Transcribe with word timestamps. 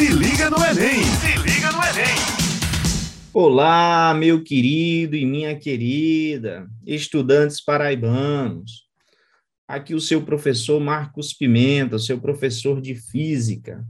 Se 0.00 0.08
liga 0.08 0.48
no 0.48 0.56
Enem! 0.56 1.04
Se 1.04 1.36
liga 1.42 1.70
no 1.72 1.78
Enem! 1.84 2.16
Olá, 3.34 4.14
meu 4.14 4.42
querido 4.42 5.14
e 5.14 5.26
minha 5.26 5.54
querida, 5.54 6.66
estudantes 6.86 7.62
paraibanos. 7.62 8.88
Aqui 9.68 9.94
o 9.94 10.00
seu 10.00 10.22
professor 10.22 10.80
Marcos 10.80 11.34
Pimenta, 11.34 11.98
seu 11.98 12.18
professor 12.18 12.80
de 12.80 12.94
física. 12.94 13.84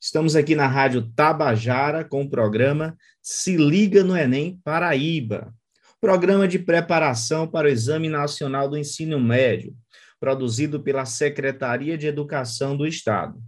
Estamos 0.00 0.34
aqui 0.34 0.56
na 0.56 0.66
Rádio 0.66 1.12
Tabajara 1.14 2.04
com 2.04 2.22
o 2.22 2.30
programa 2.30 2.96
Se 3.20 3.54
Liga 3.54 4.02
no 4.02 4.16
Enem 4.16 4.58
Paraíba, 4.64 5.52
programa 6.00 6.48
de 6.48 6.58
preparação 6.58 7.46
para 7.46 7.68
o 7.68 7.70
Exame 7.70 8.08
Nacional 8.08 8.66
do 8.66 8.78
Ensino 8.78 9.20
Médio, 9.20 9.76
produzido 10.18 10.80
pela 10.82 11.04
Secretaria 11.04 11.98
de 11.98 12.06
Educação 12.06 12.74
do 12.74 12.86
Estado. 12.86 13.38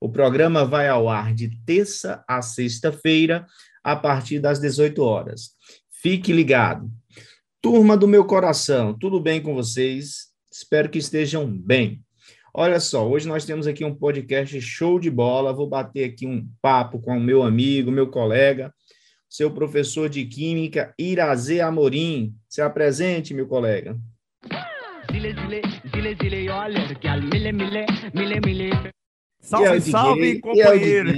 O 0.00 0.08
programa 0.08 0.64
vai 0.64 0.88
ao 0.88 1.08
ar 1.08 1.34
de 1.34 1.50
terça 1.64 2.24
a 2.28 2.40
sexta-feira, 2.40 3.46
a 3.82 3.96
partir 3.96 4.38
das 4.38 4.60
18 4.60 5.02
horas. 5.02 5.50
Fique 5.90 6.32
ligado. 6.32 6.90
Turma 7.60 7.96
do 7.96 8.06
meu 8.06 8.24
coração, 8.24 8.96
tudo 8.96 9.20
bem 9.20 9.42
com 9.42 9.54
vocês? 9.54 10.28
Espero 10.50 10.88
que 10.88 10.98
estejam 10.98 11.46
bem. 11.46 12.00
Olha 12.54 12.80
só, 12.80 13.08
hoje 13.08 13.28
nós 13.28 13.44
temos 13.44 13.66
aqui 13.66 13.84
um 13.84 13.94
podcast 13.94 14.60
show 14.60 14.98
de 14.98 15.10
bola. 15.10 15.52
Vou 15.52 15.68
bater 15.68 16.04
aqui 16.04 16.26
um 16.26 16.48
papo 16.62 17.00
com 17.00 17.16
o 17.16 17.20
meu 17.20 17.42
amigo, 17.42 17.90
meu 17.90 18.08
colega, 18.08 18.72
seu 19.28 19.50
professor 19.50 20.08
de 20.08 20.24
Química, 20.24 20.94
Irazê 20.98 21.60
Amorim. 21.60 22.34
Se 22.48 22.62
apresente, 22.62 23.34
meu 23.34 23.46
colega. 23.46 23.98
Salve, 29.40 29.80
salve, 29.80 30.40
companheiro! 30.40 31.10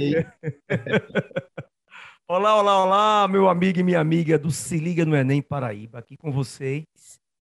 olá, 2.27 2.55
olá, 2.55 2.85
olá, 2.85 3.27
meu 3.27 3.49
amigo 3.49 3.79
e 3.79 3.83
minha 3.83 3.99
amiga 3.99 4.37
do 4.37 4.51
Se 4.51 4.77
Liga 4.77 5.03
no 5.05 5.15
Enem 5.15 5.41
Paraíba. 5.41 5.99
Aqui 5.99 6.15
com 6.15 6.31
vocês, 6.31 6.85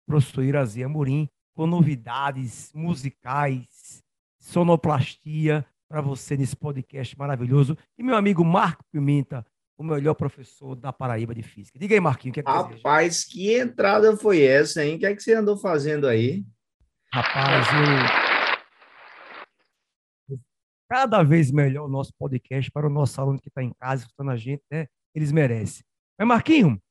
professor 0.06 0.42
Irazê 0.42 0.82
Amorim, 0.82 1.28
com 1.54 1.66
novidades 1.66 2.70
musicais, 2.74 4.02
sonoplastia 4.38 5.66
para 5.88 6.00
você 6.00 6.36
nesse 6.36 6.56
podcast 6.56 7.18
maravilhoso. 7.18 7.76
E 7.98 8.02
meu 8.02 8.16
amigo 8.16 8.44
Marco 8.44 8.84
Pimenta, 8.90 9.44
o 9.76 9.82
melhor 9.82 10.14
professor 10.14 10.74
da 10.74 10.92
Paraíba 10.92 11.34
de 11.34 11.42
Física. 11.42 11.78
Diga 11.78 11.94
aí, 11.94 12.00
Marquinho, 12.00 12.30
o 12.30 12.34
que 12.34 12.40
é 12.40 12.42
que 12.42 12.50
Rapaz, 12.50 13.24
que 13.24 13.52
entrada 13.52 14.16
foi 14.16 14.42
essa, 14.42 14.84
hein? 14.84 14.96
O 14.96 14.98
que 14.98 15.06
é 15.06 15.14
que 15.14 15.22
você 15.22 15.34
andou 15.34 15.56
fazendo 15.56 16.06
aí? 16.06 16.44
Rapaz, 17.12 17.66
eu 17.72 18.27
cada 20.88 21.22
vez 21.22 21.50
melhor 21.50 21.84
o 21.84 21.88
nosso 21.88 22.12
podcast 22.18 22.70
para 22.70 22.86
o 22.86 22.90
nosso 22.90 23.20
aluno 23.20 23.40
que 23.40 23.48
está 23.48 23.62
em 23.62 23.72
casa 23.78 24.02
escutando 24.02 24.30
a 24.30 24.36
gente, 24.36 24.62
né? 24.70 24.86
Eles 25.14 25.30
merecem. 25.30 25.84
Mas, 26.18 26.26
Marquinho, 26.26 26.82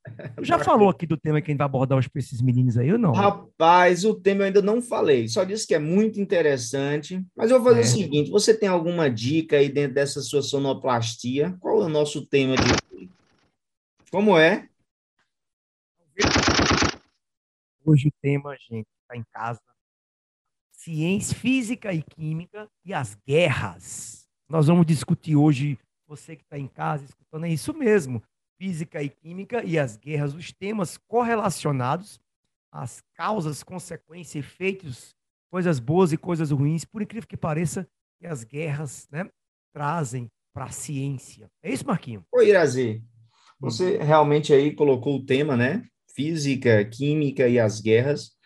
já 0.41 0.57
falou 0.63 0.87
aqui 0.87 1.05
do 1.05 1.17
tema 1.17 1.41
que 1.41 1.49
a 1.49 1.51
gente 1.51 1.57
vai 1.57 1.65
abordar 1.65 1.97
hoje 1.97 2.09
para 2.09 2.19
esses 2.19 2.41
meninos 2.41 2.77
aí 2.77 2.93
ou 2.93 2.97
não? 2.97 3.11
Rapaz, 3.11 4.05
o 4.05 4.13
tema 4.13 4.41
eu 4.41 4.45
ainda 4.45 4.61
não 4.61 4.81
falei. 4.81 5.27
Só 5.27 5.43
disse 5.43 5.67
que 5.67 5.75
é 5.75 5.79
muito 5.79 6.21
interessante. 6.21 7.21
Mas 7.35 7.51
eu 7.51 7.61
vou 7.61 7.73
fazer 7.73 7.81
é. 7.81 7.83
o 7.83 7.87
seguinte: 7.87 8.31
você 8.31 8.57
tem 8.57 8.69
alguma 8.69 9.09
dica 9.09 9.57
aí 9.57 9.67
dentro 9.67 9.95
dessa 9.95 10.21
sua 10.21 10.41
sonoplastia? 10.41 11.57
Qual 11.59 11.81
é 11.81 11.85
o 11.85 11.89
nosso 11.89 12.25
tema 12.25 12.55
de 12.55 12.63
hoje? 12.63 13.09
Como 14.09 14.37
é? 14.37 14.69
Hoje 17.83 18.07
o 18.07 18.11
tema, 18.21 18.55
gente, 18.69 18.87
está 19.01 19.17
em 19.17 19.23
casa, 19.33 19.59
ciência, 20.87 21.37
física 21.37 21.93
e 21.93 22.01
química 22.01 22.69
e 22.85 22.93
as 22.93 23.17
guerras. 23.27 24.25
Nós 24.47 24.67
vamos 24.67 24.85
discutir 24.85 25.35
hoje, 25.35 25.77
você 26.07 26.33
que 26.33 26.43
está 26.43 26.57
em 26.57 26.67
casa 26.67 27.03
escutando, 27.03 27.45
é 27.45 27.49
isso 27.49 27.73
mesmo, 27.73 28.23
física 28.57 29.03
e 29.03 29.09
química 29.09 29.61
e 29.65 29.77
as 29.77 29.97
guerras, 29.97 30.33
os 30.33 30.53
temas 30.53 30.97
correlacionados, 30.97 32.21
as 32.71 33.03
causas, 33.13 33.63
consequências, 33.63 34.45
efeitos, 34.45 35.13
coisas 35.51 35.77
boas 35.77 36.13
e 36.13 36.17
coisas 36.17 36.51
ruins, 36.51 36.85
por 36.85 37.01
incrível 37.01 37.27
que 37.27 37.35
pareça, 37.35 37.85
que 38.17 38.25
as 38.25 38.45
guerras 38.45 39.09
né, 39.11 39.29
trazem 39.73 40.31
para 40.53 40.65
a 40.65 40.71
ciência. 40.71 41.49
É 41.61 41.69
isso, 41.69 41.85
Marquinho? 41.85 42.23
Oi, 42.31 42.47
Irazi. 42.47 43.03
Você 43.59 43.97
realmente 43.97 44.53
aí 44.53 44.73
colocou 44.73 45.17
o 45.17 45.25
tema, 45.25 45.57
né? 45.57 45.83
Física, 46.15 46.85
química 46.85 47.45
e 47.49 47.59
as 47.59 47.81
guerras. 47.81 48.36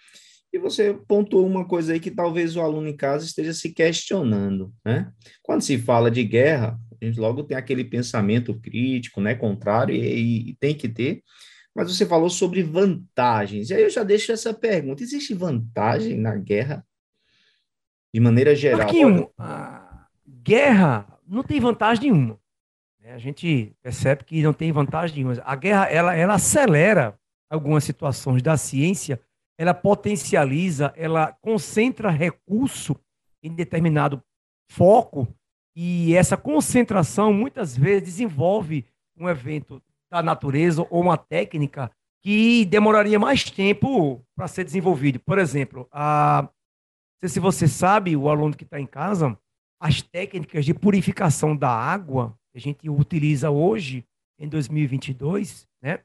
E 0.53 0.59
você 0.59 0.93
pontuou 0.93 1.47
uma 1.47 1.65
coisa 1.65 1.93
aí 1.93 1.99
que 1.99 2.11
talvez 2.11 2.55
o 2.55 2.61
aluno 2.61 2.87
em 2.87 2.95
casa 2.95 3.25
esteja 3.25 3.53
se 3.53 3.73
questionando, 3.73 4.73
né? 4.85 5.11
Quando 5.41 5.61
se 5.61 5.77
fala 5.77 6.11
de 6.11 6.23
guerra, 6.23 6.77
a 7.01 7.05
gente 7.05 7.19
logo 7.19 7.43
tem 7.43 7.55
aquele 7.55 7.85
pensamento 7.85 8.59
crítico, 8.59 9.21
né, 9.21 9.33
contrário, 9.33 9.95
e, 9.95 10.49
e 10.49 10.55
tem 10.59 10.75
que 10.75 10.89
ter. 10.89 11.23
Mas 11.73 11.95
você 11.95 12.05
falou 12.05 12.29
sobre 12.29 12.61
vantagens. 12.61 13.69
E 13.69 13.73
aí 13.73 13.81
eu 13.81 13.89
já 13.89 14.03
deixo 14.03 14.31
essa 14.31 14.53
pergunta: 14.53 15.01
existe 15.01 15.33
vantagem 15.33 16.17
na 16.17 16.35
guerra? 16.35 16.85
De 18.13 18.19
maneira 18.19 18.53
geral. 18.53 18.79
Marquinho, 18.79 19.29
a 19.37 20.07
guerra 20.27 21.07
não 21.25 21.43
tem 21.43 21.61
vantagem 21.61 22.11
nenhuma. 22.11 22.37
Né? 22.99 23.13
A 23.13 23.17
gente 23.17 23.73
percebe 23.81 24.25
que 24.25 24.43
não 24.43 24.51
tem 24.51 24.69
vantagem 24.71 25.15
nenhuma. 25.15 25.41
A 25.45 25.55
guerra 25.55 25.85
ela, 25.85 26.13
ela 26.13 26.33
acelera 26.33 27.17
algumas 27.49 27.85
situações 27.85 28.41
da 28.41 28.57
ciência 28.57 29.19
ela 29.61 29.75
potencializa, 29.75 30.91
ela 30.95 31.33
concentra 31.33 32.09
recurso 32.09 32.99
em 33.43 33.53
determinado 33.53 34.19
foco 34.71 35.27
e 35.75 36.15
essa 36.15 36.35
concentração 36.35 37.31
muitas 37.31 37.77
vezes 37.77 38.01
desenvolve 38.01 38.87
um 39.15 39.29
evento 39.29 39.79
da 40.11 40.23
natureza 40.23 40.81
ou 40.89 40.99
uma 41.01 41.15
técnica 41.15 41.91
que 42.23 42.65
demoraria 42.65 43.19
mais 43.19 43.51
tempo 43.51 44.25
para 44.35 44.47
ser 44.47 44.63
desenvolvido. 44.63 45.19
Por 45.19 45.37
exemplo, 45.37 45.87
a, 45.91 46.41
não 46.41 46.49
sei 47.19 47.29
se 47.29 47.39
você 47.39 47.67
sabe, 47.67 48.17
o 48.17 48.29
aluno 48.29 48.57
que 48.57 48.63
está 48.63 48.79
em 48.79 48.87
casa, 48.87 49.37
as 49.79 50.01
técnicas 50.01 50.65
de 50.65 50.73
purificação 50.73 51.55
da 51.55 51.69
água 51.69 52.35
que 52.51 52.57
a 52.57 52.61
gente 52.61 52.89
utiliza 52.89 53.51
hoje, 53.51 54.03
em 54.39 54.49
2022, 54.49 55.67
né? 55.83 55.99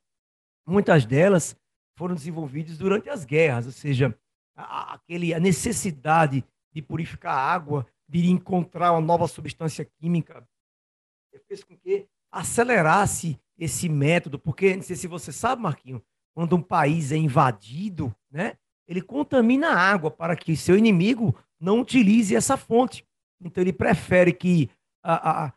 muitas 0.68 1.06
delas 1.06 1.56
foram 1.96 2.14
desenvolvidos 2.14 2.78
durante 2.78 3.08
as 3.08 3.24
guerras, 3.24 3.66
ou 3.66 3.72
seja, 3.72 4.16
a, 4.54 4.94
aquele, 4.94 5.34
a 5.34 5.40
necessidade 5.40 6.44
de 6.72 6.82
purificar 6.82 7.34
a 7.36 7.52
água, 7.52 7.86
de 8.08 8.30
encontrar 8.30 8.92
uma 8.92 9.00
nova 9.00 9.26
substância 9.26 9.84
química, 9.84 10.46
fez 11.48 11.62
com 11.62 11.76
que 11.76 12.06
acelerasse 12.30 13.38
esse 13.58 13.88
método, 13.88 14.38
porque 14.38 14.76
não 14.76 14.82
sei 14.82 14.96
se 14.96 15.06
você 15.06 15.32
sabe, 15.32 15.62
Marquinho, 15.62 16.02
quando 16.34 16.56
um 16.56 16.62
país 16.62 17.12
é 17.12 17.16
invadido, 17.16 18.14
né, 18.30 18.56
ele 18.86 19.00
contamina 19.00 19.68
a 19.68 19.78
água 19.78 20.10
para 20.10 20.36
que 20.36 20.56
seu 20.56 20.76
inimigo 20.76 21.36
não 21.58 21.80
utilize 21.80 22.36
essa 22.36 22.56
fonte. 22.56 23.06
Então 23.40 23.62
ele 23.62 23.72
prefere 23.72 24.32
que 24.32 24.70
a, 25.02 25.46
a, 25.46 25.52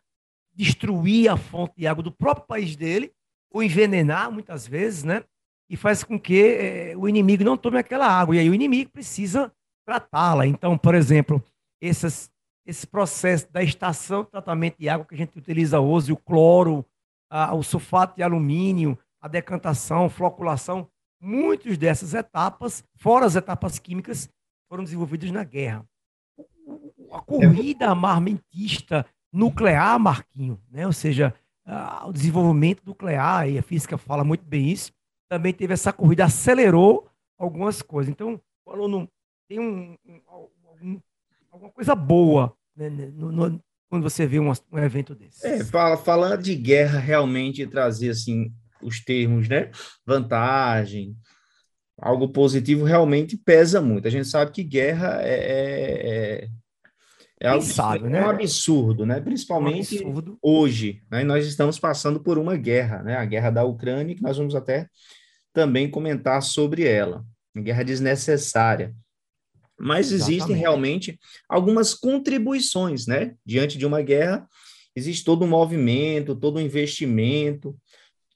destruir 0.54 1.30
a 1.30 1.38
fonte 1.38 1.74
de 1.78 1.88
água 1.88 2.04
do 2.04 2.12
próprio 2.12 2.48
país 2.48 2.76
dele, 2.76 3.14
ou 3.52 3.64
envenenar 3.64 4.32
muitas 4.32 4.68
vezes, 4.68 5.04
né? 5.04 5.24
E 5.70 5.78
faz 5.78 6.04
com 6.04 6.20
que 6.20 6.42
é, 6.42 6.98
o 6.98 7.08
inimigo 7.08 7.44
não 7.44 7.56
tome 7.56 7.78
aquela 7.78 8.08
água. 8.08 8.36
E 8.36 8.40
aí 8.40 8.50
o 8.50 8.54
inimigo 8.54 8.90
precisa 8.90 9.54
tratá-la. 9.86 10.48
Então, 10.48 10.78
por 10.78 10.96
exemplo, 10.96 11.44
essas, 11.82 12.32
esse 12.66 12.88
processo 12.88 13.52
da 13.52 13.62
estação 13.62 14.24
de 14.24 14.32
tratamento 14.32 14.78
de 14.80 14.90
água 14.90 15.06
que 15.06 15.14
a 15.14 15.18
gente 15.18 15.38
utiliza 15.38 15.80
hoje, 15.80 16.12
o 16.12 16.18
cloro, 16.18 16.84
a, 17.30 17.54
o 17.54 17.62
sulfato 17.62 18.16
de 18.16 18.24
alumínio, 18.24 18.98
a 19.22 19.28
decantação, 19.28 20.10
floculação, 20.10 20.90
muitas 21.22 21.78
dessas 21.78 22.14
etapas, 22.14 22.84
fora 22.96 23.26
as 23.26 23.36
etapas 23.36 23.78
químicas, 23.78 24.30
foram 24.68 24.84
desenvolvidas 24.84 25.30
na 25.32 25.44
guerra. 25.44 25.86
A 27.12 27.20
corrida 27.20 27.90
armamentista 27.90 29.06
nuclear, 29.32 30.00
Marquinho, 30.00 30.60
né? 30.70 30.86
ou 30.86 30.94
seja, 30.94 31.34
o 32.06 32.12
desenvolvimento 32.12 32.84
nuclear, 32.86 33.50
e 33.50 33.58
a 33.58 33.62
física 33.62 33.98
fala 33.98 34.24
muito 34.24 34.46
bem 34.46 34.70
isso, 34.70 34.92
também 35.30 35.54
teve 35.54 35.74
essa 35.74 35.94
corrida, 35.94 36.26
acelerou 36.26 37.08
algumas 37.38 37.82
coisas. 37.82 38.12
Então, 38.12 38.42
o 38.66 38.72
aluno 38.72 39.08
tem 39.48 39.60
um, 39.60 39.96
um, 40.06 41.00
alguma 41.52 41.72
coisa 41.72 41.96
boa 41.96 42.54
né, 42.76 42.90
né, 42.90 43.12
no, 43.14 43.32
no, 43.32 43.64
quando 43.90 44.04
você 44.04 44.26
vê 44.26 44.40
um, 44.40 44.52
um 44.72 44.80
evento 44.80 45.16
desse. 45.16 45.46
É, 45.46 45.64
fala, 45.64 45.98
falar 45.98 46.38
de 46.38 46.56
guerra 46.56 47.00
realmente 47.00 47.66
trazer 47.68 48.10
assim 48.10 48.52
os 48.82 49.00
termos, 49.04 49.48
né? 49.50 49.72
Vantagem, 50.06 51.16
algo 51.98 52.30
positivo 52.30 52.86
realmente 52.86 53.38
pesa 53.38 53.82
muito. 53.82 54.08
A 54.08 54.12
gente 54.12 54.28
sabe 54.28 54.52
que 54.52 54.64
guerra 54.64 55.20
é, 55.22 55.34
é, 55.34 56.10
é, 56.10 56.50
é 57.42 57.48
algo 57.50 57.66
sabe, 57.66 58.06
é 58.06 58.10
né? 58.10 58.26
um 58.26 58.30
absurdo, 58.30 59.06
né? 59.06 59.20
Principalmente 59.20 60.04
um 60.04 60.10
absurdo. 60.10 60.40
hoje, 60.42 61.02
né? 61.12 61.24
Nós 61.24 61.46
estamos 61.46 61.80
passando 61.80 62.22
por 62.22 62.38
uma 62.38 62.56
guerra, 62.56 63.04
né? 63.04 63.18
A 63.18 63.26
guerra 63.26 63.50
da 63.50 63.64
Ucrânia, 63.64 64.16
que 64.16 64.24
nós 64.24 64.38
vamos 64.38 64.56
até 64.56 64.88
também 65.54 65.90
comentar 65.90 66.42
sobre 66.42 66.86
ela. 66.86 67.26
Guerra 67.56 67.84
desnecessária. 67.84 68.96
Mas 69.80 70.12
existem 70.12 70.36
Exatamente. 70.38 70.60
realmente 70.60 71.20
algumas 71.48 71.94
contribuições, 71.94 73.08
né? 73.08 73.36
Diante 73.46 73.78
de 73.78 73.86
uma 73.86 74.02
guerra, 74.02 74.48
existe 74.96 75.24
todo 75.24 75.46
um 75.46 75.48
movimento, 75.48 76.36
todo 76.36 76.58
um 76.58 76.62
investimento, 76.62 77.78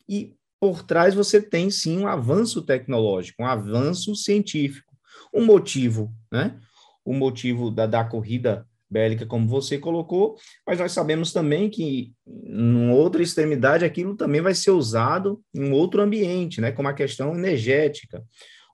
e 0.08 0.36
por 0.60 0.84
trás 0.84 1.14
você 1.14 1.42
tem 1.42 1.70
sim 1.70 2.00
um 2.00 2.08
avanço 2.08 2.62
tecnológico, 2.62 3.44
um 3.44 3.46
avanço 3.46 4.16
científico. 4.16 4.94
Um 5.34 5.46
motivo, 5.46 6.14
né? 6.32 6.58
O 7.04 7.14
motivo 7.14 7.70
da, 7.70 7.86
da 7.86 8.04
corrida 8.06 8.66
bélica, 8.94 9.26
como 9.26 9.48
você 9.48 9.78
colocou, 9.78 10.38
mas 10.66 10.80
nós 10.80 10.92
sabemos 10.92 11.34
também 11.34 11.70
que, 11.70 12.14
em 12.26 12.90
outra 12.92 13.24
extremidade, 13.24 13.84
aquilo 13.84 14.16
também 14.16 14.40
vai 14.40 14.54
ser 14.54 14.72
usado 14.72 15.42
em 15.54 15.72
outro 15.72 16.02
ambiente, 16.02 16.62
né? 16.62 16.72
Como 16.72 16.88
a 16.88 16.94
questão 16.94 17.36
energética 17.36 18.24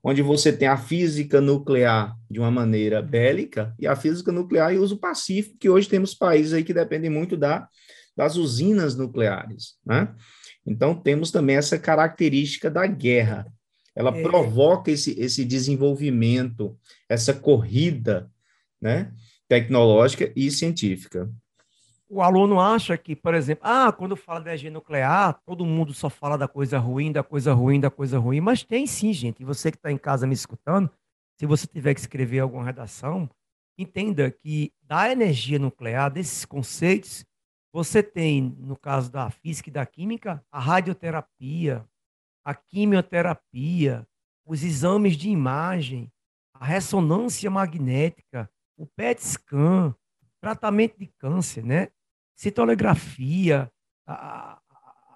onde 0.04 0.22
você 0.22 0.54
tem 0.54 0.68
a 0.68 0.78
física 0.78 1.42
nuclear 1.42 2.16
de 2.30 2.40
uma 2.40 2.50
maneira 2.50 3.02
bélica 3.02 3.76
e 3.78 3.86
a 3.86 3.96
física 3.96 4.32
nuclear 4.32 4.74
em 4.74 4.78
uso 4.78 4.98
pacífico, 4.98 5.58
que 5.60 5.70
hoje 5.70 5.90
temos 5.90 6.14
países 6.14 6.54
aí 6.54 6.64
que 6.64 6.74
dependem 6.74 7.10
muito 7.10 7.36
da, 7.36 7.68
das 8.16 8.36
usinas 8.36 8.96
nucleares, 8.96 9.76
né? 9.86 10.14
Então, 10.66 10.94
temos 10.94 11.32
também 11.32 11.56
essa 11.56 11.80
característica 11.80 12.70
da 12.70 12.86
guerra. 12.86 13.48
Ela 13.96 14.16
é. 14.16 14.22
provoca 14.22 14.92
esse, 14.92 15.20
esse 15.20 15.44
desenvolvimento, 15.44 16.78
essa 17.08 17.34
corrida, 17.34 18.30
né? 18.80 19.12
Tecnológica 19.50 20.32
e 20.36 20.50
científica 20.50 21.30
o 22.10 22.24
aluno 22.24 22.60
acha 22.60 22.98
que, 22.98 23.16
por 23.16 23.36
exemplo, 23.36 23.64
ah, 23.68 23.92
quando 23.92 24.16
fala 24.16 24.40
de 24.42 24.50
energia 24.50 24.72
nuclear, 24.72 25.40
todo 25.46 25.64
mundo 25.64 25.94
só 25.94 26.10
fala 26.10 26.38
da 26.38 26.48
coisa 26.48 26.80
ruim, 26.80 27.12
da 27.12 27.22
coisa 27.22 27.54
ruim, 27.54 27.80
da 27.80 27.92
coisa 27.92 28.18
ruim, 28.18 28.42
mas 28.42 28.64
tem 28.64 28.88
sim, 28.88 29.14
gente. 29.14 29.42
E 29.42 29.46
você 29.46 29.70
que 29.70 29.78
está 29.78 29.92
em 29.92 29.98
casa 29.98 30.26
me 30.26 30.34
escutando, 30.34 30.90
se 31.40 31.46
você 31.46 31.68
tiver 31.68 31.94
que 31.94 32.00
escrever 32.00 32.40
alguma 32.40 32.66
redação, 32.66 33.30
entenda 33.78 34.32
que 34.32 34.74
da 34.82 35.12
energia 35.12 35.60
nuclear, 35.60 36.10
desses 36.10 36.46
conceitos, 36.46 37.24
você 37.72 38.02
tem, 38.02 38.58
no 38.58 38.76
caso 38.76 39.12
da 39.12 39.30
física 39.30 39.70
e 39.70 39.74
da 39.74 39.86
química, 39.86 40.44
a 40.52 40.60
radioterapia, 40.60 41.86
a 42.44 42.56
quimioterapia, 42.56 44.08
os 44.44 44.64
exames 44.64 45.16
de 45.16 45.30
imagem, 45.30 46.12
a 46.56 46.66
ressonância 46.66 47.52
magnética, 47.52 48.50
o 48.80 48.88
PET 48.88 49.22
scan, 49.22 49.94
tratamento 50.40 50.98
de 50.98 51.08
câncer, 51.18 51.64
né? 51.64 51.90
citolografia. 52.34 53.70
A, 54.08 54.14
a, 54.14 54.60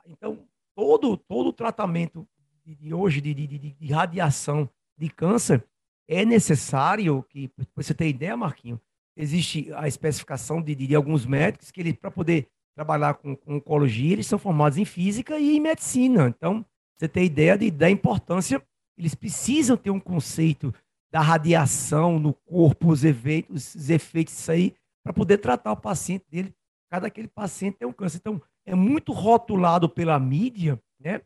então, 0.05 0.45
todo, 0.75 1.15
todo 1.15 1.47
o 1.47 1.53
tratamento 1.53 2.27
de, 2.65 2.75
de 2.75 2.93
hoje 2.93 3.21
de, 3.21 3.33
de, 3.33 3.47
de, 3.47 3.93
radiação 3.93 4.69
de 4.97 5.09
câncer 5.09 5.65
é 6.09 6.25
necessário 6.25 7.23
que, 7.23 7.47
para 7.47 7.65
você 7.73 7.93
ter 7.93 8.09
ideia, 8.09 8.35
Marquinho, 8.35 8.79
existe 9.15 9.71
a 9.73 9.87
especificação 9.87 10.61
de, 10.61 10.75
de, 10.75 10.93
alguns 10.93 11.25
médicos 11.25 11.71
que 11.71 11.79
eles, 11.79 11.93
para 11.93 12.11
poder 12.11 12.49
trabalhar 12.75 13.13
com, 13.13 13.35
com 13.37 13.55
oncologia, 13.55 14.11
eles 14.11 14.27
são 14.27 14.37
formados 14.37 14.77
em 14.77 14.83
física 14.83 15.39
e 15.39 15.55
em 15.55 15.61
medicina. 15.61 16.27
Então, 16.27 16.65
você 16.97 17.07
tem 17.07 17.25
ideia 17.25 17.57
de, 17.57 17.71
da 17.71 17.89
importância, 17.89 18.61
eles 18.97 19.15
precisam 19.15 19.77
ter 19.77 19.91
um 19.91 19.99
conceito 19.99 20.73
da 21.13 21.21
radiação 21.21 22.17
no 22.17 22.33
corpo, 22.33 22.91
os 22.91 23.03
efeitos, 23.03 23.75
os 23.75 23.89
efeitos 23.89 24.33
disso 24.33 24.51
aí, 24.51 24.73
para 25.03 25.13
poder 25.13 25.37
tratar 25.37 25.71
o 25.71 25.77
paciente 25.77 26.25
dele 26.29 26.53
cada 26.93 27.07
aquele 27.07 27.27
paciente 27.27 27.77
tem 27.79 27.87
um 27.87 27.91
câncer. 27.91 28.19
Então, 28.19 28.39
é 28.67 28.75
muito 28.75 29.13
rotulado 29.13 29.89
pela 29.89 30.19
mídia, 30.19 30.79
né? 30.99 31.21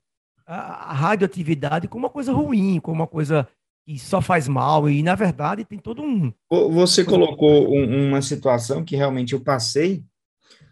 A, 0.45 0.91
a 0.91 0.93
radioatividade 0.93 1.89
como 1.89 2.05
uma 2.05 2.09
coisa 2.09 2.31
ruim, 2.31 2.79
como 2.79 3.01
uma 3.01 3.07
coisa 3.07 3.45
que 3.85 3.99
só 3.99 4.21
faz 4.21 4.47
mal, 4.47 4.89
e 4.89 5.03
na 5.03 5.13
verdade 5.13 5.65
tem 5.65 5.77
todo 5.77 6.01
um. 6.01 6.31
Você 6.49 7.03
colocou 7.03 7.69
um, 7.69 8.07
uma 8.07 8.21
situação 8.21 8.81
que 8.81 8.95
realmente 8.95 9.33
eu 9.33 9.41
passei. 9.41 10.05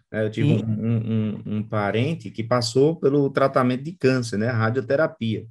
Né? 0.09 0.23
Eu 0.25 0.31
tive 0.31 0.63
um, 0.63 0.63
um, 0.65 1.41
um, 1.57 1.63
parente 1.63 2.31
que 2.31 2.41
passou 2.41 2.95
pelo 2.95 3.29
tratamento 3.29 3.83
de 3.83 3.91
câncer, 3.91 4.37
né? 4.37 4.47
Radioterapia. 4.47 5.45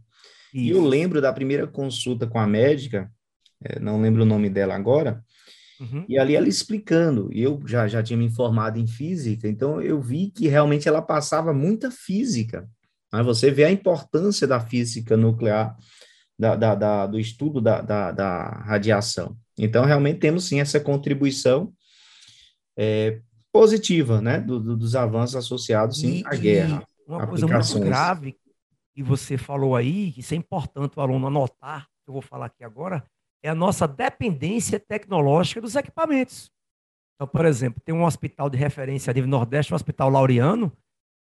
Isso. 0.55 0.65
E 0.65 0.71
eu 0.71 0.83
lembro 0.83 1.21
da 1.21 1.31
primeira 1.31 1.67
consulta 1.67 2.27
com 2.27 2.39
a 2.39 2.47
médica, 2.47 3.13
não 3.81 4.01
lembro 4.01 4.23
o 4.23 4.27
nome 4.27 4.49
dela 4.49 4.75
agora, 4.75 5.23
Uhum. 5.81 6.05
E 6.09 6.19
ali 6.19 6.37
ela 6.37 6.49
explicando, 6.49 7.29
e 7.33 7.43
eu 7.43 7.61
já, 7.67 7.89
já 7.89 8.03
tinha 8.03 8.17
me 8.17 8.25
informado 8.25 8.79
em 8.79 8.87
física, 8.87 9.49
então 9.49 9.81
eu 9.81 10.01
vi 10.01 10.31
que 10.31 10.49
realmente 10.49 10.89
ela 10.89 11.03
passava 11.03 11.53
muita 11.53 11.91
física. 11.91 12.69
Né? 13.13 13.23
Você 13.23 13.51
vê 13.51 13.65
a 13.65 13.73
importância 13.73 14.47
da 14.47 14.61
física 14.61 15.17
nuclear, 15.17 15.77
da, 16.39 16.57
da, 16.57 16.75
da 16.75 17.07
do 17.07 17.19
estudo 17.19 17.61
da, 17.61 17.81
da, 17.81 18.13
da, 18.13 18.49
radiação. 18.65 19.37
Então, 19.57 19.85
realmente 19.85 20.19
temos 20.19 20.49
sim 20.49 20.61
essa 20.61 20.81
contribuição 20.81 21.73
é, 22.77 23.21
positiva, 23.53 24.21
né, 24.21 24.41
do, 24.41 24.59
do, 24.59 24.77
dos 24.77 24.97
avanços 24.97 25.37
associados 25.37 26.01
sim, 26.01 26.23
e, 26.23 26.27
à 26.27 26.35
guerra. 26.35 26.89
Uma 27.07 27.27
coisa 27.27 27.47
muito 27.47 27.81
grave 27.81 28.37
que 28.93 29.03
você 29.03 29.37
falou 29.37 29.77
aí, 29.77 30.13
que 30.13 30.21
isso 30.21 30.35
é 30.35 30.37
importante 30.37 30.99
o 30.99 31.01
aluno 31.01 31.27
anotar, 31.27 31.87
que 32.05 32.11
eu 32.11 32.13
vou 32.13 32.23
falar 32.23 32.47
aqui 32.47 32.65
agora, 32.65 33.05
é 33.45 33.51
a 33.51 33.55
nossa 33.55 33.87
dependência 33.87 34.81
tecnológica 34.81 35.61
dos 35.61 35.77
equipamentos. 35.77 36.51
Então, 37.15 37.29
por 37.29 37.45
exemplo, 37.45 37.79
tem 37.85 37.95
um 37.95 38.05
hospital 38.05 38.49
de 38.49 38.57
referência 38.57 39.11
a 39.11 39.15
nível 39.15 39.29
Nordeste, 39.29 39.71
o 39.71 39.75
um 39.75 39.77
Hospital 39.77 40.09
Laureano, 40.09 40.73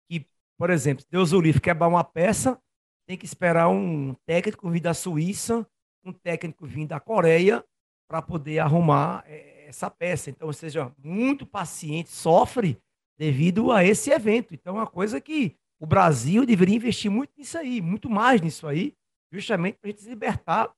que, 0.06 0.26
por 0.58 0.68
exemplo, 0.68 1.02
Deus 1.10 1.32
o 1.32 1.40
livre, 1.40 1.62
quebrar 1.62 1.88
uma 1.88 2.04
peça, 2.04 2.60
tem 3.08 3.16
que 3.16 3.24
esperar 3.24 3.70
um 3.70 4.14
técnico 4.26 4.68
vir 4.68 4.80
da 4.80 4.92
Suíça, 4.92 5.66
um 6.04 6.12
técnico 6.12 6.66
vir 6.66 6.86
da 6.86 7.00
Coreia, 7.00 7.64
para 8.06 8.20
poder 8.20 8.58
arrumar 8.58 9.24
é, 9.26 9.66
essa 9.68 9.90
peça. 9.90 10.28
Então, 10.28 10.46
ou 10.46 10.52
seja, 10.52 10.92
muito 11.02 11.46
paciente 11.46 12.10
sofre 12.10 12.78
devido 13.18 13.72
a 13.72 13.82
esse 13.82 14.10
evento. 14.10 14.52
Então, 14.52 14.76
é 14.76 14.80
uma 14.80 14.86
coisa 14.86 15.22
que 15.22 15.56
o 15.80 15.86
Brasil 15.86 16.44
deveria 16.44 16.76
investir 16.76 17.10
muito 17.10 17.32
nisso 17.38 17.56
aí, 17.56 17.80
muito 17.80 18.10
mais 18.10 18.42
nisso 18.42 18.66
aí, 18.66 18.94
justamente 19.32 19.78
para 19.78 19.88
a 19.88 19.90
gente 19.90 20.02
se 20.02 20.08
libertar 20.10 20.70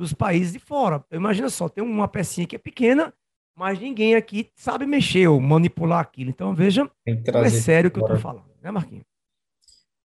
dos 0.00 0.14
países 0.14 0.54
de 0.54 0.58
fora. 0.58 1.04
Imagina 1.12 1.50
só, 1.50 1.68
tem 1.68 1.84
uma 1.84 2.08
pecinha 2.08 2.46
que 2.46 2.56
é 2.56 2.58
pequena, 2.58 3.12
mas 3.54 3.78
ninguém 3.78 4.14
aqui 4.14 4.48
sabe 4.54 4.86
mexer 4.86 5.28
ou 5.28 5.38
manipular 5.38 6.00
aquilo. 6.00 6.30
Então 6.30 6.54
veja, 6.54 6.90
é 7.06 7.50
sério 7.50 7.88
o 7.88 7.90
que 7.92 7.98
eu 7.98 8.04
estou 8.04 8.18
falando, 8.18 8.50
né, 8.62 8.70
Marquinhos? 8.70 9.04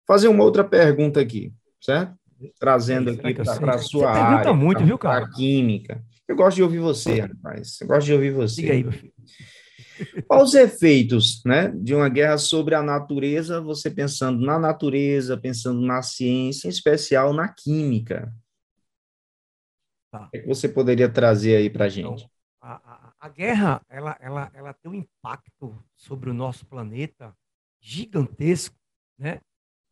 Fazer 0.06 0.28
uma 0.28 0.42
outra 0.42 0.64
pergunta 0.64 1.20
aqui, 1.20 1.52
certo? 1.80 2.14
Trazendo 2.58 3.10
aqui 3.10 3.34
para 3.34 3.74
a 3.74 3.78
sua 3.78 4.12
você 4.12 4.18
área, 4.18 4.52
muito, 4.54 4.78
pra, 4.78 4.86
viu, 4.86 4.98
cara? 4.98 5.24
A 5.24 5.30
química. 5.30 6.02
Eu 6.26 6.36
gosto 6.36 6.56
de 6.56 6.62
ouvir 6.62 6.78
você, 6.78 7.20
rapaz. 7.20 7.78
Eu 7.80 7.86
gosto 7.86 8.06
de 8.06 8.12
ouvir 8.14 8.32
você. 8.32 8.62
Diga 8.62 8.72
aí, 8.72 8.82
meu 8.82 8.92
filho. 8.92 9.12
Quais 10.26 10.48
os 10.48 10.54
efeitos 10.54 11.42
né, 11.44 11.72
de 11.76 11.94
uma 11.94 12.08
guerra 12.08 12.38
sobre 12.38 12.74
a 12.74 12.82
natureza, 12.82 13.60
você 13.60 13.90
pensando 13.90 14.44
na 14.44 14.58
natureza, 14.58 15.36
pensando 15.36 15.80
na 15.80 16.02
ciência, 16.02 16.66
em 16.66 16.70
especial 16.70 17.32
na 17.32 17.48
química? 17.48 18.32
Tá. 20.14 20.26
O 20.26 20.30
que 20.30 20.46
você 20.46 20.68
poderia 20.68 21.08
trazer 21.08 21.56
aí 21.56 21.68
para 21.68 21.86
a 21.86 21.88
então, 21.88 22.16
gente? 22.16 22.20
Então, 22.20 22.30
a, 22.60 22.74
a, 22.74 23.12
a, 23.18 23.28
guerra 23.28 23.82
ela, 23.88 24.16
ela, 24.20 24.50
ela 24.54 24.72
tem 24.72 24.88
um 24.88 24.94
impacto 24.94 25.76
sobre 25.96 26.30
o 26.30 26.34
nosso 26.34 26.64
planeta 26.66 27.36
gigantesco, 27.80 28.76
né? 29.18 29.40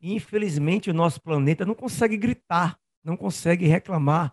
E, 0.01 0.15
infelizmente, 0.15 0.89
o 0.89 0.95
nosso 0.95 1.21
planeta 1.21 1.67
não 1.67 1.75
consegue 1.75 2.17
gritar, 2.17 2.79
não 3.03 3.17
consegue 3.17 3.67
reclamar. 3.67 4.33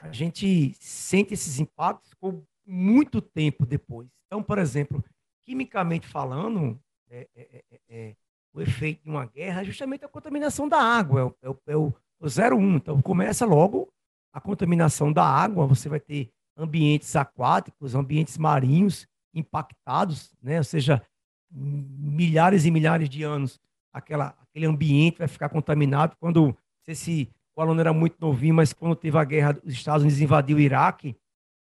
A 0.00 0.12
gente 0.12 0.74
sente 0.78 1.34
esses 1.34 1.58
impactos 1.58 2.14
por 2.14 2.40
muito 2.64 3.20
tempo 3.20 3.66
depois. 3.66 4.08
Então, 4.26 4.40
por 4.44 4.58
exemplo, 4.58 5.04
quimicamente 5.44 6.06
falando, 6.06 6.80
é, 7.10 7.26
é, 7.34 7.64
é, 7.72 7.80
é 7.88 8.16
o 8.54 8.60
efeito 8.60 9.02
de 9.02 9.10
uma 9.10 9.26
guerra 9.26 9.62
é 9.62 9.64
justamente 9.64 10.04
a 10.04 10.08
contaminação 10.08 10.68
da 10.68 10.80
água, 10.80 11.36
é 11.42 11.48
o, 11.48 11.58
é 11.66 11.76
o, 11.76 11.92
o 12.20 12.26
01. 12.26 12.76
Então, 12.76 13.02
começa 13.02 13.44
logo 13.44 13.92
a 14.36 14.40
contaminação 14.40 15.10
da 15.10 15.24
água, 15.24 15.66
você 15.66 15.88
vai 15.88 15.98
ter 15.98 16.30
ambientes 16.58 17.16
aquáticos, 17.16 17.94
ambientes 17.94 18.36
marinhos 18.36 19.08
impactados, 19.32 20.30
né? 20.42 20.58
ou 20.58 20.64
seja, 20.64 21.02
milhares 21.50 22.66
e 22.66 22.70
milhares 22.70 23.08
de 23.08 23.22
anos 23.22 23.58
aquela, 23.90 24.36
aquele 24.42 24.66
ambiente 24.66 25.20
vai 25.20 25.26
ficar 25.26 25.48
contaminado. 25.48 26.14
Quando 26.20 26.54
se 26.92 27.30
o 27.56 27.62
aluno 27.62 27.80
era 27.80 27.94
muito 27.94 28.18
novinho, 28.20 28.54
mas 28.54 28.74
quando 28.74 28.94
teve 28.94 29.16
a 29.16 29.24
guerra, 29.24 29.58
os 29.64 29.72
Estados 29.72 30.02
Unidos 30.02 30.20
invadiu 30.20 30.58
o 30.58 30.60
Iraque, 30.60 31.16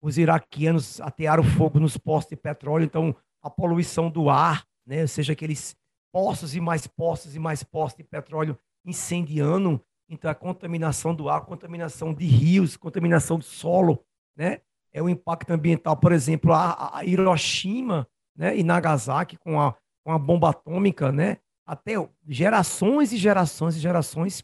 os 0.01 0.17
iraquianos 0.17 1.01
atearam 1.01 1.43
fogo 1.43 1.77
nos 1.77 1.97
postos 1.97 2.29
de 2.29 2.41
petróleo, 2.41 2.85
então 2.85 3.13
a 3.43 3.49
poluição 3.49 4.09
do 4.09 4.29
ar, 4.29 4.65
né? 4.85 5.01
ou 5.01 5.07
seja, 5.09 5.33
aqueles 5.33 5.75
poços 6.09 6.55
e 6.55 6.61
mais 6.61 6.87
poços 6.87 7.35
e 7.35 7.39
mais 7.39 7.63
poços 7.63 7.97
de 7.97 8.03
petróleo 8.05 8.57
incendiando 8.85 9.83
então, 10.11 10.29
a 10.29 10.35
contaminação 10.35 11.15
do 11.15 11.29
ar, 11.29 11.45
contaminação 11.45 12.13
de 12.13 12.25
rios, 12.25 12.75
contaminação 12.75 13.39
do 13.39 13.45
solo, 13.45 14.03
né? 14.35 14.59
É 14.91 15.01
o 15.01 15.07
impacto 15.07 15.51
ambiental, 15.51 15.95
por 15.95 16.11
exemplo, 16.11 16.51
a, 16.51 16.97
a 16.97 17.05
Hiroshima 17.05 18.05
né? 18.35 18.57
e 18.57 18.61
Nagasaki 18.61 19.37
com 19.37 19.59
a, 19.59 19.73
com 20.03 20.11
a 20.11 20.19
bomba 20.19 20.49
atômica, 20.49 21.13
né? 21.13 21.37
Até 21.65 21.93
gerações 22.27 23.13
e 23.13 23.17
gerações 23.17 23.77
e 23.77 23.79
gerações, 23.79 24.43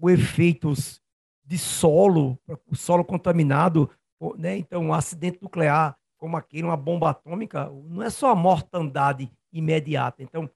o 0.00 0.08
efeitos 0.08 1.00
de 1.44 1.58
solo, 1.58 2.38
o 2.70 2.76
solo 2.76 3.04
contaminado, 3.04 3.90
né? 4.36 4.56
Então, 4.56 4.84
um 4.84 4.94
acidente 4.94 5.42
nuclear 5.42 5.98
como 6.16 6.36
aquele, 6.36 6.62
uma 6.62 6.76
bomba 6.76 7.10
atômica, 7.10 7.68
não 7.88 8.04
é 8.04 8.10
só 8.10 8.30
a 8.30 8.36
mortandade 8.36 9.28
imediata. 9.52 10.22
Então, 10.22 10.48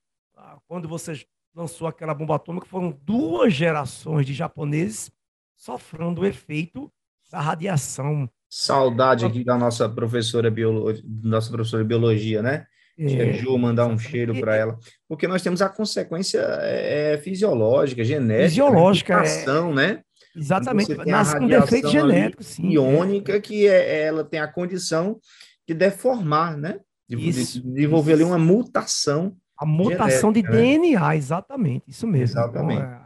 quando 0.69 0.89
você 0.89 1.27
lançou 1.55 1.87
aquela 1.87 2.15
bomba 2.15 2.37
atômica, 2.37 2.67
foram 2.67 2.99
duas 3.03 3.53
gerações 3.53 4.27
de 4.27 4.33
japoneses 4.33 5.11
sofrendo 5.57 6.23
o 6.23 6.27
efeito 6.27 6.91
da 7.31 7.41
radiação. 7.41 8.29
Saudade 8.49 9.25
aqui 9.25 9.45
da 9.45 9.57
nossa 9.57 9.89
professora, 9.89 10.51
biolo... 10.51 10.93
nossa 11.23 11.51
professora 11.51 11.83
de 11.83 11.89
biologia, 11.89 12.43
né? 12.43 12.67
É, 12.99 13.33
Ju, 13.33 13.57
mandar 13.57 13.87
um 13.87 13.99
cheiro 13.99 14.39
para 14.39 14.55
ela. 14.55 14.79
Porque 15.09 15.27
nós 15.27 15.43
temos 15.43 15.63
a 15.63 15.69
consequência 15.69 16.41
é, 16.61 17.15
é 17.15 17.19
fisiológica, 17.19 18.05
genética, 18.05 18.49
fisiológica, 18.49 19.23
é, 19.25 19.73
né? 19.73 20.03
Exatamente, 20.37 20.95
nasce 21.07 21.39
com 21.39 21.47
defeito 21.47 21.89
genético, 21.89 22.43
sim. 22.43 22.71
Iônica, 22.71 23.41
que 23.41 23.67
é, 23.67 24.05
ela 24.05 24.25
tem 24.25 24.41
a 24.41 24.49
condição 24.49 25.19
de 25.67 25.75
deformar, 25.75 26.57
né? 26.57 26.81
De, 27.09 27.17
isso, 27.29 27.61
de 27.61 27.71
desenvolver 27.73 28.15
isso. 28.15 28.23
ali 28.23 28.31
uma 28.31 28.39
mutação. 28.39 29.37
A 29.63 29.67
mutação 29.67 30.33
genética, 30.35 30.53
de 30.53 30.57
né? 30.57 30.79
DNA, 30.79 31.17
exatamente, 31.17 31.85
isso 31.89 32.07
mesmo. 32.07 32.39
Exatamente. 32.39 32.83
Então, 32.83 32.95
é, 32.95 33.03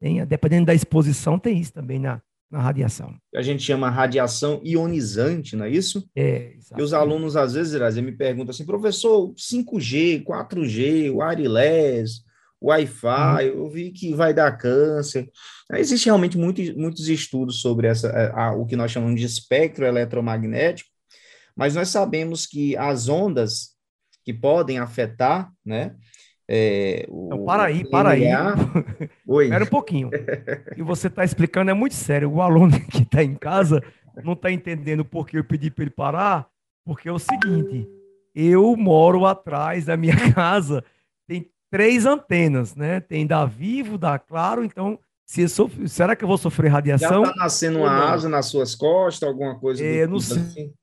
tem, 0.00 0.26
dependendo 0.26 0.66
da 0.66 0.74
exposição, 0.74 1.38
tem 1.38 1.58
isso 1.58 1.72
também 1.72 1.98
na, 1.98 2.22
na 2.50 2.60
radiação. 2.60 3.14
A 3.34 3.42
gente 3.42 3.62
chama 3.62 3.90
radiação 3.90 4.60
ionizante, 4.64 5.54
não 5.54 5.64
é 5.64 5.70
isso? 5.70 6.08
É, 6.16 6.54
exatamente. 6.56 6.80
E 6.80 6.82
os 6.82 6.92
alunos, 6.92 7.36
às 7.36 7.54
vezes, 7.54 7.96
me 7.96 8.12
perguntam 8.12 8.50
assim, 8.50 8.64
professor, 8.64 9.32
5G, 9.34 10.24
4G, 10.24 11.14
wireless, 11.14 12.22
Wi-Fi, 12.62 13.50
uhum. 13.50 13.58
eu 13.58 13.70
vi 13.70 13.90
que 13.90 14.14
vai 14.14 14.34
dar 14.34 14.56
câncer. 14.58 15.30
Existem 15.72 16.10
realmente 16.10 16.36
muito, 16.36 16.60
muitos 16.78 17.08
estudos 17.08 17.60
sobre 17.60 17.86
essa, 17.86 18.08
é, 18.08 18.30
a, 18.34 18.52
o 18.52 18.66
que 18.66 18.76
nós 18.76 18.90
chamamos 18.90 19.18
de 19.18 19.26
espectro 19.26 19.86
eletromagnético, 19.86 20.90
mas 21.56 21.74
nós 21.74 21.88
sabemos 21.88 22.46
que 22.46 22.76
as 22.76 23.08
ondas 23.08 23.70
que 24.32 24.40
podem 24.40 24.78
afetar, 24.78 25.52
né? 25.64 25.94
É, 26.48 27.06
o, 27.08 27.26
então, 27.26 27.44
para 27.44 27.64
aí, 27.64 27.88
para 27.88 28.10
aí. 28.10 28.24
Oi. 29.26 29.44
Espera 29.44 29.64
um 29.64 29.68
pouquinho. 29.68 30.10
E 30.76 30.82
você 30.82 31.06
está 31.06 31.24
explicando 31.24 31.70
é 31.70 31.74
muito 31.74 31.94
sério. 31.94 32.30
O 32.30 32.42
aluno 32.42 32.72
que 32.90 33.02
está 33.02 33.22
em 33.22 33.34
casa 33.34 33.82
não 34.24 34.32
está 34.32 34.50
entendendo 34.50 35.04
por 35.04 35.26
que 35.26 35.38
eu 35.38 35.44
pedi 35.44 35.70
para 35.70 35.84
ele 35.84 35.90
parar, 35.90 36.48
porque 36.84 37.08
é 37.08 37.12
o 37.12 37.18
seguinte: 37.18 37.88
eu 38.34 38.76
moro 38.76 39.26
atrás 39.26 39.84
da 39.84 39.96
minha 39.96 40.16
casa, 40.34 40.84
tem 41.26 41.48
três 41.70 42.04
antenas, 42.06 42.74
né? 42.74 43.00
Tem 43.00 43.26
da 43.26 43.44
Vivo, 43.44 43.96
da 43.96 44.18
Claro, 44.18 44.64
então 44.64 44.98
se 45.24 45.48
sofro, 45.48 45.88
será 45.88 46.16
que 46.16 46.24
eu 46.24 46.28
vou 46.28 46.38
sofrer 46.38 46.68
radiação? 46.68 47.24
Já 47.24 47.30
está 47.30 47.44
nascendo 47.44 47.78
uma 47.78 48.12
asa 48.12 48.28
nas 48.28 48.46
suas 48.46 48.74
costas, 48.74 49.28
alguma 49.28 49.56
coisa 49.56 49.84
é, 49.84 50.04
não 50.04 50.18
tipo 50.18 50.34
sei. 50.34 50.42
Assim? 50.42 50.79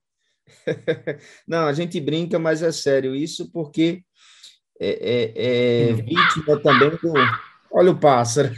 Não, 1.48 1.66
a 1.68 1.74
gente 1.74 2.00
brinca, 2.00 2.38
mas 2.40 2.62
é 2.62 2.72
sério 2.72 3.16
isso, 3.16 3.52
porque 3.52 4.04
é, 4.80 5.34
é, 5.36 5.90
é 5.90 5.94
vítima 5.94 6.60
também 6.62 6.90
do. 6.90 7.14
Olha 7.72 7.92
o 7.92 8.00
pássaro. 8.00 8.54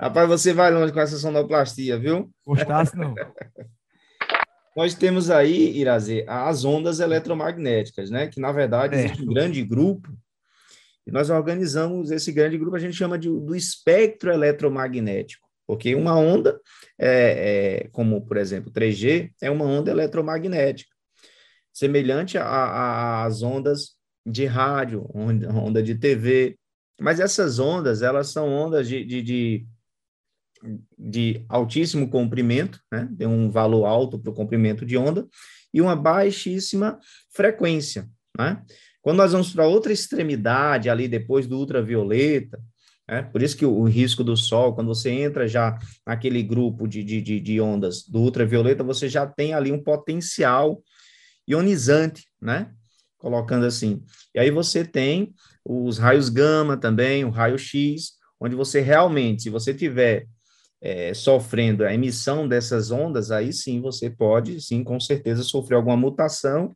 Rapaz, 0.00 0.28
você 0.28 0.52
vai 0.52 0.70
longe 0.72 0.92
com 0.92 1.00
essa 1.00 1.16
sonoplastia, 1.16 1.98
viu? 1.98 2.30
Gostasse, 2.44 2.96
não. 2.96 3.14
Nós 4.76 4.94
temos 4.94 5.30
aí, 5.30 5.76
Irazê, 5.78 6.24
as 6.26 6.64
ondas 6.64 6.98
eletromagnéticas, 6.98 8.10
né? 8.10 8.26
Que, 8.26 8.40
na 8.40 8.50
verdade, 8.50 8.96
é. 8.96 9.04
existe 9.04 9.22
um 9.22 9.32
grande 9.32 9.62
grupo, 9.62 10.10
e 11.06 11.10
nós 11.10 11.30
organizamos 11.30 12.10
esse 12.10 12.32
grande 12.32 12.56
grupo, 12.56 12.76
a 12.76 12.80
gente 12.80 12.96
chama 12.96 13.18
de, 13.18 13.28
do 13.28 13.54
espectro 13.54 14.32
eletromagnético, 14.32 15.41
porque 15.66 15.94
uma 15.94 16.16
onda, 16.16 16.60
é, 16.98 17.84
é 17.84 17.88
como, 17.88 18.24
por 18.26 18.36
exemplo, 18.36 18.72
3G, 18.72 19.30
é 19.40 19.50
uma 19.50 19.64
onda 19.64 19.90
eletromagnética 19.90 20.92
semelhante 21.72 22.36
às 22.38 23.42
ondas 23.42 23.96
de 24.26 24.44
rádio, 24.44 25.08
onda 25.14 25.82
de 25.82 25.94
TV. 25.94 26.58
Mas 27.00 27.18
essas 27.18 27.58
ondas, 27.58 28.02
elas 28.02 28.28
são 28.28 28.48
ondas 28.48 28.86
de, 28.86 29.04
de, 29.04 29.22
de, 29.22 29.66
de 30.98 31.44
altíssimo 31.48 32.08
comprimento, 32.08 32.78
né? 32.92 33.08
tem 33.18 33.26
um 33.26 33.50
valor 33.50 33.86
alto 33.86 34.18
para 34.18 34.30
o 34.30 34.34
comprimento 34.34 34.84
de 34.84 34.96
onda, 34.96 35.26
e 35.72 35.80
uma 35.80 35.96
baixíssima 35.96 37.00
frequência. 37.30 38.08
Né? 38.38 38.62
Quando 39.00 39.16
nós 39.16 39.32
vamos 39.32 39.52
para 39.52 39.66
outra 39.66 39.92
extremidade, 39.92 40.90
ali 40.90 41.08
depois 41.08 41.46
do 41.46 41.58
ultravioleta, 41.58 42.60
né? 43.12 43.22
por 43.22 43.42
isso 43.42 43.54
que 43.54 43.66
o, 43.66 43.74
o, 43.74 43.84
risco 43.84 44.24
do 44.24 44.34
sol, 44.34 44.74
quando 44.74 44.88
você 44.88 45.10
entra 45.10 45.46
já 45.46 45.78
naquele 46.06 46.42
grupo 46.42 46.88
de, 46.88 47.04
de, 47.04 47.20
de, 47.20 47.38
de 47.38 47.60
ondas 47.60 48.04
do 48.08 48.20
ultravioleta, 48.20 48.82
você 48.82 49.06
já 49.06 49.26
tem 49.26 49.52
ali 49.52 49.70
um 49.70 49.82
potencial 49.82 50.82
ionizante, 51.46 52.24
né? 52.40 52.72
Colocando 53.18 53.66
assim. 53.66 54.02
E 54.34 54.40
aí 54.40 54.50
você 54.50 54.82
tem 54.82 55.34
os 55.62 55.98
raios 55.98 56.30
gama 56.30 56.74
também, 56.74 57.22
o 57.22 57.30
raio 57.30 57.58
X, 57.58 58.12
onde 58.40 58.56
você 58.56 58.80
realmente, 58.80 59.42
se 59.42 59.50
você 59.50 59.74
tiver 59.74 60.26
é, 60.80 61.12
sofrendo 61.12 61.84
a 61.84 61.92
emissão 61.92 62.48
dessas 62.48 62.90
ondas, 62.90 63.30
aí 63.30 63.52
sim 63.52 63.82
você 63.82 64.08
pode, 64.08 64.58
sim, 64.62 64.82
com 64.82 64.98
certeza, 64.98 65.42
sofrer 65.42 65.76
alguma 65.76 65.98
mutação 65.98 66.74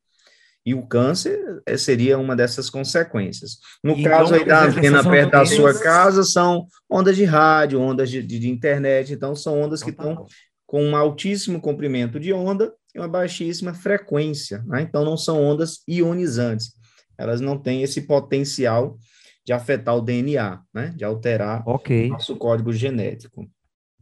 e 0.66 0.74
o 0.74 0.84
câncer 0.84 1.62
é, 1.64 1.76
seria 1.76 2.18
uma 2.18 2.34
dessas 2.34 2.68
consequências. 2.68 3.58
No 3.84 3.92
então, 3.92 4.10
caso 4.10 4.34
aí 4.34 4.44
da 4.44 4.64
antena 4.64 5.08
perto 5.08 5.30
da 5.30 5.46
sua 5.46 5.78
casa, 5.78 6.24
são 6.24 6.66
ondas 6.90 7.14
de 7.14 7.24
rádio, 7.24 7.80
ondas 7.80 8.10
de, 8.10 8.20
de, 8.20 8.40
de 8.40 8.50
internet, 8.50 9.12
então 9.12 9.36
são 9.36 9.62
ondas 9.62 9.80
que 9.80 9.90
estão 9.90 10.12
então, 10.12 10.26
com 10.66 10.82
um 10.82 10.96
altíssimo 10.96 11.60
comprimento 11.60 12.18
de 12.18 12.32
onda 12.32 12.74
e 12.92 12.98
uma 12.98 13.06
baixíssima 13.06 13.72
frequência. 13.72 14.64
Né? 14.66 14.82
Então, 14.82 15.04
não 15.04 15.16
são 15.16 15.40
ondas 15.40 15.84
ionizantes. 15.88 16.72
Elas 17.16 17.40
não 17.40 17.56
têm 17.56 17.82
esse 17.82 18.00
potencial 18.00 18.98
de 19.44 19.52
afetar 19.52 19.96
o 19.96 20.00
DNA, 20.00 20.60
né? 20.74 20.92
de 20.96 21.04
alterar 21.04 21.62
okay. 21.64 22.08
o 22.08 22.14
nosso 22.14 22.34
código 22.34 22.72
genético. 22.72 23.48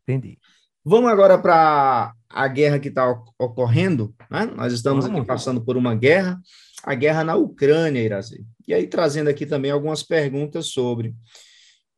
Entendi. 0.03 0.39
Vamos 0.85 1.11
agora 1.11 1.39
para 1.39 2.13
a 2.29 2.49
guerra 2.49 2.79
que 2.79 2.89
está 2.89 3.11
ocorrendo. 3.39 4.15
Né? 4.31 4.47
Nós 4.57 4.73
estamos 4.73 5.05
aqui 5.05 5.25
passando 5.25 5.65
por 5.65 5.77
uma 5.77 5.95
guerra, 5.95 6.39
a 6.83 6.95
guerra 6.95 7.25
na 7.25 7.37
Ucrânia, 7.37 8.03
Irazi. 8.03 8.45
E 8.67 8.75
aí 8.75 8.87
trazendo 8.87 9.31
aqui 9.31 9.47
também 9.47 9.71
algumas 9.71 10.03
perguntas 10.03 10.67
sobre, 10.67 11.15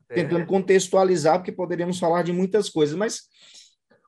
é. 0.08 0.14
tentando 0.14 0.46
contextualizar, 0.46 1.38
porque 1.38 1.52
poderíamos 1.52 1.98
falar 1.98 2.22
de 2.22 2.32
muitas 2.32 2.68
coisas, 2.68 2.94
mas 2.94 3.22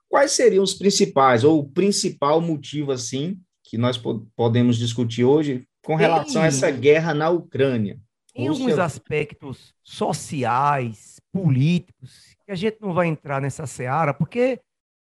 Quais 0.09 0.33
seriam 0.33 0.65
os 0.65 0.75
principais, 0.75 1.45
ou 1.45 1.61
o 1.61 1.69
principal 1.69 2.41
motivo, 2.41 2.91
assim, 2.93 3.39
que 3.63 3.77
nós 3.77 4.01
podemos 4.35 4.79
discutir 4.79 5.25
hoje 5.25 5.69
com 5.85 5.95
relação 5.95 6.43
a 6.43 6.47
essa 6.47 6.71
guerra 6.71 7.13
na 7.13 7.29
Ucrânia? 7.29 8.01
Em 8.35 8.49
Rússia... 8.49 8.65
alguns 8.65 8.79
aspectos 8.79 9.75
sociais, 9.85 11.21
políticos, 11.31 12.35
que 12.47 12.53
a 12.53 12.55
gente 12.55 12.79
não 12.81 12.95
vai 12.95 13.07
entrar 13.07 13.41
nessa 13.43 13.67
seara, 13.67 14.15
porque 14.15 14.61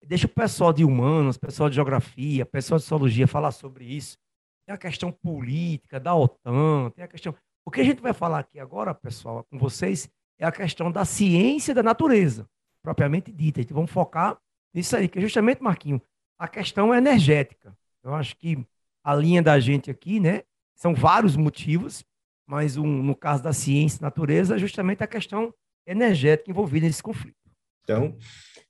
deixa 0.07 0.27
o 0.27 0.29
pessoal 0.29 0.71
de 0.71 0.83
humanos, 0.83 1.37
pessoal 1.37 1.69
de 1.69 1.75
geografia, 1.75 2.45
pessoal 2.45 2.77
de 2.77 2.83
sociologia 2.83 3.27
falar 3.27 3.51
sobre 3.51 3.85
isso. 3.85 4.17
Tem 4.65 4.73
a 4.73 4.77
questão 4.77 5.11
política 5.11 5.99
da 5.99 6.15
OTAN, 6.15 6.91
tem 6.91 7.03
a 7.03 7.07
questão. 7.07 7.35
O 7.65 7.71
que 7.71 7.81
a 7.81 7.83
gente 7.83 8.01
vai 8.01 8.13
falar 8.13 8.39
aqui 8.39 8.59
agora, 8.59 8.93
pessoal, 8.93 9.43
com 9.49 9.57
vocês, 9.57 10.09
é 10.39 10.45
a 10.45 10.51
questão 10.51 10.91
da 10.91 11.05
ciência 11.05 11.73
da 11.73 11.83
natureza, 11.83 12.47
propriamente 12.81 13.31
dita. 13.31 13.61
Então, 13.61 13.75
vamos 13.75 13.91
focar 13.91 14.37
isso 14.73 14.95
aí, 14.95 15.07
que 15.07 15.19
é 15.19 15.21
justamente, 15.21 15.63
Marquinho, 15.63 16.01
a 16.37 16.47
questão 16.47 16.93
é 16.93 16.97
energética. 16.97 17.75
Eu 18.03 18.13
acho 18.13 18.35
que 18.35 18.63
a 19.03 19.15
linha 19.15 19.41
da 19.41 19.59
gente 19.59 19.89
aqui, 19.89 20.19
né, 20.19 20.43
são 20.75 20.93
vários 20.93 21.35
motivos, 21.35 22.03
mas 22.45 22.77
um, 22.77 22.85
no 22.85 23.15
caso 23.15 23.41
da 23.41 23.53
ciência 23.53 23.99
e 23.99 24.01
natureza, 24.01 24.55
é 24.55 24.59
justamente 24.59 25.03
a 25.03 25.07
questão 25.07 25.53
energética 25.87 26.51
envolvida 26.51 26.85
nesse 26.85 27.01
conflito. 27.01 27.37
Então, 27.83 28.17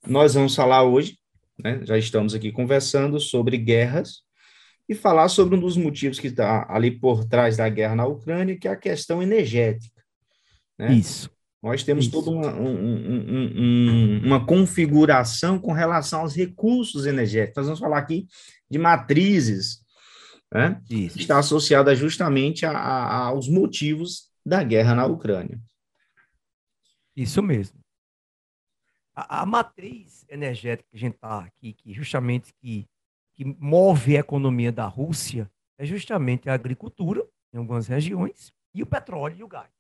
nós 0.06 0.34
vamos 0.34 0.56
falar 0.56 0.84
hoje, 0.84 1.18
né, 1.58 1.82
já 1.84 1.98
estamos 1.98 2.34
aqui 2.34 2.52
conversando 2.52 3.20
sobre 3.20 3.58
guerras, 3.58 4.26
e 4.88 4.94
falar 4.94 5.30
sobre 5.30 5.56
um 5.56 5.60
dos 5.60 5.76
motivos 5.76 6.20
que 6.20 6.28
está 6.28 6.66
ali 6.70 6.92
por 6.92 7.26
trás 7.26 7.58
da 7.58 7.68
guerra 7.68 7.96
na 7.96 8.06
Ucrânia, 8.06 8.58
que 8.58 8.68
é 8.68 8.72
a 8.72 8.76
questão 8.76 9.22
energética. 9.22 10.04
Né? 10.78 10.94
Isso. 10.94 11.30
Nós 11.62 11.84
temos 11.84 12.06
Isso. 12.06 12.12
toda 12.12 12.30
uma, 12.30 12.54
um, 12.54 12.76
um, 13.58 14.22
uma 14.24 14.46
configuração 14.46 15.58
com 15.58 15.72
relação 15.72 16.22
aos 16.22 16.36
recursos 16.36 17.08
energéticos. 17.08 17.58
Nós 17.58 17.66
vamos 17.66 17.80
falar 17.80 17.98
aqui 17.98 18.28
de 18.70 18.78
matrizes, 18.78 19.80
né? 20.54 20.80
Isso. 20.88 21.18
está 21.18 21.40
associada 21.40 21.96
justamente 21.96 22.68
a, 22.68 22.72
a, 22.72 23.18
aos 23.26 23.50
motivos 23.50 24.30
da 24.46 24.62
guerra 24.62 24.94
na 24.94 25.08
Ucrânia. 25.08 25.60
Isso 27.16 27.42
mesmo. 27.42 27.80
A, 29.16 29.42
a 29.42 29.46
matriz 29.46 30.26
energética 30.30 30.90
que 30.90 30.98
a 30.98 31.00
gente 31.00 31.16
está 31.16 31.40
aqui, 31.40 31.74
que 31.74 31.94
justamente 31.94 32.54
que, 32.54 32.88
que 33.34 33.46
move 33.46 34.18
a 34.18 34.20
economia 34.20 34.72
da 34.72 34.86
Rússia, 34.86 35.50
é 35.78 35.86
justamente 35.86 36.50
a 36.50 36.54
agricultura 36.54 37.28
em 37.54 37.58
algumas 37.58 37.88
regiões 37.88 38.54
e 38.74 38.84
o 38.84 38.86
petróleo 38.86 39.38
e 39.38 39.44
o 39.44 39.48
gás. 39.48 39.76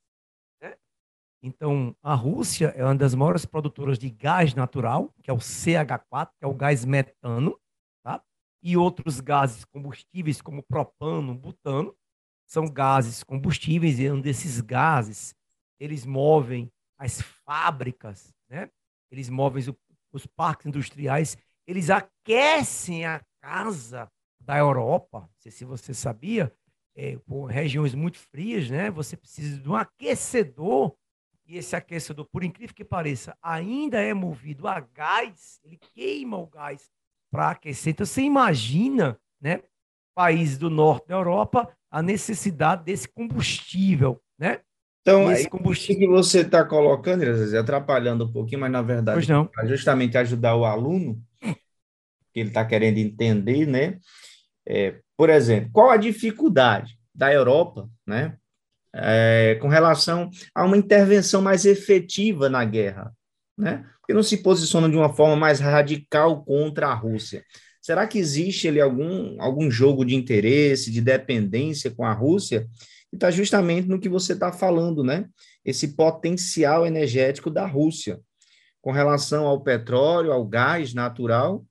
Então, 1.45 1.95
a 2.01 2.15
Rússia 2.15 2.73
é 2.75 2.83
uma 2.83 2.95
das 2.95 3.13
maiores 3.13 3.45
produtoras 3.45 3.99
de 3.99 4.09
gás 4.09 4.55
natural, 4.55 5.13
que 5.21 5.29
é 5.29 5.33
o 5.33 5.37
CH4, 5.37 6.31
que 6.39 6.43
é 6.43 6.47
o 6.47 6.55
gás 6.55 6.83
metano, 6.83 7.59
tá? 8.03 8.19
e 8.63 8.75
outros 8.75 9.19
gases 9.19 9.63
combustíveis 9.63 10.41
como 10.41 10.63
propano, 10.63 11.35
butano. 11.35 11.95
são 12.47 12.65
gases 12.65 13.23
combustíveis, 13.23 13.99
e 13.99 14.09
um 14.09 14.19
desses 14.19 14.59
gases, 14.59 15.35
eles 15.79 16.03
movem 16.03 16.71
as 16.97 17.21
fábricas, 17.21 18.33
né? 18.49 18.71
Eles 19.15 19.29
movem 19.29 19.61
os, 19.61 19.73
os 20.11 20.25
parques 20.25 20.65
industriais, 20.65 21.37
eles 21.65 21.89
aquecem 21.89 23.05
a 23.05 23.21
casa 23.41 24.11
da 24.39 24.57
Europa, 24.57 25.21
não 25.21 25.29
sei 25.39 25.51
se 25.51 25.65
você 25.65 25.93
sabia, 25.93 26.53
é, 26.95 27.17
por 27.25 27.45
regiões 27.45 27.93
muito 27.95 28.17
frias, 28.17 28.69
né? 28.69 28.89
Você 28.91 29.17
precisa 29.17 29.59
de 29.59 29.69
um 29.69 29.75
aquecedor 29.75 30.95
e 31.47 31.57
esse 31.57 31.75
aquecedor, 31.75 32.25
por 32.25 32.43
incrível 32.43 32.75
que 32.75 32.83
pareça, 32.83 33.37
ainda 33.41 34.01
é 34.01 34.13
movido 34.13 34.67
a 34.67 34.79
gás, 34.79 35.59
ele 35.63 35.77
queima 35.93 36.37
o 36.37 36.47
gás 36.47 36.89
para 37.31 37.51
aquecer. 37.51 37.91
Então 37.91 38.05
você 38.05 38.21
imagina, 38.21 39.19
né, 39.39 39.61
países 40.15 40.57
do 40.57 40.69
norte 40.69 41.07
da 41.07 41.15
Europa, 41.15 41.75
a 41.91 42.01
necessidade 42.01 42.83
desse 42.83 43.07
combustível, 43.07 44.21
né? 44.39 44.61
Então, 45.05 45.31
esse 45.31 45.47
combustível 45.47 45.99
que 45.99 46.07
você 46.07 46.39
está 46.39 46.65
colocando, 46.65 47.21
às 47.21 47.37
vezes 47.37 47.53
atrapalhando 47.53 48.25
um 48.25 48.31
pouquinho, 48.31 48.61
mas 48.61 48.71
na 48.71 48.81
verdade, 48.81 49.27
para 49.53 49.67
justamente 49.67 50.17
ajudar 50.17 50.55
o 50.55 50.65
aluno, 50.65 51.21
que 52.33 52.39
ele 52.39 52.49
está 52.49 52.65
querendo 52.65 52.97
entender, 52.97 53.67
né? 53.67 53.99
É, 54.67 54.95
por 55.15 55.29
exemplo, 55.29 55.69
qual 55.71 55.91
a 55.91 55.97
dificuldade 55.97 56.97
da 57.13 57.31
Europa, 57.31 57.87
né, 58.05 58.35
é, 58.95 59.59
com 59.61 59.67
relação 59.67 60.31
a 60.55 60.65
uma 60.65 60.75
intervenção 60.75 61.39
mais 61.39 61.65
efetiva 61.65 62.49
na 62.49 62.65
guerra, 62.65 63.13
né? 63.55 63.85
Porque 63.99 64.13
não 64.13 64.23
se 64.23 64.37
posiciona 64.37 64.89
de 64.89 64.97
uma 64.97 65.13
forma 65.13 65.35
mais 65.35 65.59
radical 65.59 66.43
contra 66.43 66.87
a 66.87 66.95
Rússia. 66.95 67.43
Será 67.79 68.07
que 68.07 68.17
existe 68.17 68.67
ali 68.67 68.81
algum, 68.81 69.39
algum 69.39 69.69
jogo 69.69 70.03
de 70.03 70.15
interesse, 70.15 70.91
de 70.91 70.99
dependência 70.99 71.91
com 71.91 72.03
a 72.03 72.11
Rússia? 72.11 72.67
E 73.11 73.15
está 73.15 73.31
justamente 73.31 73.87
no 73.87 73.99
que 73.99 74.09
você 74.09 74.33
está 74.33 74.51
falando, 74.51 75.03
né? 75.03 75.27
Esse 75.63 75.95
potencial 75.95 76.85
energético 76.85 77.49
da 77.49 77.65
Rússia 77.65 78.19
com 78.81 78.91
relação 78.91 79.47
ao 79.47 79.63
petróleo, 79.63 80.31
ao 80.31 80.45
gás 80.45 80.93
natural 80.93 81.65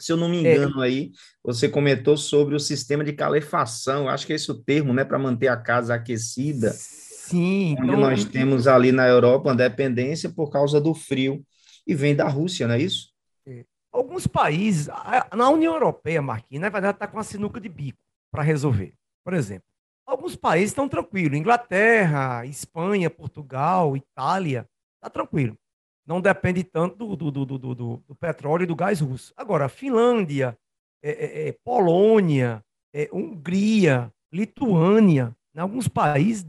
se 0.00 0.12
eu 0.12 0.16
não 0.16 0.28
me 0.28 0.38
é. 0.38 0.40
engano 0.40 0.82
é. 0.82 0.86
aí, 0.86 1.12
você 1.44 1.68
comentou 1.68 2.16
sobre 2.16 2.54
o 2.54 2.60
sistema 2.60 3.04
de 3.04 3.12
calefação, 3.12 4.08
acho 4.08 4.26
que 4.26 4.32
é 4.32 4.36
esse 4.36 4.50
o 4.50 4.54
termo, 4.54 4.94
né, 4.94 5.04
para 5.04 5.18
manter 5.18 5.48
a 5.48 5.56
casa 5.56 5.94
aquecida. 5.94 6.72
Sim. 6.72 7.76
Onde 7.78 7.88
então... 7.88 8.00
nós 8.00 8.24
temos 8.24 8.66
ali 8.66 8.90
na 8.90 9.06
Europa 9.06 9.50
uma 9.50 9.56
dependência 9.56 10.30
por 10.30 10.50
causa 10.50 10.80
do 10.80 10.94
frio, 10.94 11.44
e 11.86 11.94
vem 11.94 12.16
da 12.16 12.28
Rússia, 12.28 12.66
não 12.66 12.74
é 12.74 12.80
isso? 12.80 13.10
É. 13.46 13.64
Alguns 13.92 14.26
países, 14.26 14.88
na 15.36 15.50
União 15.50 15.74
Europeia, 15.74 16.22
Marquinhos, 16.22 16.62
na 16.62 16.68
verdade, 16.68 16.96
está 16.96 17.06
com 17.06 17.18
a 17.18 17.24
sinuca 17.24 17.60
de 17.60 17.68
bico 17.68 17.98
para 18.30 18.42
resolver. 18.42 18.94
Por 19.24 19.34
exemplo, 19.34 19.68
alguns 20.10 20.36
países 20.36 20.70
estão 20.70 20.88
tranquilos, 20.88 21.38
Inglaterra, 21.38 22.44
Espanha, 22.46 23.08
Portugal, 23.08 23.96
Itália, 23.96 24.68
está 24.96 25.08
tranquilo 25.10 25.56
não 26.10 26.20
depende 26.20 26.64
tanto 26.64 27.14
do, 27.16 27.30
do, 27.30 27.46
do, 27.46 27.74
do, 27.74 28.14
petróleo 28.16 28.64
e 28.64 28.66
do 28.66 28.74
gás 28.74 29.00
russo. 29.00 29.32
Agora, 29.36 29.68
Finlândia, 29.68 30.58
é, 31.00 31.10
é, 31.10 31.48
é, 31.48 31.52
Polônia, 31.64 32.64
é, 32.92 33.08
Hungria, 33.12 34.12
Lituânia, 34.32 35.32
em 35.54 35.60
alguns 35.60 35.86
países, 35.86 36.44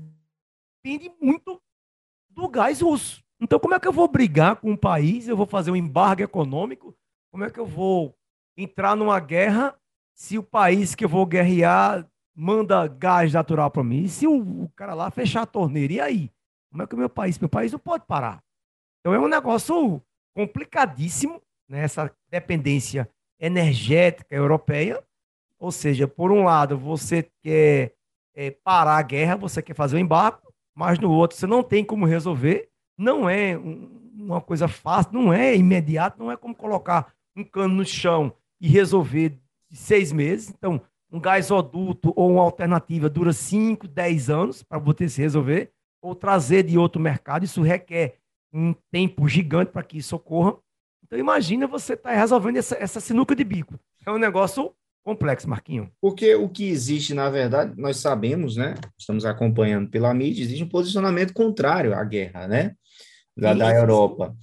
depende 0.84 1.12
muito 1.22 1.62
do 2.28 2.48
gás 2.48 2.82
russo. 2.82 3.24
Então, 3.40 3.60
como 3.60 3.76
é 3.76 3.80
que 3.80 3.88
eu 3.88 3.94
vou 3.94 4.08
brigar 4.08 4.56
com 4.56 4.72
um 4.72 4.78
país? 4.78 5.28
Eu 5.28 5.38
vou 5.38 5.46
fazer 5.46 5.70
um 5.70 5.76
embargo 5.76 6.24
econômico? 6.24 6.96
Como 7.32 7.44
é 7.44 7.52
que 7.52 7.60
eu 7.60 7.66
vou 7.66 8.16
entrar 8.58 8.96
numa 8.96 9.20
guerra 9.20 9.76
se 10.16 10.40
o 10.40 10.44
país 10.44 10.96
que 10.96 11.06
eu 11.06 11.10
vou 11.10 11.26
guerrear 11.26 12.08
manda 12.36 12.88
gás 12.88 13.34
natural 13.34 13.70
para 13.70 13.84
mim? 13.84 14.04
E 14.04 14.10
se 14.10 14.28
o, 14.28 14.64
o, 14.64 14.70
cara 14.76 14.94
lá 14.94 15.12
fechar 15.12 15.44
a 15.44 15.46
torneira? 15.46 15.94
E 15.94 16.00
aí? 16.00 16.32
Como 16.70 16.84
é 16.84 16.88
que 16.88 16.96
o 16.96 16.98
meu 16.98 17.10
país? 17.10 17.38
Meu 17.38 17.50
país 17.50 17.72
não 17.72 17.80
pode 17.80 18.06
parar. 18.06 18.42
Então 19.00 19.14
é 19.14 19.20
um 19.20 19.28
negócio 19.28 20.02
complicadíssimo, 20.34 21.42
né, 21.68 21.84
essa 21.84 22.12
dependência 22.30 23.10
energética 23.40 24.36
europeia. 24.36 25.04
Ou 25.60 25.72
seja, 25.72 26.08
por 26.08 26.32
um 26.32 26.44
lado, 26.44 26.78
você 26.78 27.30
quer 27.44 27.94
é, 28.34 28.52
parar 28.52 28.98
a 28.98 29.02
guerra, 29.02 29.36
você 29.36 29.62
quer 29.62 29.76
fazer 29.76 29.98
o 29.98 30.00
embargo, 30.00 30.54
mas 30.74 30.98
no 31.00 31.12
outro 31.12 31.38
você 31.38 31.46
não 31.46 31.62
tem 31.62 31.84
como 31.84 32.06
resolver. 32.06 32.70
Não 32.98 33.30
é 33.30 33.58
um, 33.58 34.02
uma 34.14 34.42
coisa 34.42 34.68
fácil, 34.68 35.14
não 35.14 35.34
é 35.34 35.56
imediato, 35.56 36.20
não 36.20 36.32
é 36.32 36.38
como 36.38 36.56
colocar 36.56 37.14
um 37.36 37.44
cano 37.44 37.76
no 37.76 37.86
chão 37.86 38.34
e 38.60 38.68
resolver 38.68 39.38
seis 39.72 40.12
meses. 40.12 40.50
Então, 40.50 40.82
um 41.12 41.20
gasoduto 41.20 42.14
ou 42.16 42.32
uma 42.32 42.42
alternativa 42.42 43.10
dura 43.10 43.34
5, 43.34 43.88
10 43.88 44.30
anos 44.30 44.64
para 44.64 44.80
você 44.80 45.10
se 45.10 45.22
resolver, 45.22 45.72
ou 46.02 46.16
trazer 46.16 46.64
de 46.64 46.78
outro 46.78 47.02
mercado, 47.02 47.44
isso 47.44 47.62
requer 47.62 48.16
um 48.54 48.74
tempo 48.92 49.28
gigante 49.28 49.72
para 49.72 49.84
que 49.84 49.98
isso 49.98 50.16
ocorra. 50.16 50.56
Então, 51.04 51.20
imagina 51.20 51.68
você 51.68 51.94
estar 51.94 52.12
tá 52.12 52.16
resolvendo 52.16 52.58
essa, 52.58 52.76
essa 52.76 53.00
sinuca 53.00 53.36
de 53.36 53.44
bico. 53.44 53.80
É 54.06 54.12
um 54.12 54.18
negócio 54.18 54.74
complexo, 55.04 55.50
Marquinho. 55.50 55.92
Porque 56.00 56.34
o 56.36 56.48
que 56.48 56.70
existe, 56.70 57.14
na 57.14 57.30
verdade, 57.30 57.74
nós 57.80 57.98
sabemos, 57.98 58.56
né? 58.56 58.76
Estamos 58.98 59.26
acompanhando 59.26 59.90
pela 59.90 60.14
mídia, 60.14 60.44
existe 60.44 60.64
um 60.64 60.70
posicionamento 60.70 61.34
contrário 61.34 61.94
à 61.94 62.04
guerra, 62.04 62.48
né? 62.48 62.76
Da, 63.38 63.54
da 63.54 63.74
Europa 63.74 64.36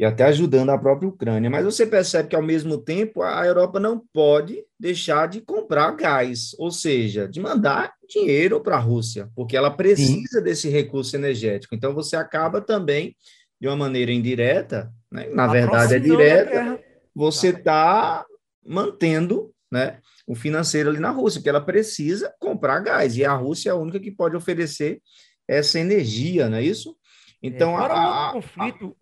e 0.00 0.04
até 0.06 0.24
ajudando 0.24 0.70
a 0.70 0.78
própria 0.78 1.10
Ucrânia. 1.10 1.50
Mas 1.50 1.62
você 1.62 1.86
percebe 1.86 2.30
que, 2.30 2.34
ao 2.34 2.40
mesmo 2.40 2.78
tempo, 2.78 3.20
a 3.20 3.46
Europa 3.46 3.78
não 3.78 4.02
pode 4.14 4.64
deixar 4.78 5.28
de 5.28 5.42
comprar 5.42 5.94
gás, 5.94 6.56
ou 6.58 6.70
seja, 6.70 7.28
de 7.28 7.38
mandar 7.38 7.92
dinheiro 8.08 8.62
para 8.62 8.76
a 8.76 8.80
Rússia, 8.80 9.28
porque 9.36 9.54
ela 9.54 9.70
precisa 9.70 10.38
Sim. 10.38 10.42
desse 10.42 10.70
recurso 10.70 11.14
energético. 11.14 11.74
Então, 11.74 11.92
você 11.92 12.16
acaba 12.16 12.62
também, 12.62 13.14
de 13.60 13.68
uma 13.68 13.76
maneira 13.76 14.10
indireta, 14.10 14.90
né? 15.12 15.28
na 15.34 15.46
verdade 15.46 15.96
é 15.96 15.98
direta, 15.98 16.80
você 17.14 17.48
está 17.48 18.24
mantendo 18.64 19.52
né, 19.70 19.98
o 20.26 20.34
financeiro 20.34 20.88
ali 20.88 20.98
na 20.98 21.10
Rússia, 21.10 21.40
porque 21.40 21.50
ela 21.50 21.60
precisa 21.60 22.34
comprar 22.40 22.80
gás, 22.80 23.18
e 23.18 23.24
a 23.26 23.34
Rússia 23.34 23.68
é 23.68 23.72
a 23.72 23.76
única 23.76 24.00
que 24.00 24.10
pode 24.10 24.34
oferecer 24.34 25.02
essa 25.46 25.78
energia, 25.78 26.48
não 26.48 26.56
é 26.56 26.62
isso? 26.62 26.96
Então, 27.42 27.78
é, 27.78 27.84
a, 27.84 28.28
a, 28.28 28.32
conflito 28.32 28.96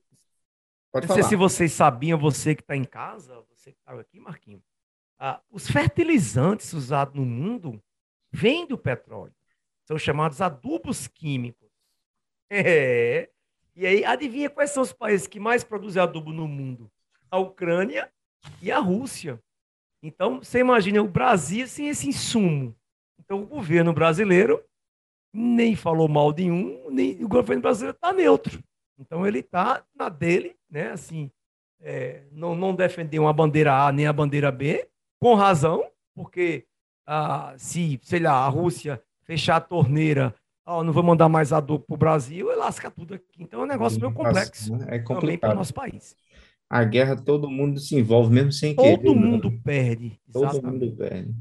Pode 1.01 1.09
não 1.09 1.15
falar. 1.17 1.23
sei 1.23 1.29
se 1.29 1.37
vocês 1.37 1.73
sabiam, 1.73 2.19
você 2.19 2.55
que 2.55 2.63
está 2.63 2.77
em 2.77 2.85
casa, 2.85 3.43
você 3.49 3.73
que 3.73 3.79
está 3.79 3.93
aqui, 3.93 4.19
Marquinhos, 4.19 4.63
ah, 5.19 5.41
os 5.51 5.69
fertilizantes 5.69 6.73
usados 6.73 7.15
no 7.15 7.25
mundo 7.25 7.83
vêm 8.31 8.67
do 8.67 8.79
petróleo. 8.79 9.35
São 9.85 9.99
chamados 9.99 10.41
adubos 10.41 11.07
químicos. 11.07 11.69
É. 12.51 13.29
E 13.77 13.87
aí, 13.87 14.05
adivinha 14.07 14.49
quais 14.49 14.71
são 14.71 14.83
os 14.83 14.91
países 14.91 15.27
que 15.27 15.39
mais 15.39 15.63
produzem 15.63 16.03
adubo 16.03 16.33
no 16.33 16.49
mundo? 16.49 16.91
A 17.31 17.39
Ucrânia 17.39 18.11
e 18.63 18.73
a 18.73 18.79
Rússia. 18.79 19.39
Então, 20.03 20.39
você 20.39 20.61
imagina 20.61 21.03
o 21.03 21.07
Brasil 21.07 21.69
sem 21.69 21.89
esse 21.89 22.09
insumo. 22.09 22.75
Então, 23.19 23.43
o 23.43 23.47
governo 23.47 23.93
brasileiro 23.93 24.65
nem 25.31 25.77
falou 25.77 26.09
mal 26.09 26.33
de 26.33 26.51
um, 26.51 26.91
nem 26.91 27.23
o 27.23 27.29
governo 27.29 27.63
brasileiro 27.63 27.95
está 27.95 28.13
neutro. 28.13 28.63
Então 28.99 29.27
ele 29.27 29.41
está 29.41 29.85
na 29.97 30.09
dele, 30.09 30.57
né? 30.71 30.91
Assim, 30.91 31.31
é, 31.81 32.23
não, 32.33 32.55
não 32.55 32.75
defender 32.75 33.19
uma 33.19 33.33
bandeira 33.33 33.75
A 33.75 33.93
nem 33.93 34.07
a 34.07 34.13
bandeira 34.13 34.51
B, 34.51 34.89
com 35.21 35.35
razão, 35.35 35.85
porque 36.15 36.67
ah, 37.07 37.55
se, 37.57 37.99
sei 38.03 38.21
lá, 38.21 38.33
a 38.33 38.49
Rússia 38.49 39.03
fechar 39.25 39.57
a 39.57 39.61
torneira, 39.61 40.35
oh, 40.67 40.83
não 40.83 40.93
vou 40.93 41.03
mandar 41.03 41.29
mais 41.29 41.53
adubo 41.53 41.85
para 41.87 41.95
o 41.95 41.99
Brasil, 41.99 42.51
e 42.51 42.57
lasca 42.57 42.91
tudo 42.91 43.15
aqui. 43.15 43.43
Então 43.43 43.61
é 43.61 43.65
um 43.65 43.69
negócio 43.69 44.01
meio 44.01 44.13
complexo 44.13 44.75
é 44.87 44.99
também 44.99 45.39
para 45.39 45.53
o 45.53 45.57
nosso 45.57 45.75
país. 45.75 46.17
A 46.71 46.85
guerra 46.85 47.17
todo 47.17 47.49
mundo 47.49 47.81
se 47.81 47.97
envolve, 47.97 48.31
mesmo 48.31 48.53
sem 48.53 48.75
todo 48.75 48.85
querer. 48.85 48.99
Todo 48.99 49.15
né? 49.15 49.27
mundo 49.27 49.61
perde. 49.65 50.21
Todo 50.31 50.45
exatamente. 50.51 50.85
mundo 50.85 50.97
perde. 50.97 51.35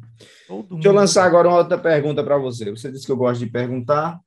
Todo 0.47 0.75
Deixa 0.75 0.87
eu 0.87 0.93
lançar 0.93 1.25
agora 1.25 1.49
uma 1.49 1.57
outra 1.57 1.77
pergunta 1.77 2.23
para 2.23 2.37
você. 2.37 2.71
Você 2.71 2.89
disse 2.89 3.05
que 3.05 3.11
eu 3.11 3.17
gosto 3.17 3.39
de 3.39 3.51
perguntar. 3.51 4.21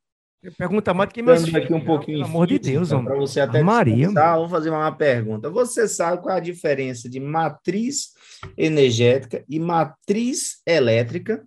Pergunta 0.56 0.94
mais 0.94 1.10
do 1.10 1.12
que 1.12 1.22
meus 1.22 1.44
filhos. 1.44 1.64
aqui 1.64 1.74
um 1.74 1.84
pouquinho. 1.84 2.18
Pelo 2.18 2.30
amor 2.30 2.46
de 2.46 2.58
Deus, 2.58 2.88
Para 2.88 3.16
você 3.16 3.40
até 3.40 3.62
Maria. 3.62 4.10
Vou 4.10 4.48
fazer 4.48 4.70
uma 4.70 4.90
pergunta. 4.90 5.50
Você 5.50 5.86
sabe 5.86 6.22
qual 6.22 6.34
é 6.34 6.38
a 6.38 6.42
diferença 6.42 7.10
de 7.10 7.20
matriz 7.20 8.14
energética 8.56 9.44
e 9.46 9.58
matriz 9.58 10.62
elétrica? 10.66 11.46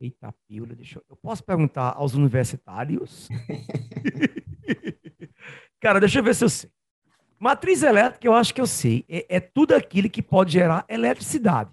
Eita, 0.00 0.32
pílula, 0.48 0.76
deixa 0.76 0.98
eu... 0.98 1.04
eu 1.10 1.16
posso 1.16 1.44
perguntar 1.44 1.92
aos 1.96 2.14
universitários? 2.14 3.28
Cara, 5.80 5.98
deixa 5.98 6.20
eu 6.20 6.22
ver 6.22 6.34
se 6.34 6.44
eu 6.44 6.48
sei. 6.48 6.70
Matriz 7.38 7.82
elétrica, 7.82 8.26
eu 8.26 8.34
acho 8.34 8.54
que 8.54 8.60
eu 8.60 8.66
sei. 8.66 9.04
É, 9.08 9.36
é 9.36 9.40
tudo 9.40 9.74
aquilo 9.74 10.08
que 10.08 10.22
pode 10.22 10.52
gerar 10.52 10.84
eletricidade. 10.88 11.70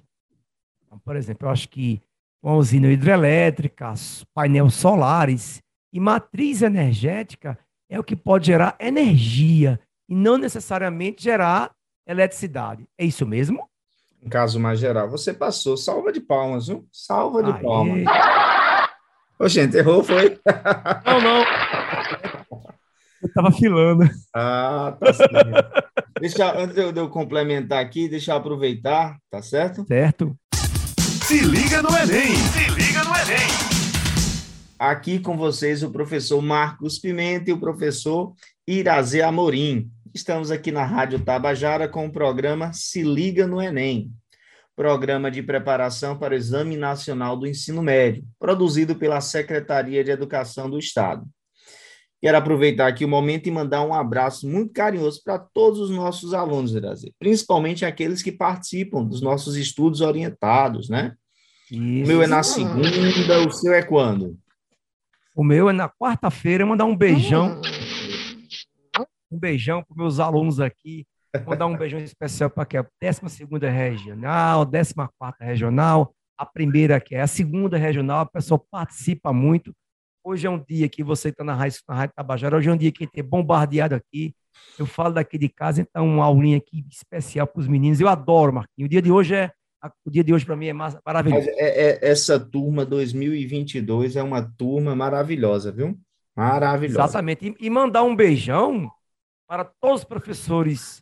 Então, 0.85 0.97
por 0.97 1.15
exemplo, 1.15 1.47
eu 1.47 1.51
acho 1.51 1.69
que 1.69 2.01
uma 2.41 2.55
usina 2.55 2.91
hidrelétrica, 2.91 3.93
painéis 4.33 4.73
solares, 4.73 5.61
e 5.97 5.99
matriz 5.99 6.61
energética 6.61 7.57
é 7.89 7.99
o 7.99 8.03
que 8.03 8.15
pode 8.15 8.45
gerar 8.45 8.75
energia 8.79 9.79
e 10.07 10.13
não 10.13 10.37
necessariamente 10.37 11.23
gerar 11.23 11.71
eletricidade. 12.05 12.87
É 12.95 13.03
isso 13.03 13.25
mesmo? 13.25 13.67
Um 14.21 14.29
caso 14.29 14.59
mais 14.59 14.79
geral. 14.79 15.09
Você 15.09 15.33
passou. 15.33 15.75
Salva 15.75 16.13
de 16.13 16.19
palmas, 16.19 16.67
viu? 16.67 16.87
Salva 16.91 17.41
de 17.41 17.51
Aê. 17.51 17.63
palmas. 17.63 18.03
Ô, 19.39 19.47
gente, 19.47 19.75
errou, 19.75 20.03
foi? 20.03 20.39
Não, 21.03 21.19
não. 21.19 21.43
Eu 23.23 23.33
tava 23.33 23.51
filando. 23.51 24.07
Ah, 24.35 24.95
tá 24.99 25.13
certo. 25.13 25.31
deixa, 26.21 26.59
antes 26.59 26.75
de 26.75 26.81
eu, 26.83 26.91
de 26.91 26.99
eu 26.99 27.09
complementar 27.09 27.83
aqui, 27.83 28.07
deixa 28.07 28.33
eu 28.33 28.35
aproveitar, 28.35 29.17
tá 29.31 29.41
certo? 29.41 29.83
Certo? 29.87 30.37
Se 31.23 31.39
liga 31.39 31.81
no 31.81 31.89
Enem! 31.89 32.35
Se 32.35 32.69
liga 32.69 33.03
no 33.03 33.15
Enem! 33.15 33.76
Aqui 34.79 35.17
com 35.17 35.35
vocês 35.35 35.81
o 35.81 35.89
professor 35.89 36.39
Marcos 36.39 36.99
Pimenta 36.99 37.49
e 37.49 37.53
o 37.53 37.59
professor 37.59 38.35
Irazê 38.67 39.23
Amorim. 39.23 39.89
Estamos 40.13 40.51
aqui 40.51 40.71
na 40.71 40.85
Rádio 40.85 41.19
Tabajara 41.19 41.87
com 41.87 42.05
o 42.05 42.11
programa 42.11 42.71
Se 42.73 43.01
Liga 43.01 43.47
no 43.47 43.59
Enem, 43.59 44.11
programa 44.75 45.31
de 45.31 45.41
preparação 45.41 46.15
para 46.15 46.35
o 46.35 46.37
Exame 46.37 46.77
Nacional 46.77 47.35
do 47.35 47.47
Ensino 47.47 47.81
Médio, 47.81 48.23
produzido 48.37 48.95
pela 48.95 49.19
Secretaria 49.19 50.03
de 50.03 50.11
Educação 50.11 50.69
do 50.69 50.77
Estado. 50.77 51.25
Quero 52.21 52.37
aproveitar 52.37 52.85
aqui 52.85 53.03
o 53.03 53.09
momento 53.09 53.47
e 53.47 53.51
mandar 53.51 53.81
um 53.81 53.95
abraço 53.95 54.47
muito 54.47 54.73
carinhoso 54.73 55.23
para 55.23 55.39
todos 55.39 55.79
os 55.79 55.89
nossos 55.89 56.35
alunos, 56.35 56.75
Irazê, 56.75 57.11
principalmente 57.17 57.83
aqueles 57.83 58.21
que 58.21 58.31
participam 58.31 59.03
dos 59.03 59.21
nossos 59.21 59.55
estudos 59.55 60.01
orientados, 60.01 60.87
né? 60.87 61.15
Isso. 61.71 62.03
O 62.03 62.07
meu 62.07 62.21
é 62.21 62.27
na 62.27 62.43
segunda, 62.43 63.47
o 63.47 63.51
seu 63.51 63.73
é 63.73 63.81
quando? 63.81 64.37
O 65.37 65.43
meu 65.43 65.69
é 65.69 65.73
na 65.73 65.87
quarta-feira. 65.87 66.65
Mandar 66.65 66.85
um 66.85 66.97
beijão. 66.97 67.61
Um 69.29 69.37
beijão 69.37 69.83
para 69.83 69.95
meus 69.95 70.19
alunos 70.19 70.59
aqui. 70.59 71.05
Mandar 71.45 71.67
um 71.67 71.77
beijão 71.77 71.99
especial 71.99 72.49
para 72.49 72.65
que 72.65 72.75
a 72.75 72.83
12 72.99 73.21
regional, 73.69 74.65
14 74.65 75.35
regional, 75.39 76.11
a 76.35 76.43
primeira 76.43 76.99
que 76.99 77.13
é 77.13 77.21
a 77.21 77.27
segunda 77.27 77.77
regional. 77.77 78.21
A 78.21 78.25
pessoa 78.25 78.59
participa 78.71 79.31
muito. 79.31 79.71
Hoje 80.23 80.47
é 80.47 80.49
um 80.49 80.57
dia 80.57 80.89
que 80.89 81.03
você 81.03 81.29
está 81.29 81.43
na 81.43 81.53
Rádio, 81.53 81.81
na 81.87 81.93
Rádio 81.93 82.15
Tabajara. 82.15 82.57
Hoje 82.57 82.69
é 82.69 82.73
um 82.73 82.77
dia 82.77 82.91
que 82.91 83.05
tem 83.05 83.23
bombardeado 83.23 83.93
aqui. 83.93 84.33
Eu 84.79 84.87
falo 84.87 85.13
daqui 85.13 85.37
de 85.37 85.49
casa, 85.49 85.81
então 85.81 86.07
uma 86.07 86.25
aulinha 86.25 86.57
aqui 86.57 86.83
especial 86.89 87.45
para 87.45 87.59
os 87.59 87.67
meninos. 87.67 88.01
Eu 88.01 88.07
adoro, 88.07 88.51
Marquinhos. 88.53 88.87
O 88.87 88.89
dia 88.89 89.03
de 89.03 89.11
hoje 89.11 89.35
é 89.35 89.51
o 90.05 90.09
dia 90.11 90.23
de 90.23 90.33
hoje 90.33 90.45
para 90.45 90.55
mim 90.55 90.67
é 90.67 90.73
maravilhoso. 90.73 91.47
É- 91.51 91.89
é- 91.91 92.09
essa 92.09 92.39
turma 92.39 92.85
2022 92.85 94.15
é 94.15 94.23
uma 94.23 94.41
turma 94.41 94.95
maravilhosa, 94.95 95.71
viu? 95.71 95.97
Maravilhosa. 96.35 96.99
Exatamente. 97.01 97.55
E, 97.59 97.65
e 97.67 97.69
mandar 97.69 98.03
um 98.03 98.15
beijão 98.15 98.91
para 99.47 99.63
todos 99.65 100.01
os 100.01 100.03
professores 100.05 101.01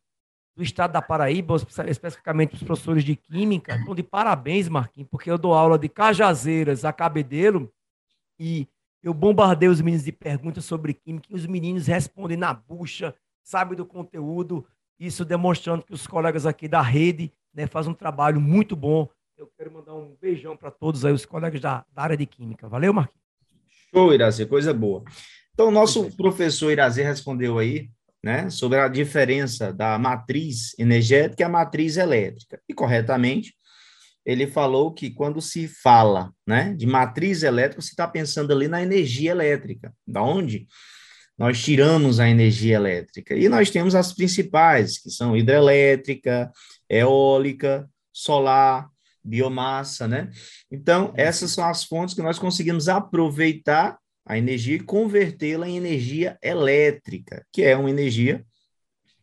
do 0.55 0.63
estado 0.63 0.93
da 0.93 1.01
Paraíba, 1.01 1.55
espe- 1.55 1.89
especificamente 1.89 2.55
os 2.55 2.63
professores 2.63 3.03
de 3.03 3.15
Química. 3.15 3.75
Então, 3.75 3.93
de 3.95 4.03
parabéns, 4.03 4.69
Marquinhos, 4.69 5.09
porque 5.09 5.29
eu 5.29 5.37
dou 5.37 5.53
aula 5.53 5.77
de 5.77 5.89
Cajazeiras 5.89 6.85
a 6.85 6.93
Cabedelo 6.93 7.69
e 8.39 8.67
eu 9.03 9.13
bombardeio 9.13 9.71
os 9.71 9.81
meninos 9.81 10.05
de 10.05 10.11
perguntas 10.11 10.63
sobre 10.65 10.93
Química 10.93 11.27
e 11.29 11.35
os 11.35 11.45
meninos 11.45 11.87
respondem 11.87 12.37
na 12.37 12.53
bucha, 12.53 13.13
sabem 13.43 13.75
do 13.77 13.85
conteúdo, 13.85 14.65
isso 14.99 15.25
demonstrando 15.25 15.83
que 15.83 15.93
os 15.93 16.07
colegas 16.07 16.45
aqui 16.45 16.67
da 16.67 16.81
rede 16.81 17.31
né, 17.55 17.65
fazem 17.67 17.91
um 17.91 17.95
trabalho 17.95 18.39
muito 18.39 18.75
bom. 18.75 19.07
Eu 19.37 19.49
quero 19.57 19.71
mandar 19.71 19.95
um 19.95 20.15
beijão 20.21 20.55
para 20.55 20.69
todos 20.69 21.05
aí, 21.05 21.13
os 21.13 21.25
colegas 21.25 21.61
da, 21.61 21.85
da 21.93 22.01
área 22.01 22.17
de 22.17 22.25
Química. 22.25 22.67
Valeu, 22.67 22.93
Marquinhos? 22.93 23.23
Show, 23.93 24.13
Irazê, 24.13 24.45
coisa 24.45 24.73
boa. 24.73 25.03
Então, 25.53 25.69
o 25.69 25.71
nosso 25.71 26.15
professor 26.17 26.71
Irazê 26.71 27.03
respondeu 27.03 27.57
aí, 27.57 27.89
né, 28.23 28.49
sobre 28.49 28.79
a 28.79 28.87
diferença 28.87 29.71
da 29.71 29.97
matriz 29.97 30.77
energética 30.77 31.43
e 31.43 31.45
a 31.45 31.49
matriz 31.49 31.95
elétrica. 31.95 32.59
E, 32.67 32.73
corretamente, 32.73 33.55
ele 34.25 34.47
falou 34.47 34.91
que 34.91 35.11
quando 35.11 35.39
se 35.41 35.67
fala, 35.67 36.31
né, 36.45 36.73
de 36.73 36.87
matriz 36.87 37.43
elétrica, 37.43 37.81
você 37.81 37.91
está 37.91 38.07
pensando 38.07 38.51
ali 38.51 38.67
na 38.67 38.81
energia 38.81 39.31
elétrica, 39.31 39.93
da 40.05 40.23
onde 40.23 40.67
nós 41.37 41.61
tiramos 41.61 42.19
a 42.19 42.27
energia 42.27 42.75
elétrica. 42.75 43.35
E 43.35 43.47
nós 43.47 43.69
temos 43.69 43.93
as 43.93 44.13
principais, 44.13 44.97
que 44.97 45.09
são 45.09 45.35
hidrelétrica, 45.35 46.51
eólica, 46.89 47.89
solar, 48.13 48.89
biomassa, 49.23 50.07
né? 50.07 50.29
Então, 50.71 51.13
essas 51.17 51.51
são 51.51 51.65
as 51.65 51.83
fontes 51.83 52.13
que 52.13 52.21
nós 52.21 52.37
conseguimos 52.37 52.87
aproveitar 52.87 53.97
a 54.25 54.37
energia 54.37 54.75
e 54.75 54.83
convertê-la 54.83 55.67
em 55.67 55.77
energia 55.77 56.37
elétrica, 56.41 57.45
que 57.51 57.63
é 57.63 57.75
uma 57.75 57.89
energia 57.89 58.43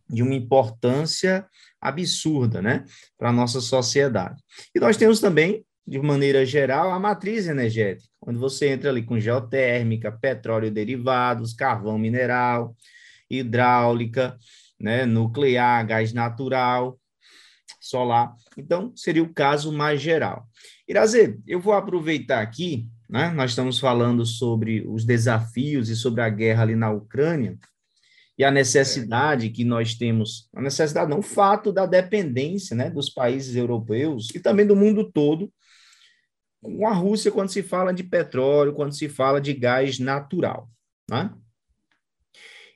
de 0.08 0.22
uma 0.22 0.34
importância 0.34 1.46
absurda, 1.80 2.62
né, 2.62 2.84
para 3.18 3.30
a 3.30 3.32
nossa 3.32 3.60
sociedade. 3.60 4.40
E 4.74 4.78
nós 4.78 4.96
temos 4.96 5.20
também, 5.20 5.64
de 5.86 5.98
maneira 5.98 6.46
geral, 6.46 6.90
a 6.92 7.00
matriz 7.00 7.48
energética, 7.48 8.08
onde 8.20 8.38
você 8.38 8.68
entra 8.68 8.90
ali 8.90 9.02
com 9.02 9.18
geotérmica, 9.18 10.12
petróleo 10.12 10.70
derivados, 10.70 11.54
carvão 11.54 11.98
mineral, 11.98 12.76
hidráulica, 13.28 14.36
né, 14.78 15.04
nuclear, 15.06 15.84
gás 15.86 16.12
natural, 16.12 16.98
solar. 17.82 18.34
Então, 18.56 18.92
seria 18.94 19.22
o 19.22 19.34
caso 19.34 19.72
mais 19.72 20.00
geral. 20.00 20.46
Irazê, 20.88 21.38
eu 21.46 21.60
vou 21.60 21.72
aproveitar 21.72 22.40
aqui, 22.40 22.88
né? 23.10 23.30
Nós 23.30 23.50
estamos 23.50 23.78
falando 23.78 24.24
sobre 24.24 24.86
os 24.86 25.04
desafios 25.04 25.88
e 25.88 25.96
sobre 25.96 26.22
a 26.22 26.28
guerra 26.28 26.62
ali 26.62 26.76
na 26.76 26.90
Ucrânia 26.90 27.58
e 28.38 28.44
a 28.44 28.50
necessidade 28.50 29.50
que 29.50 29.64
nós 29.64 29.94
temos, 29.94 30.48
a 30.54 30.62
necessidade 30.62 31.10
não, 31.10 31.18
o 31.18 31.22
fato 31.22 31.72
da 31.72 31.84
dependência, 31.84 32.74
né, 32.74 32.88
dos 32.88 33.10
países 33.10 33.54
europeus 33.54 34.28
e 34.34 34.40
também 34.40 34.66
do 34.66 34.74
mundo 34.74 35.10
todo 35.12 35.52
com 36.62 36.86
a 36.86 36.92
Rússia 36.92 37.30
quando 37.30 37.50
se 37.50 37.62
fala 37.62 37.92
de 37.92 38.04
petróleo, 38.04 38.72
quando 38.72 38.94
se 38.94 39.08
fala 39.08 39.40
de 39.40 39.52
gás 39.52 39.98
natural, 39.98 40.70
né? 41.10 41.30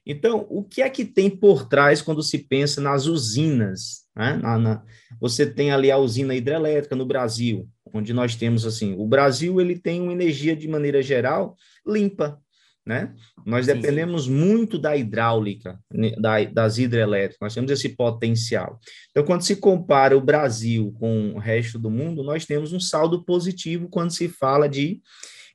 Então, 0.07 0.47
o 0.49 0.63
que 0.63 0.83
é 0.83 0.89
que 0.89 1.05
tem 1.05 1.29
por 1.29 1.69
trás 1.69 2.01
quando 2.01 2.23
se 2.23 2.39
pensa 2.39 2.81
nas 2.81 3.07
usinas? 3.07 4.07
Né? 4.15 4.39
Na, 4.41 4.57
na, 4.57 4.83
você 5.21 5.45
tem 5.45 5.73
ali 5.73 5.91
a 5.91 5.99
usina 5.99 6.35
hidrelétrica 6.35 6.95
no 6.95 7.05
Brasil, 7.05 7.69
onde 7.93 8.13
nós 8.13 8.37
temos 8.37 8.65
assim, 8.65 8.95
o 8.97 9.07
Brasil 9.07 9.61
ele 9.61 9.79
tem 9.79 10.01
uma 10.01 10.13
energia 10.13 10.55
de 10.55 10.69
maneira 10.69 11.03
geral 11.03 11.57
limpa, 11.87 12.41
né? 12.87 13.13
Nós 13.45 13.67
Sim, 13.67 13.75
dependemos 13.75 14.29
muito 14.29 14.79
da 14.79 14.97
hidráulica, 14.97 15.79
né, 15.93 16.13
da, 16.13 16.45
das 16.45 16.79
hidrelétricas, 16.79 17.39
nós 17.41 17.55
temos 17.55 17.71
esse 17.71 17.89
potencial. 17.89 18.79
Então, 19.11 19.25
quando 19.25 19.43
se 19.43 19.57
compara 19.57 20.17
o 20.17 20.21
Brasil 20.21 20.95
com 20.99 21.33
o 21.33 21.39
resto 21.39 21.81
do 21.81 21.91
mundo, 21.91 22.23
nós 22.23 22.47
temos 22.47 22.73
um 22.73 22.79
saldo 22.79 23.25
positivo 23.25 23.89
quando 23.89 24.13
se 24.13 24.29
fala 24.29 24.69
de 24.69 25.01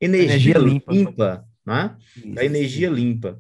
energia, 0.02 0.56
Energia 0.56 0.58
limpa. 0.58 0.92
limpa, 0.92 1.46
né? 1.66 1.96
Isso. 2.18 2.34
da 2.34 2.44
energia 2.44 2.90
limpa. 2.90 3.40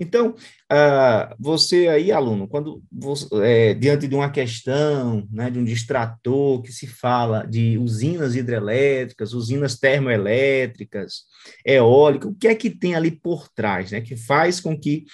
Então, 0.00 0.34
ah, 0.70 1.36
você 1.38 1.86
aí, 1.88 2.10
aluno, 2.10 2.48
quando 2.48 2.82
você, 2.90 3.26
é, 3.42 3.74
diante 3.74 4.08
de 4.08 4.14
uma 4.14 4.30
questão, 4.30 5.28
né, 5.30 5.50
de 5.50 5.58
um 5.58 5.64
distrator 5.64 6.62
que 6.62 6.72
se 6.72 6.86
fala 6.86 7.44
de 7.46 7.76
usinas 7.76 8.34
hidrelétricas, 8.34 9.34
usinas 9.34 9.78
termoelétricas, 9.78 11.24
eólicas, 11.64 12.30
o 12.30 12.34
que 12.34 12.48
é 12.48 12.54
que 12.54 12.70
tem 12.70 12.94
ali 12.94 13.10
por 13.10 13.46
trás, 13.50 13.90
né, 13.92 14.00
que 14.00 14.16
faz 14.16 14.58
com 14.58 14.78
que 14.78 15.04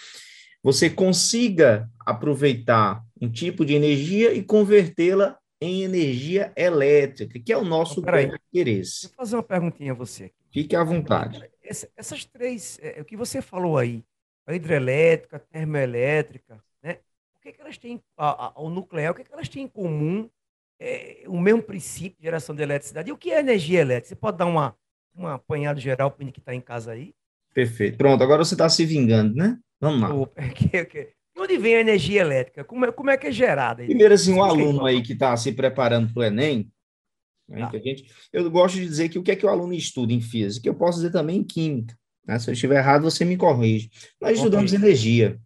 você 0.63 0.89
consiga 0.89 1.89
aproveitar 2.05 3.03
um 3.21 3.29
tipo 3.31 3.65
de 3.65 3.75
energia 3.75 4.33
e 4.33 4.43
convertê-la 4.43 5.37
em 5.61 5.83
energia 5.83 6.53
elétrica, 6.57 7.41
que 7.41 7.53
é 7.53 7.57
o 7.57 7.65
nosso 7.65 8.01
Então, 8.01 8.13
grande 8.13 8.35
interesse. 8.53 9.03
Deixa 9.03 9.07
eu 9.07 9.17
fazer 9.17 9.37
uma 9.37 9.43
perguntinha 9.43 9.93
a 9.93 9.95
você. 9.95 10.31
Fique 10.53 10.77
à 10.77 10.85
vontade. 10.85 11.43
Essa- 11.65 11.89
essas 11.97 12.25
três, 12.25 12.79
é, 12.81 13.01
o 13.01 13.05
que 13.05 13.17
você 13.17 13.43
falou 13.43 13.77
aí, 13.79 14.05
a 14.47 14.55
hidrelétrica, 14.55 15.37
a 15.37 15.41
termoelétrica, 15.41 16.63
né? 16.83 17.01
O 17.37 17.41
que, 17.41 17.53
que 17.53 17.61
elas 17.61 17.79
têm, 17.79 18.03
a, 18.17 18.47
a- 18.49 18.61
o 18.61 18.69
nuclear, 18.71 19.13
o 19.13 19.15
que, 19.15 19.25
que 19.25 19.33
elas 19.33 19.49
têm 19.49 19.65
em 19.65 19.69
comum? 19.69 20.31
É, 20.79 21.25
o 21.27 21.41
mesmo 21.41 21.63
princípio 21.63 22.19
de 22.19 22.25
geração 22.25 22.55
de 22.55 22.63
eletricidade. 22.63 23.09
E 23.09 23.13
o 23.13 23.17
que 23.17 23.33
é 23.33 23.39
energia 23.41 23.81
elétrica? 23.81 24.09
Você 24.11 24.17
pode 24.17 24.37
dar 24.39 24.47
uma, 24.47 24.77
uma 25.15 25.35
apanhada 25.35 25.81
geral 25.81 26.11
para 26.11 26.27
o 26.27 26.33
que 26.33 26.39
está 26.41 26.55
em 26.55 26.61
casa 26.61 26.93
aí? 26.93 27.15
Perfeito. 27.55 27.97
Pronto, 27.99 28.23
agora 28.23 28.45
você 28.45 28.55
está 28.55 28.69
se 28.69 28.85
vingando, 28.85 29.35
né? 29.35 29.59
Vamos 29.81 30.01
lá. 30.03 30.19
Ou, 30.19 30.33
é 30.37 30.79
é 30.81 30.85
de 31.35 31.41
onde 31.43 31.59
vem 31.59 31.77
a 31.77 31.81
energia 31.81 32.21
elétrica? 32.23 32.65
Como 32.65 32.85
é, 32.87 32.93
como 32.93 33.11
é 33.11 33.17
que 33.17 33.27
é 33.27 33.33
gerada? 33.33 33.83
Primeiro, 33.85 34.15
assim, 34.15 34.33
um 34.33 34.43
aluno 34.43 34.85
aí 34.85 35.03
que 35.03 35.13
está 35.13 35.37
se 35.37 35.53
preparando 35.53 36.13
para 36.13 36.21
o 36.21 36.25
Enem, 36.25 36.71
né, 37.49 37.69
Tá. 37.69 37.77
gente, 37.85 38.07
eu 38.33 38.51
gosto 38.51 38.77
de 38.77 38.87
dizer 38.87 39.09
que 39.11 39.19
o 39.19 39.23
que 39.23 39.33
é 39.33 39.37
que 39.37 39.47
o 39.47 39.49
aluno 39.51 39.75
estuda 39.75 40.13
em 40.13 40.21
física, 40.23 40.69
eu 40.69 40.75
posso 40.77 40.99
dizer 40.99 41.13
também 41.13 41.39
em 41.39 41.45
química. 41.45 41.97
Né? 42.27 42.39
Se 42.39 42.49
eu 42.51 42.55
estiver 42.55 42.79
errado, 42.79 43.03
você 43.03 43.25
me 43.25 43.37
corrige. 43.37 43.91
Nós 44.21 44.37
estudamos 44.39 44.73
energia. 44.73 45.39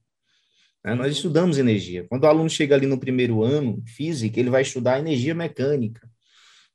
né? 0.84 0.94
Nós 0.94 1.12
estudamos 1.14 1.58
energia. 1.58 2.06
Quando 2.08 2.24
o 2.24 2.26
aluno 2.26 2.48
chega 2.50 2.74
ali 2.74 2.86
no 2.86 2.98
primeiro 2.98 3.42
ano, 3.42 3.82
física, 3.86 4.38
ele 4.40 4.50
vai 4.50 4.62
estudar 4.62 4.98
energia 4.98 5.34
mecânica. 5.34 6.08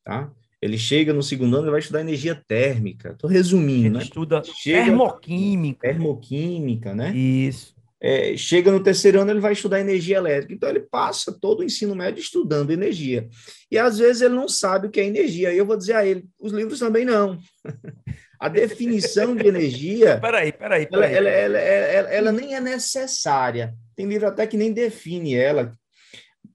Tá? 0.04 0.32
Ele 0.62 0.78
chega 0.78 1.13
no 1.13 1.22
segundo 1.24 1.56
ano, 1.56 1.65
ele 1.65 1.72
vai 1.72 1.80
estudar 1.80 2.02
energia 2.02 2.39
térmica. 2.48 3.12
Estou 3.12 3.30
resumindo, 3.30 3.84
gente 3.84 3.94
né? 3.98 4.04
estuda 4.04 4.41
Chega- 4.44 4.86
termoquímica. 4.86 5.88
Termoquímica, 5.89 6.94
né? 6.96 7.15
Isso. 7.15 7.74
é, 8.02 8.36
chega 8.38 8.72
no 8.72 8.82
terceiro 8.84 9.20
ano, 9.22 9.32
ele 9.32 9.39
vai 9.39 9.54
estudar 9.54 9.80
energia 9.80 10.18
elétrica. 10.18 10.54
Então, 10.54 10.70
ele 10.70 10.82
passa 10.82 11.36
todo 11.39 11.60
o 11.60 11.63
ensino 11.63 11.96
médio 11.96 12.20
estudando 12.22 12.72
energia. 12.72 13.28
E, 13.72 13.78
às 13.78 13.98
vezes, 13.98 14.22
ele 14.22 14.36
não 14.36 14.48
sabe 14.48 14.88
o 14.88 14.91
que 14.91 15.00
é 15.00 15.06
energia. 15.06 15.52
E 15.54 15.58
eu 15.58 15.65
vou 15.65 15.76
dizer 15.78 15.94
a 15.96 16.06
ele, 16.06 16.26
os 16.39 16.52
livros 16.52 16.78
também 16.80 17.04
não. 17.06 17.39
A 18.39 18.50
definição 18.50 19.36
de 19.36 19.48
energia... 19.48 20.19
peraí, 20.21 20.52
peraí, 20.52 20.88
peraí. 20.88 21.13
Ela, 21.13 21.30
ela, 21.30 21.58
ela, 21.60 22.10
ela, 22.10 22.32
nem 22.32 22.56
é 22.56 22.60
necessária. 22.60 23.74
Tem 23.95 24.06
livro 24.06 24.28
até 24.28 24.45
que 24.45 24.58
nem 24.58 24.74
define 24.74 25.36
ela, 25.36 25.71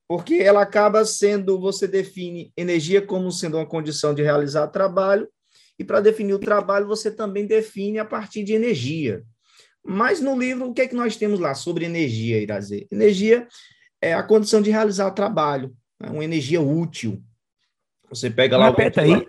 porque 0.09 0.35
ela 0.35 0.63
acaba 0.63 1.05
sendo, 1.05 1.61
você 1.61 1.87
define 1.87 2.53
energia 2.57 3.01
como 3.01 3.31
sendo 3.31 3.57
uma 3.57 3.67
condição 3.67 4.13
de 4.13 4.23
realizar 4.23 4.67
trabalho, 4.69 5.29
e 5.79 5.85
para 5.85 6.01
definir 6.01 6.35
o 6.35 6.39
trabalho, 6.39 6.87
você 6.87 7.11
também 7.11 7.47
define 7.47 7.99
a 7.99 8.05
partir 8.05 8.43
de 8.43 8.53
energia. 8.53 9.23
Mas 9.83 10.21
no 10.21 10.39
livro, 10.39 10.69
o 10.69 10.75
que 10.75 10.83
é 10.83 10.89
que 10.89 10.95
nós 10.95 11.17
temos 11.17 11.41
lá 11.41 11.55
sobre 11.55 11.87
energia, 11.87 12.39
Irazê? 12.39 12.87
Energia 12.91 13.49
é 14.01 14.13
a 14.13 14.23
condição 14.23 14.61
de 14.61 14.71
realizar 14.71 15.07
o 15.07 15.15
trabalho, 15.15 15.75
né? 15.99 16.11
uma 16.11 16.25
energia 16.25 16.61
útil. 16.61 17.23
Você 18.11 18.29
pega 18.29 18.59
lá... 18.59 18.69
Repeta 18.69 19.03
aí, 19.03 19.27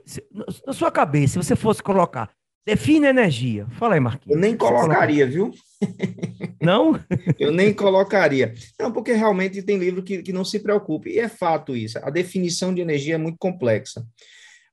na 0.66 0.74
sua 0.74 0.92
cabeça, 0.92 1.34
se 1.34 1.48
você 1.48 1.56
fosse 1.56 1.82
colocar, 1.82 2.30
define 2.66 3.08
energia. 3.08 3.68
Fala 3.72 3.96
aí, 3.96 4.00
Marquinhos. 4.00 4.36
Eu 4.36 4.42
nem 4.42 4.56
colocaria, 4.56 5.26
viu? 5.26 5.52
Não? 6.62 7.00
Eu 7.40 7.52
nem 7.52 7.74
colocaria. 7.74 8.54
Não, 8.80 8.92
porque 8.92 9.14
realmente 9.14 9.64
tem 9.64 9.78
livro 9.78 10.04
que, 10.04 10.22
que 10.22 10.32
não 10.32 10.46
se 10.46 10.60
preocupe. 10.60 11.10
E 11.10 11.20
é 11.20 11.28
fato 11.28 11.76
isso. 11.76 11.98
A 12.04 12.10
definição 12.12 12.74
de 12.74 12.82
energia 12.82 13.16
é 13.16 13.18
muito 13.18 13.38
complexa. 13.40 14.06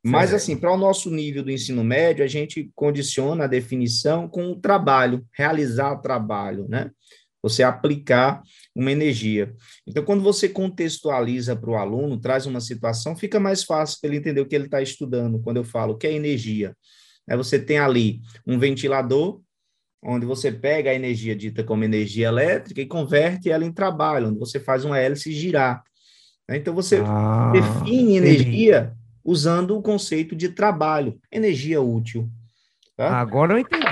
Mas, 0.04 0.32
assim, 0.32 0.56
para 0.56 0.72
o 0.72 0.76
nosso 0.76 1.10
nível 1.10 1.42
do 1.42 1.50
ensino 1.50 1.82
médio, 1.82 2.24
a 2.24 2.28
gente 2.28 2.70
condiciona 2.74 3.44
a 3.44 3.48
definição 3.48 4.28
com 4.28 4.50
o 4.50 4.56
trabalho, 4.56 5.26
realizar 5.36 5.96
trabalho, 5.96 6.66
né? 6.68 6.90
Você 7.42 7.62
aplicar 7.62 8.42
uma 8.74 8.92
energia. 8.92 9.54
Então, 9.86 10.04
quando 10.04 10.22
você 10.22 10.48
contextualiza 10.48 11.56
para 11.56 11.70
o 11.70 11.76
aluno, 11.76 12.18
traz 12.18 12.46
uma 12.46 12.60
situação, 12.60 13.16
fica 13.16 13.40
mais 13.40 13.64
fácil 13.64 13.98
para 14.00 14.08
ele 14.08 14.18
entender 14.18 14.40
o 14.40 14.46
que 14.46 14.54
ele 14.54 14.66
está 14.66 14.80
estudando. 14.80 15.40
Quando 15.40 15.56
eu 15.56 15.64
falo 15.64 15.96
que 15.96 16.06
é 16.06 16.12
energia, 16.12 16.74
é 17.28 17.36
você 17.36 17.58
tem 17.58 17.78
ali 17.78 18.20
um 18.46 18.58
ventilador, 18.58 19.40
onde 20.02 20.24
você 20.24 20.50
pega 20.50 20.90
a 20.90 20.94
energia 20.94 21.36
dita 21.36 21.62
como 21.62 21.84
energia 21.84 22.28
elétrica 22.28 22.80
e 22.80 22.86
converte 22.86 23.50
ela 23.50 23.64
em 23.64 23.72
trabalho, 23.72 24.28
onde 24.28 24.38
você 24.38 24.58
faz 24.58 24.84
uma 24.84 24.98
hélice 24.98 25.32
girar. 25.32 25.82
Então, 26.50 26.74
você 26.74 27.02
ah, 27.04 27.52
define 27.52 28.16
energia 28.16 28.94
usando 29.22 29.76
o 29.76 29.82
conceito 29.82 30.34
de 30.34 30.48
trabalho, 30.48 31.18
energia 31.30 31.82
útil. 31.82 32.30
Tá? 32.96 33.10
Agora 33.20 33.52
eu 33.52 33.58
entendi. 33.58 33.84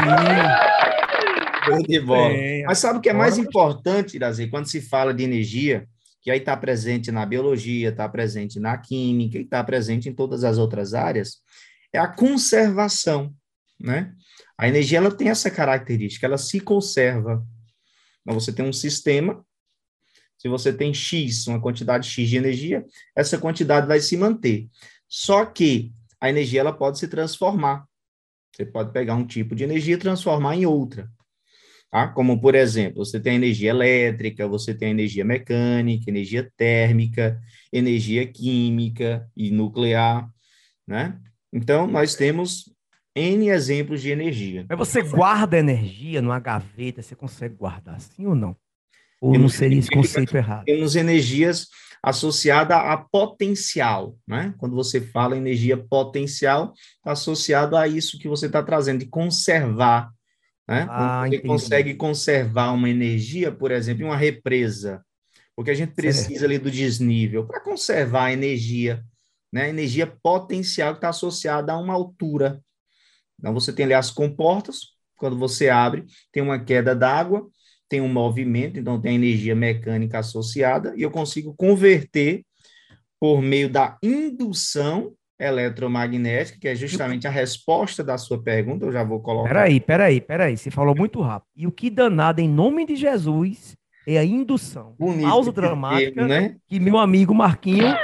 de 1.87 2.01
bola. 2.01 2.33
Mas 2.67 2.79
sabe 2.79 2.99
o 2.99 3.03
que 3.03 3.11
é 3.11 3.13
mais 3.13 3.37
importante, 3.37 4.17
Irazi, 4.17 4.49
quando 4.49 4.67
se 4.67 4.81
fala 4.81 5.13
de 5.13 5.23
energia, 5.23 5.87
que 6.23 6.31
aí 6.31 6.39
está 6.39 6.57
presente 6.57 7.13
na 7.13 7.27
biologia, 7.27 7.91
está 7.91 8.09
presente 8.09 8.59
na 8.59 8.79
química 8.79 9.39
e 9.39 9.43
está 9.43 9.63
presente 9.63 10.09
em 10.09 10.13
todas 10.15 10.43
as 10.43 10.57
outras 10.59 10.95
áreas, 10.95 11.37
é 11.93 11.99
a 11.99 12.09
conservação, 12.09 13.35
né? 13.79 14.15
A 14.59 14.69
energia 14.69 14.99
ela 14.99 15.15
tem 15.15 15.29
essa 15.29 15.51
característica, 15.51 16.27
ela 16.27 16.39
se 16.39 16.61
conserva. 16.61 17.47
Então, 18.23 18.39
você 18.39 18.53
tem 18.53 18.65
um 18.65 18.73
sistema, 18.73 19.45
se 20.39 20.49
você 20.49 20.73
tem 20.73 20.93
X, 20.93 21.47
uma 21.47 21.61
quantidade 21.61 22.09
X 22.09 22.29
de 22.29 22.37
energia, 22.37 22.85
essa 23.15 23.39
quantidade 23.39 23.87
vai 23.87 24.01
se 24.01 24.17
manter. 24.17 24.69
Só 25.09 25.45
que 25.45 25.93
a 26.21 26.29
energia 26.29 26.61
ela 26.61 26.73
pode 26.73 26.99
se 26.99 27.09
transformar. 27.09 27.87
Você 28.55 28.65
pode 28.65 28.93
pegar 28.93 29.15
um 29.15 29.27
tipo 29.27 29.55
de 29.55 29.65
energia 29.65 29.95
e 29.95 29.99
transformar 29.99 30.57
em 30.57 30.65
outra. 30.65 31.11
Tá? 31.91 32.09
Como, 32.09 32.41
por 32.41 32.55
exemplo, 32.55 33.05
você 33.05 33.21
tem 33.21 33.37
energia 33.37 33.71
elétrica, 33.71 34.49
você 34.49 34.75
tem 34.75 34.91
energia 34.91 35.25
mecânica, 35.25 36.11
energia 36.11 36.51
térmica, 36.57 37.41
energia 37.73 38.27
química 38.27 39.31
e 39.37 39.51
nuclear, 39.51 40.29
né? 40.87 41.19
Então, 41.53 41.87
nós 41.87 42.15
temos 42.15 42.71
N 43.15 43.49
exemplos 43.49 44.03
de 44.03 44.11
energia. 44.11 44.67
Mas 44.69 44.79
você 44.79 45.03
guarda 45.03 45.59
energia 45.59 46.21
numa 46.21 46.39
gaveta, 46.39 47.01
você 47.01 47.17
consegue 47.17 47.55
guardar 47.55 47.97
assim 47.97 48.27
ou 48.27 48.35
não? 48.35 48.55
Ou 49.21 49.33
temos, 49.33 49.53
não 49.53 49.59
seria 49.59 49.79
esse 49.79 49.91
conceito 49.91 50.37
errado? 50.37 50.65
Temos 50.65 50.95
energias 50.95 51.69
associada 52.03 52.77
a 52.77 52.97
potencial, 52.97 54.17
né? 54.29 54.55
Quando 54.59 54.77
você 54.77 55.01
fala 55.01 55.37
energia 55.37 55.77
potencial, 55.77 56.73
está 56.99 57.13
associado 57.13 57.77
a 57.77 57.89
isso 57.89 58.19
que 58.19 58.29
você 58.29 58.47
está 58.47 58.63
trazendo, 58.63 59.01
de 59.01 59.07
conservar, 59.07 60.11
né? 60.69 60.87
Ah, 60.89 61.23
você 61.23 61.37
entendi. 61.37 61.49
consegue 61.49 61.95
conservar 61.95 62.73
uma 62.73 62.89
energia, 62.89 63.51
por 63.51 63.71
exemplo, 63.71 64.03
em 64.03 64.07
uma 64.07 64.17
represa, 64.17 65.03
porque 65.57 65.71
a 65.71 65.75
gente 65.75 65.95
precisa 65.95 66.29
certo. 66.29 66.45
ali 66.45 66.59
do 66.59 66.71
desnível 66.71 67.47
para 67.47 67.61
conservar 67.61 68.27
a 68.27 68.33
energia, 68.33 69.03
né? 69.53 69.63
A 69.63 69.69
energia 69.69 70.07
potencial 70.07 70.93
que 70.93 70.99
está 70.99 71.09
associada 71.09 71.73
a 71.73 71.79
uma 71.79 71.95
altura. 71.95 72.61
Então, 73.39 73.53
você 73.53 73.73
tem 73.73 73.85
ali 73.85 73.95
as 73.95 74.11
comportas, 74.11 74.79
quando 75.17 75.39
você 75.39 75.69
abre, 75.69 76.05
tem 76.33 76.43
uma 76.43 76.59
queda 76.59 76.95
d'água, 76.95 77.47
tem 77.89 78.01
um 78.01 78.09
movimento, 78.09 78.79
então 78.79 79.01
tem 79.01 79.15
energia 79.15 79.55
mecânica 79.55 80.19
associada, 80.19 80.95
e 80.97 81.03
eu 81.03 81.11
consigo 81.11 81.55
converter 81.55 82.45
por 83.21 83.41
meio 83.41 83.71
da 83.71 83.97
indução 84.03 85.15
eletromagnética, 85.39 86.59
que 86.59 86.69
é 86.69 86.75
justamente 86.75 87.27
a 87.27 87.31
resposta 87.31 88.03
da 88.03 88.17
sua 88.17 88.43
pergunta, 88.43 88.87
eu 88.87 88.93
já 88.93 89.05
vou 89.05 89.21
colocar. 89.21 89.49
Peraí, 89.49 89.81
peraí, 89.81 90.21
peraí, 90.21 90.57
você 90.57 90.71
falou 90.71 90.95
muito 90.95 91.21
rápido. 91.21 91.49
E 91.55 91.67
o 91.67 91.73
que 91.73 91.91
danado, 91.91 92.41
em 92.41 92.49
nome 92.49 92.87
de 92.87 92.97
Jesus, 92.97 93.77
é 94.07 94.19
a 94.19 94.25
indução. 94.25 94.95
Bonito, 94.99 95.29
Pausa 95.29 95.53
dramática, 95.53 96.13
termo, 96.13 96.29
né? 96.29 96.57
que 96.67 96.81
meu 96.81 96.99
amigo 96.99 97.35
Marquinho 97.35 97.95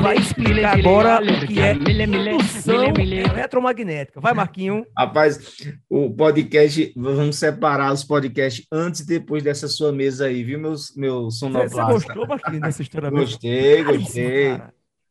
vai 0.00 0.16
explicar 0.16 0.78
agora 0.78 1.20
o 1.22 1.46
que 1.46 1.60
é 1.60 1.74
indução 1.74 2.92
eletromagnética. 2.98 4.20
Vai, 4.20 4.34
Marquinho. 4.34 4.84
Rapaz, 4.96 5.56
o 5.88 6.10
podcast, 6.10 6.92
vamos 6.96 7.36
separar 7.36 7.92
os 7.92 8.04
podcasts 8.04 8.66
antes 8.70 9.00
e 9.00 9.06
depois 9.06 9.42
dessa 9.42 9.68
sua 9.68 9.92
mesa 9.92 10.26
aí, 10.26 10.42
viu, 10.42 10.58
meu, 10.58 10.74
meu 10.96 11.30
sonoplasta? 11.30 11.84
Você 11.84 11.92
gostou, 11.92 12.26
Marquinho, 12.26 12.60
dessa 12.60 12.82
história? 12.82 13.10
Gostei, 13.10 13.84
gostei. 13.84 14.48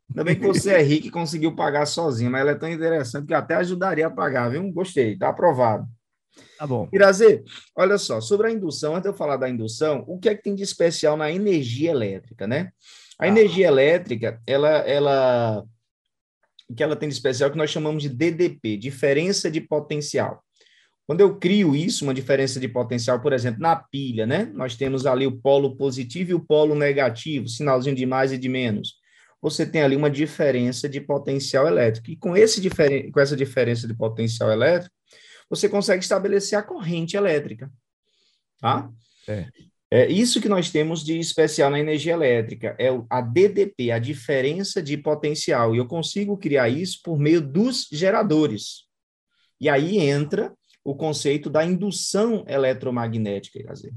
Ainda 0.09 0.23
bem 0.25 0.35
que 0.35 0.45
você 0.45 0.73
é 0.73 0.81
rico 0.81 1.07
e 1.07 1.11
conseguiu 1.11 1.55
pagar 1.55 1.85
sozinho, 1.85 2.29
mas 2.29 2.41
ela 2.41 2.51
é 2.51 2.55
tão 2.55 2.69
interessante 2.69 3.27
que 3.27 3.33
até 3.33 3.55
ajudaria 3.55 4.07
a 4.07 4.11
pagar, 4.11 4.49
viu? 4.49 4.69
Gostei, 4.71 5.17
tá 5.17 5.29
aprovado. 5.29 5.87
Tá 6.57 6.67
bom. 6.67 6.87
Irazê, 6.91 7.43
olha 7.75 7.97
só, 7.97 8.19
sobre 8.19 8.47
a 8.47 8.51
indução, 8.51 8.93
antes 8.93 9.03
de 9.03 9.09
eu 9.09 9.17
falar 9.17 9.37
da 9.37 9.49
indução, 9.49 10.03
o 10.07 10.19
que 10.19 10.29
é 10.29 10.35
que 10.35 10.43
tem 10.43 10.53
de 10.53 10.63
especial 10.63 11.15
na 11.15 11.31
energia 11.31 11.91
elétrica, 11.91 12.45
né? 12.45 12.71
A 13.21 13.27
energia 13.27 13.67
elétrica, 13.67 14.41
ela, 14.47 14.79
ela, 14.79 15.63
o 16.67 16.73
que 16.73 16.81
ela 16.81 16.95
tem 16.95 17.07
de 17.07 17.13
especial 17.13 17.49
é 17.49 17.51
que 17.51 17.57
nós 17.57 17.69
chamamos 17.69 18.01
de 18.01 18.09
DDP, 18.09 18.77
diferença 18.77 19.51
de 19.51 19.61
potencial. 19.61 20.43
Quando 21.05 21.21
eu 21.21 21.37
crio 21.37 21.75
isso, 21.75 22.03
uma 22.03 22.15
diferença 22.15 22.59
de 22.59 22.67
potencial, 22.67 23.21
por 23.21 23.31
exemplo, 23.31 23.61
na 23.61 23.75
pilha, 23.75 24.25
né? 24.25 24.51
Nós 24.55 24.75
temos 24.75 25.05
ali 25.05 25.27
o 25.27 25.39
polo 25.39 25.75
positivo 25.75 26.31
e 26.31 26.33
o 26.33 26.39
polo 26.39 26.73
negativo, 26.73 27.47
sinalzinho 27.47 27.95
de 27.95 28.07
mais 28.07 28.31
e 28.31 28.39
de 28.39 28.49
menos. 28.49 28.95
Você 29.39 29.67
tem 29.67 29.83
ali 29.83 29.95
uma 29.95 30.09
diferença 30.09 30.89
de 30.89 30.99
potencial 30.99 31.67
elétrico. 31.67 32.09
E 32.09 32.15
com, 32.15 32.35
esse 32.35 32.59
com 33.11 33.19
essa 33.19 33.35
diferença 33.35 33.87
de 33.87 33.93
potencial 33.93 34.51
elétrico, 34.51 34.95
você 35.47 35.69
consegue 35.69 36.01
estabelecer 36.01 36.57
a 36.57 36.63
corrente 36.63 37.15
elétrica. 37.15 37.71
Tá? 38.59 38.89
É. 39.27 39.47
É 39.93 40.09
isso 40.09 40.39
que 40.39 40.47
nós 40.47 40.69
temos 40.69 41.03
de 41.03 41.19
especial 41.19 41.69
na 41.69 41.77
energia 41.77 42.13
elétrica, 42.13 42.73
é 42.79 42.87
a 43.09 43.19
DDP, 43.19 43.91
a 43.91 43.99
diferença 43.99 44.81
de 44.81 44.95
potencial. 44.95 45.75
E 45.75 45.79
eu 45.79 45.85
consigo 45.85 46.37
criar 46.37 46.69
isso 46.69 47.01
por 47.03 47.19
meio 47.19 47.41
dos 47.41 47.89
geradores. 47.91 48.85
E 49.59 49.67
aí 49.67 49.99
entra 49.99 50.53
o 50.81 50.95
conceito 50.95 51.49
da 51.49 51.65
indução 51.65 52.45
eletromagnética, 52.47 53.61
dizer. 53.61 53.93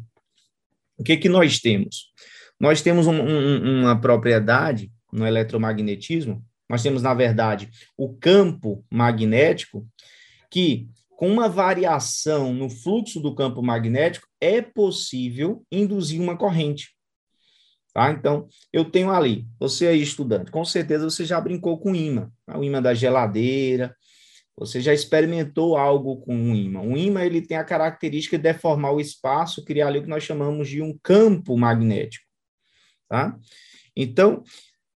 O 0.98 1.04
que, 1.04 1.16
que 1.16 1.28
nós 1.28 1.60
temos? 1.60 2.12
Nós 2.58 2.82
temos 2.82 3.06
um, 3.06 3.14
um, 3.14 3.80
uma 3.82 4.00
propriedade 4.00 4.90
no 5.12 5.24
eletromagnetismo, 5.24 6.44
nós 6.68 6.82
temos, 6.82 7.02
na 7.02 7.14
verdade, 7.14 7.70
o 7.96 8.12
campo 8.14 8.84
magnético, 8.90 9.86
que 10.50 10.88
com 11.24 11.30
uma 11.30 11.48
variação 11.48 12.52
no 12.52 12.68
fluxo 12.68 13.18
do 13.18 13.34
campo 13.34 13.62
magnético, 13.62 14.28
é 14.38 14.60
possível 14.60 15.64
induzir 15.72 16.20
uma 16.20 16.36
corrente. 16.36 16.94
Tá? 17.94 18.10
Então, 18.10 18.46
eu 18.70 18.84
tenho 18.84 19.10
ali, 19.10 19.46
você 19.58 19.86
aí 19.86 20.02
estudante, 20.02 20.50
com 20.50 20.62
certeza 20.66 21.08
você 21.08 21.24
já 21.24 21.40
brincou 21.40 21.78
com 21.78 21.94
imã, 21.94 22.30
tá? 22.44 22.58
o 22.58 22.62
imã 22.62 22.82
da 22.82 22.92
geladeira, 22.92 23.96
você 24.54 24.82
já 24.82 24.92
experimentou 24.92 25.78
algo 25.78 26.18
com 26.18 26.36
um 26.36 26.54
imã. 26.54 26.82
O 26.82 26.94
imã 26.94 27.24
ele 27.24 27.40
tem 27.40 27.56
a 27.56 27.64
característica 27.64 28.36
de 28.36 28.42
deformar 28.42 28.92
o 28.92 29.00
espaço, 29.00 29.64
criar 29.64 29.86
ali 29.86 30.00
o 30.00 30.02
que 30.02 30.08
nós 30.10 30.24
chamamos 30.24 30.68
de 30.68 30.82
um 30.82 30.94
campo 31.02 31.56
magnético. 31.56 32.26
Tá? 33.08 33.34
Então, 33.96 34.42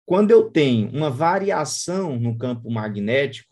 quando 0.05 0.31
eu 0.31 0.51
tenho 0.51 0.91
uma 0.91 1.09
variação 1.09 2.19
no 2.19 2.37
campo 2.37 2.71
magnético, 2.71 3.48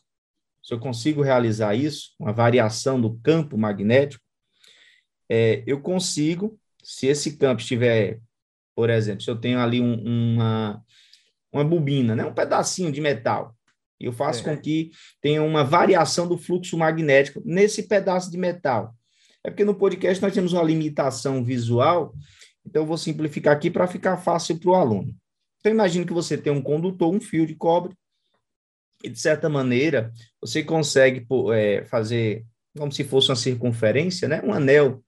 se 0.66 0.74
eu 0.74 0.80
consigo 0.80 1.22
realizar 1.22 1.76
isso, 1.76 2.10
uma 2.18 2.32
variação 2.32 3.00
do 3.00 3.16
campo 3.20 3.56
magnético, 3.56 4.24
é, 5.30 5.62
eu 5.64 5.80
consigo 5.80 6.58
se 6.82 7.06
esse 7.06 7.36
campo 7.36 7.60
estiver, 7.60 8.18
por 8.74 8.90
exemplo, 8.90 9.22
se 9.22 9.30
eu 9.30 9.36
tenho 9.36 9.60
ali 9.60 9.80
um, 9.80 9.94
uma, 10.34 10.82
uma 11.52 11.62
bobina, 11.62 12.16
né, 12.16 12.24
um 12.24 12.34
pedacinho 12.34 12.90
de 12.90 13.00
metal, 13.00 13.54
e 14.00 14.06
eu 14.06 14.12
faço 14.12 14.40
é. 14.40 14.42
com 14.42 14.60
que 14.60 14.90
tenha 15.22 15.40
uma 15.40 15.62
variação 15.62 16.26
do 16.26 16.36
fluxo 16.36 16.76
magnético 16.76 17.40
nesse 17.44 17.84
pedaço 17.84 18.28
de 18.28 18.36
metal. 18.36 18.92
É 19.44 19.50
porque 19.50 19.64
no 19.64 19.76
podcast 19.76 20.20
nós 20.20 20.34
temos 20.34 20.52
uma 20.52 20.64
limitação 20.64 21.44
visual, 21.44 22.12
então 22.66 22.82
eu 22.82 22.86
vou 22.86 22.98
simplificar 22.98 23.54
aqui 23.54 23.70
para 23.70 23.86
ficar 23.86 24.16
fácil 24.16 24.58
para 24.58 24.70
o 24.70 24.74
aluno. 24.74 25.14
Então 25.60 25.70
imagine 25.70 26.04
que 26.04 26.12
você 26.12 26.36
tem 26.36 26.52
um 26.52 26.60
condutor, 26.60 27.14
um 27.14 27.20
fio 27.20 27.46
de 27.46 27.54
cobre, 27.54 27.94
e 29.02 29.08
de 29.08 29.18
certa 29.18 29.48
maneira 29.48 30.12
você 30.40 30.62
consegue 30.62 31.26
é, 31.54 31.84
fazer 31.84 32.44
como 32.76 32.92
se 32.92 33.04
fosse 33.04 33.30
uma 33.30 33.36
circunferência, 33.36 34.28
né? 34.28 34.42
um 34.44 34.52
anel, 34.52 35.02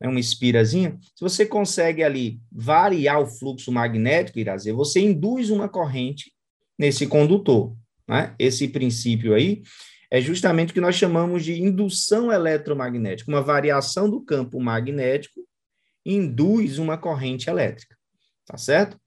né? 0.00 0.08
uma 0.08 0.20
espirazinha. 0.20 0.98
Se 1.00 1.20
você 1.20 1.46
consegue 1.46 2.02
ali 2.02 2.40
variar 2.50 3.20
o 3.20 3.26
fluxo 3.26 3.70
magnético, 3.70 4.38
Irazê, 4.38 4.72
você 4.72 5.00
induz 5.00 5.50
uma 5.50 5.68
corrente 5.68 6.32
nesse 6.78 7.06
condutor. 7.06 7.76
Né? 8.08 8.34
Esse 8.38 8.68
princípio 8.68 9.34
aí 9.34 9.62
é 10.10 10.20
justamente 10.20 10.70
o 10.70 10.74
que 10.74 10.80
nós 10.80 10.94
chamamos 10.94 11.44
de 11.44 11.60
indução 11.60 12.32
eletromagnética. 12.32 13.30
Uma 13.30 13.42
variação 13.42 14.08
do 14.08 14.20
campo 14.20 14.60
magnético 14.60 15.40
induz 16.04 16.78
uma 16.78 16.96
corrente 16.96 17.50
elétrica. 17.50 17.96
Tá 18.46 18.56
certo? 18.56 18.98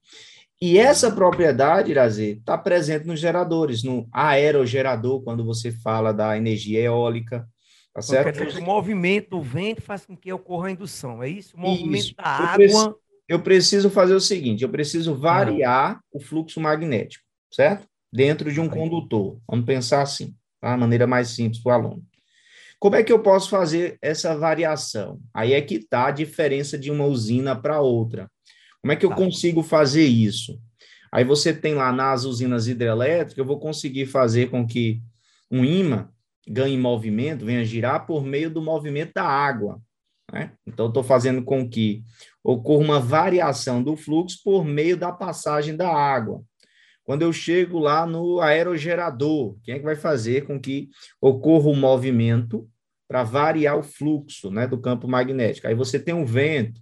E 0.62 0.76
essa 0.76 1.10
propriedade, 1.10 1.90
Irazê, 1.90 2.32
está 2.32 2.58
presente 2.58 3.06
nos 3.06 3.18
geradores, 3.18 3.82
no 3.82 4.06
aerogerador, 4.12 5.22
quando 5.22 5.42
você 5.42 5.72
fala 5.72 6.12
da 6.12 6.36
energia 6.36 6.80
eólica, 6.80 7.48
tá 7.94 8.02
certo? 8.02 8.58
O 8.58 8.62
movimento 8.62 9.30
do 9.30 9.42
vento 9.42 9.80
faz 9.80 10.04
com 10.04 10.14
que 10.14 10.30
ocorra 10.30 10.68
a 10.68 10.70
indução, 10.70 11.22
é 11.22 11.30
isso? 11.30 11.56
O 11.56 11.60
movimento 11.60 12.04
isso. 12.04 12.14
da 12.16 12.22
eu 12.22 12.28
água... 12.28 12.56
Preciso, 12.56 12.96
eu 13.26 13.40
preciso 13.40 13.90
fazer 13.90 14.14
o 14.14 14.20
seguinte, 14.20 14.62
eu 14.62 14.68
preciso 14.68 15.14
variar 15.14 15.96
ah. 15.96 16.00
o 16.12 16.20
fluxo 16.20 16.60
magnético, 16.60 17.24
certo? 17.50 17.86
Dentro 18.12 18.52
de 18.52 18.60
um 18.60 18.68
condutor. 18.68 19.38
Vamos 19.48 19.64
pensar 19.64 20.02
assim, 20.02 20.34
tá? 20.60 20.74
A 20.74 20.76
maneira 20.76 21.06
mais 21.06 21.28
simples 21.28 21.62
para 21.62 21.70
o 21.70 21.74
aluno. 21.74 22.04
Como 22.78 22.96
é 22.96 23.02
que 23.02 23.12
eu 23.12 23.22
posso 23.22 23.48
fazer 23.48 23.98
essa 24.02 24.36
variação? 24.36 25.20
Aí 25.32 25.52
é 25.52 25.60
que 25.60 25.76
está 25.76 26.06
a 26.06 26.10
diferença 26.10 26.78
de 26.78 26.90
uma 26.90 27.04
usina 27.04 27.54
para 27.54 27.80
outra. 27.80 28.30
Como 28.82 28.92
é 28.92 28.96
que 28.96 29.04
eu 29.04 29.10
tá. 29.10 29.16
consigo 29.16 29.62
fazer 29.62 30.04
isso? 30.04 30.60
Aí 31.12 31.24
você 31.24 31.52
tem 31.52 31.74
lá 31.74 31.92
nas 31.92 32.24
usinas 32.24 32.68
hidrelétricas, 32.68 33.36
eu 33.36 33.44
vou 33.44 33.58
conseguir 33.58 34.06
fazer 34.06 34.50
com 34.50 34.66
que 34.66 35.02
um 35.50 35.64
imã 35.64 36.08
ganhe 36.48 36.76
movimento, 36.78 37.44
venha 37.44 37.64
girar 37.64 38.06
por 38.06 38.24
meio 38.24 38.50
do 38.50 38.62
movimento 38.62 39.12
da 39.14 39.24
água. 39.24 39.80
Né? 40.32 40.52
Então, 40.66 40.88
estou 40.88 41.02
fazendo 41.02 41.42
com 41.42 41.68
que 41.68 42.04
ocorra 42.42 42.84
uma 42.84 43.00
variação 43.00 43.82
do 43.82 43.96
fluxo 43.96 44.40
por 44.44 44.64
meio 44.64 44.96
da 44.96 45.12
passagem 45.12 45.76
da 45.76 45.88
água. 45.88 46.42
Quando 47.04 47.22
eu 47.22 47.32
chego 47.32 47.78
lá 47.78 48.06
no 48.06 48.40
aerogerador, 48.40 49.56
quem 49.64 49.74
é 49.74 49.78
que 49.78 49.84
vai 49.84 49.96
fazer 49.96 50.46
com 50.46 50.60
que 50.60 50.88
ocorra 51.20 51.66
o 51.66 51.72
um 51.72 51.76
movimento 51.76 52.68
para 53.08 53.24
variar 53.24 53.76
o 53.76 53.82
fluxo 53.82 54.50
né, 54.50 54.66
do 54.66 54.80
campo 54.80 55.08
magnético? 55.08 55.66
Aí 55.66 55.74
você 55.74 55.98
tem 55.98 56.14
o 56.14 56.24
vento, 56.24 56.80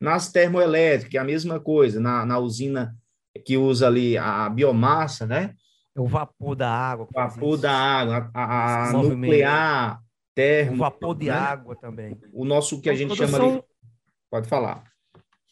nas 0.00 0.32
termoelétricas, 0.32 1.14
é 1.14 1.18
a 1.18 1.24
mesma 1.24 1.60
coisa, 1.60 2.00
na, 2.00 2.24
na 2.24 2.38
usina 2.38 2.96
que 3.44 3.56
usa 3.56 3.86
ali 3.86 4.16
a 4.16 4.48
biomassa, 4.48 5.26
né? 5.26 5.54
O 5.96 6.06
vapor 6.06 6.54
da 6.54 6.70
água. 6.70 7.06
O 7.10 7.14
vapor 7.14 7.56
da 7.58 7.72
água, 7.72 8.30
a, 8.32 8.88
a 8.88 8.92
nuclear, 8.92 10.00
termo. 10.34 10.74
O 10.74 10.78
vapor 10.78 11.14
de 11.14 11.26
né? 11.26 11.32
água 11.32 11.76
também. 11.76 12.16
O 12.32 12.44
nosso 12.44 12.80
que 12.80 12.88
a 12.88 12.94
gente 12.94 13.14
chama 13.14 13.38
são... 13.38 13.50
ali. 13.50 13.62
Pode 14.30 14.48
falar. 14.48 14.84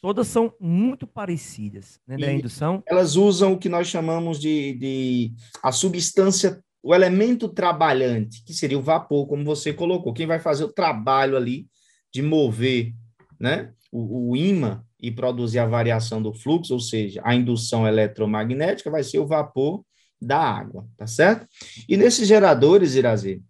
Todas 0.00 0.28
são 0.28 0.54
muito 0.60 1.08
parecidas, 1.08 2.00
né, 2.06 2.16
da 2.16 2.32
indução. 2.32 2.82
Elas 2.86 3.16
usam 3.16 3.52
o 3.52 3.58
que 3.58 3.68
nós 3.68 3.88
chamamos 3.88 4.38
de, 4.38 4.74
de 4.74 5.32
a 5.60 5.72
substância, 5.72 6.62
o 6.80 6.94
elemento 6.94 7.48
trabalhante, 7.48 8.44
que 8.44 8.54
seria 8.54 8.78
o 8.78 8.82
vapor, 8.82 9.26
como 9.26 9.44
você 9.44 9.72
colocou. 9.72 10.14
Quem 10.14 10.26
vai 10.26 10.38
fazer 10.38 10.62
o 10.62 10.72
trabalho 10.72 11.36
ali 11.36 11.66
de 12.14 12.22
mover, 12.22 12.94
né? 13.40 13.72
O, 13.90 14.36
imã 14.36 14.84
e 15.00 15.10
produzir 15.10 15.58
a 15.58 15.66
variação 15.66 16.20
do 16.20 16.32
fluxo, 16.32 16.74
ou 16.74 16.80
seja, 16.80 17.20
a 17.24 17.34
indução 17.34 17.86
eletromagnética, 17.86 18.90
vai 18.90 19.02
ser 19.02 19.18
o 19.18 19.26
vapor 19.26 19.84
da 20.20 20.38
água, 20.38 20.86
tá 20.96 21.06
certo? 21.06 21.46
E 21.88 21.96
nesses 21.96 22.26
geradores, 22.26 22.94
Irazê, 22.94 23.40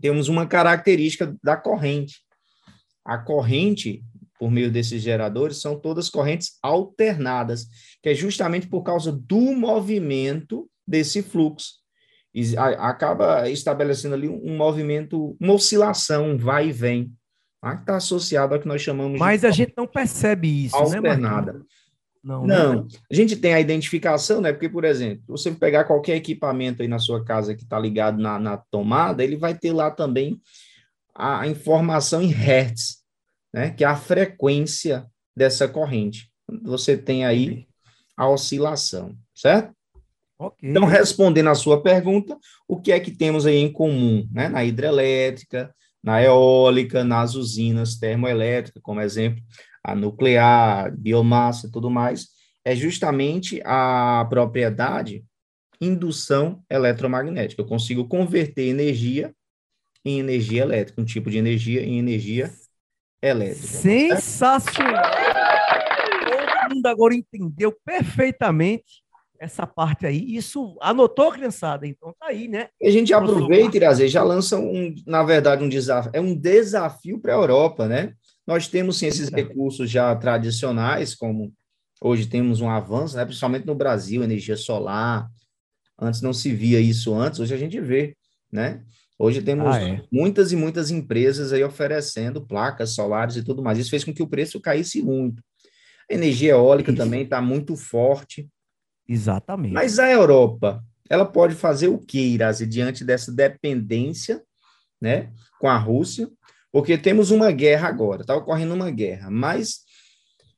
temos 0.00 0.28
uma 0.28 0.46
característica 0.46 1.34
da 1.42 1.56
corrente. 1.56 2.20
A 3.04 3.18
corrente, 3.18 4.04
por 4.38 4.50
meio 4.50 4.70
desses 4.70 5.02
geradores, 5.02 5.60
são 5.60 5.78
todas 5.78 6.08
correntes 6.08 6.58
alternadas, 6.62 7.66
que 8.02 8.10
é 8.10 8.14
justamente 8.14 8.68
por 8.68 8.82
causa 8.82 9.10
do 9.10 9.40
movimento 9.54 10.68
desse 10.86 11.22
fluxo. 11.22 11.80
E 12.34 12.56
acaba 12.56 13.48
estabelecendo 13.50 14.14
ali 14.14 14.28
um 14.28 14.56
movimento, 14.56 15.36
uma 15.38 15.54
oscilação, 15.54 16.30
um 16.30 16.38
vai 16.38 16.68
e 16.68 16.72
vem 16.72 17.12
que 17.70 17.82
está 17.82 17.96
associado 17.96 18.54
ao 18.54 18.60
que 18.60 18.66
nós 18.66 18.82
chamamos 18.82 19.18
Mas 19.18 19.42
de... 19.42 19.46
a 19.46 19.50
gente 19.50 19.72
não 19.76 19.86
percebe 19.86 20.64
isso, 20.64 20.76
alternada. 20.76 21.52
né, 21.52 21.60
Não, 22.22 22.44
não. 22.44 22.82
Né? 22.82 22.88
a 23.10 23.14
gente 23.14 23.36
tem 23.36 23.54
a 23.54 23.60
identificação, 23.60 24.40
né? 24.40 24.52
Porque, 24.52 24.68
por 24.68 24.84
exemplo, 24.84 25.22
você 25.28 25.52
pegar 25.52 25.84
qualquer 25.84 26.16
equipamento 26.16 26.82
aí 26.82 26.88
na 26.88 26.98
sua 26.98 27.24
casa 27.24 27.54
que 27.54 27.62
está 27.62 27.78
ligado 27.78 28.20
na, 28.20 28.38
na, 28.38 28.56
tomada, 28.56 29.22
ele 29.22 29.36
vai 29.36 29.56
ter 29.56 29.72
lá 29.72 29.90
também 29.90 30.40
a, 31.14 31.42
a 31.42 31.46
informação 31.46 32.20
em 32.20 32.28
hertz, 32.32 32.98
né? 33.54 33.70
Que 33.70 33.84
é 33.84 33.86
a 33.86 33.96
frequência 33.96 35.06
dessa 35.36 35.68
corrente. 35.68 36.30
Você 36.64 36.96
tem 36.96 37.24
aí 37.24 37.66
a 38.16 38.28
oscilação, 38.28 39.16
certo? 39.34 39.72
Okay. 40.36 40.70
Então, 40.70 40.84
respondendo 40.84 41.48
à 41.48 41.54
sua 41.54 41.80
pergunta, 41.80 42.36
o 42.66 42.80
que 42.80 42.90
é 42.90 42.98
que 42.98 43.12
temos 43.12 43.46
aí 43.46 43.58
em 43.58 43.72
comum, 43.72 44.28
né? 44.32 44.48
Na 44.48 44.64
hidrelétrica, 44.64 45.72
na 46.02 46.22
eólica, 46.22 47.04
nas 47.04 47.34
usinas 47.34 47.96
termoelétricas, 47.96 48.82
como 48.82 49.00
exemplo, 49.00 49.42
a 49.84 49.94
nuclear, 49.94 50.94
biomassa 50.96 51.66
e 51.66 51.70
tudo 51.70 51.90
mais, 51.90 52.28
é 52.64 52.74
justamente 52.74 53.60
a 53.64 54.26
propriedade 54.28 55.24
indução 55.80 56.62
eletromagnética. 56.70 57.60
Eu 57.62 57.66
consigo 57.66 58.06
converter 58.06 58.68
energia 58.68 59.34
em 60.04 60.18
energia 60.18 60.62
elétrica, 60.62 61.00
um 61.00 61.04
tipo 61.04 61.30
de 61.30 61.38
energia 61.38 61.82
em 61.82 61.98
energia 61.98 62.52
elétrica. 63.20 63.66
Sensacional! 63.66 65.02
Todo 66.24 66.74
mundo 66.74 66.86
agora 66.86 67.14
entendeu 67.14 67.72
perfeitamente 67.84 69.01
essa 69.42 69.66
parte 69.66 70.06
aí. 70.06 70.36
Isso 70.36 70.78
anotou, 70.80 71.32
criançada? 71.32 71.86
Então 71.86 72.14
tá 72.18 72.26
aí, 72.26 72.46
né? 72.46 72.68
E 72.80 72.86
a 72.86 72.90
gente 72.90 73.12
aproveita, 73.12 73.76
Irazê, 73.76 74.06
já 74.06 74.22
lança 74.22 74.56
um, 74.58 74.94
na 75.04 75.22
verdade, 75.22 75.64
um 75.64 75.68
desafio. 75.68 76.10
É 76.14 76.20
um 76.20 76.34
desafio 76.34 77.18
para 77.18 77.32
a 77.32 77.36
Europa, 77.36 77.88
né? 77.88 78.14
Nós 78.46 78.68
temos 78.68 78.98
sim 78.98 79.06
esses 79.06 79.28
recursos 79.28 79.90
já 79.90 80.14
tradicionais, 80.14 81.14
como 81.14 81.52
hoje 82.00 82.26
temos 82.26 82.60
um 82.60 82.70
avanço, 82.70 83.16
né? 83.16 83.24
principalmente 83.24 83.66
no 83.66 83.74
Brasil, 83.74 84.22
energia 84.22 84.56
solar. 84.56 85.28
Antes 85.98 86.22
não 86.22 86.32
se 86.32 86.52
via 86.52 86.80
isso 86.80 87.14
antes, 87.14 87.40
hoje 87.40 87.54
a 87.54 87.58
gente 87.58 87.80
vê, 87.80 88.16
né? 88.50 88.82
Hoje 89.18 89.40
temos 89.42 89.74
ah, 89.74 89.80
é. 89.80 90.02
muitas 90.10 90.50
e 90.50 90.56
muitas 90.56 90.90
empresas 90.90 91.52
aí 91.52 91.62
oferecendo 91.62 92.44
placas 92.44 92.90
solares 92.90 93.36
e 93.36 93.42
tudo 93.42 93.62
mais. 93.62 93.78
Isso 93.78 93.90
fez 93.90 94.02
com 94.02 94.12
que 94.12 94.22
o 94.22 94.26
preço 94.26 94.60
caísse 94.60 95.00
muito. 95.00 95.42
A 96.10 96.14
energia 96.14 96.52
eólica 96.52 96.90
isso. 96.90 96.98
também 96.98 97.22
está 97.22 97.40
muito 97.40 97.76
forte. 97.76 98.48
Exatamente. 99.12 99.72
Mas 99.72 99.98
a 99.98 100.10
Europa, 100.10 100.82
ela 101.08 101.26
pode 101.26 101.54
fazer 101.54 101.88
o 101.88 101.98
que, 101.98 102.18
Irazi, 102.18 102.66
diante 102.66 103.04
dessa 103.04 103.30
dependência 103.30 104.42
né, 105.00 105.30
com 105.60 105.68
a 105.68 105.76
Rússia? 105.76 106.30
Porque 106.70 106.96
temos 106.96 107.30
uma 107.30 107.50
guerra 107.50 107.88
agora, 107.88 108.22
está 108.22 108.34
ocorrendo 108.34 108.74
uma 108.74 108.90
guerra, 108.90 109.30
mas 109.30 109.82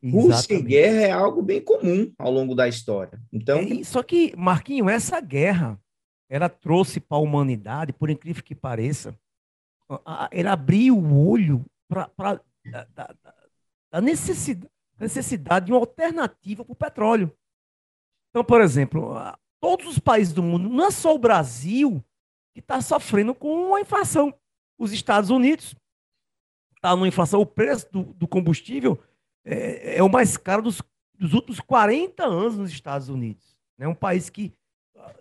Exatamente. 0.00 0.26
Rússia 0.26 0.54
e 0.54 0.62
guerra 0.62 1.00
é 1.00 1.10
algo 1.10 1.42
bem 1.42 1.60
comum 1.60 2.12
ao 2.18 2.30
longo 2.30 2.54
da 2.54 2.68
história. 2.68 3.18
Então, 3.32 3.58
é, 3.58 3.82
só 3.82 4.02
que, 4.02 4.34
Marquinho, 4.36 4.88
essa 4.88 5.18
guerra, 5.20 5.80
ela 6.28 6.48
trouxe 6.48 7.00
para 7.00 7.16
a 7.16 7.20
humanidade, 7.20 7.92
por 7.92 8.10
incrível 8.10 8.42
que 8.44 8.54
pareça, 8.54 9.18
ela 10.30 10.52
abriu 10.52 10.96
o 10.96 11.28
olho 11.28 11.64
para 11.88 12.40
a 13.90 14.00
necessidade, 14.00 14.70
necessidade 15.00 15.66
de 15.66 15.72
uma 15.72 15.80
alternativa 15.80 16.64
para 16.64 16.72
o 16.72 16.76
petróleo. 16.76 17.32
Então, 18.34 18.42
por 18.42 18.60
exemplo, 18.60 19.14
todos 19.60 19.86
os 19.86 20.00
países 20.00 20.34
do 20.34 20.42
mundo, 20.42 20.68
não 20.68 20.86
é 20.86 20.90
só 20.90 21.14
o 21.14 21.18
Brasil 21.20 22.04
que 22.52 22.58
está 22.58 22.80
sofrendo 22.80 23.32
com 23.32 23.76
a 23.76 23.80
inflação. 23.80 24.34
Os 24.76 24.92
Estados 24.92 25.30
Unidos 25.30 25.72
está 26.74 26.96
numa 26.96 27.06
inflação, 27.06 27.40
o 27.40 27.46
preço 27.46 27.86
do, 27.92 28.02
do 28.02 28.26
combustível 28.26 29.00
é, 29.44 29.98
é, 29.98 30.02
o 30.02 30.08
mais 30.08 30.36
caro 30.36 30.62
dos, 30.62 30.82
dos, 31.16 31.32
últimos 31.32 31.60
40 31.60 32.24
anos 32.24 32.58
nos 32.58 32.72
Estados 32.72 33.08
Unidos. 33.08 33.56
É 33.78 33.86
um 33.86 33.94
país 33.94 34.28
que, 34.28 34.52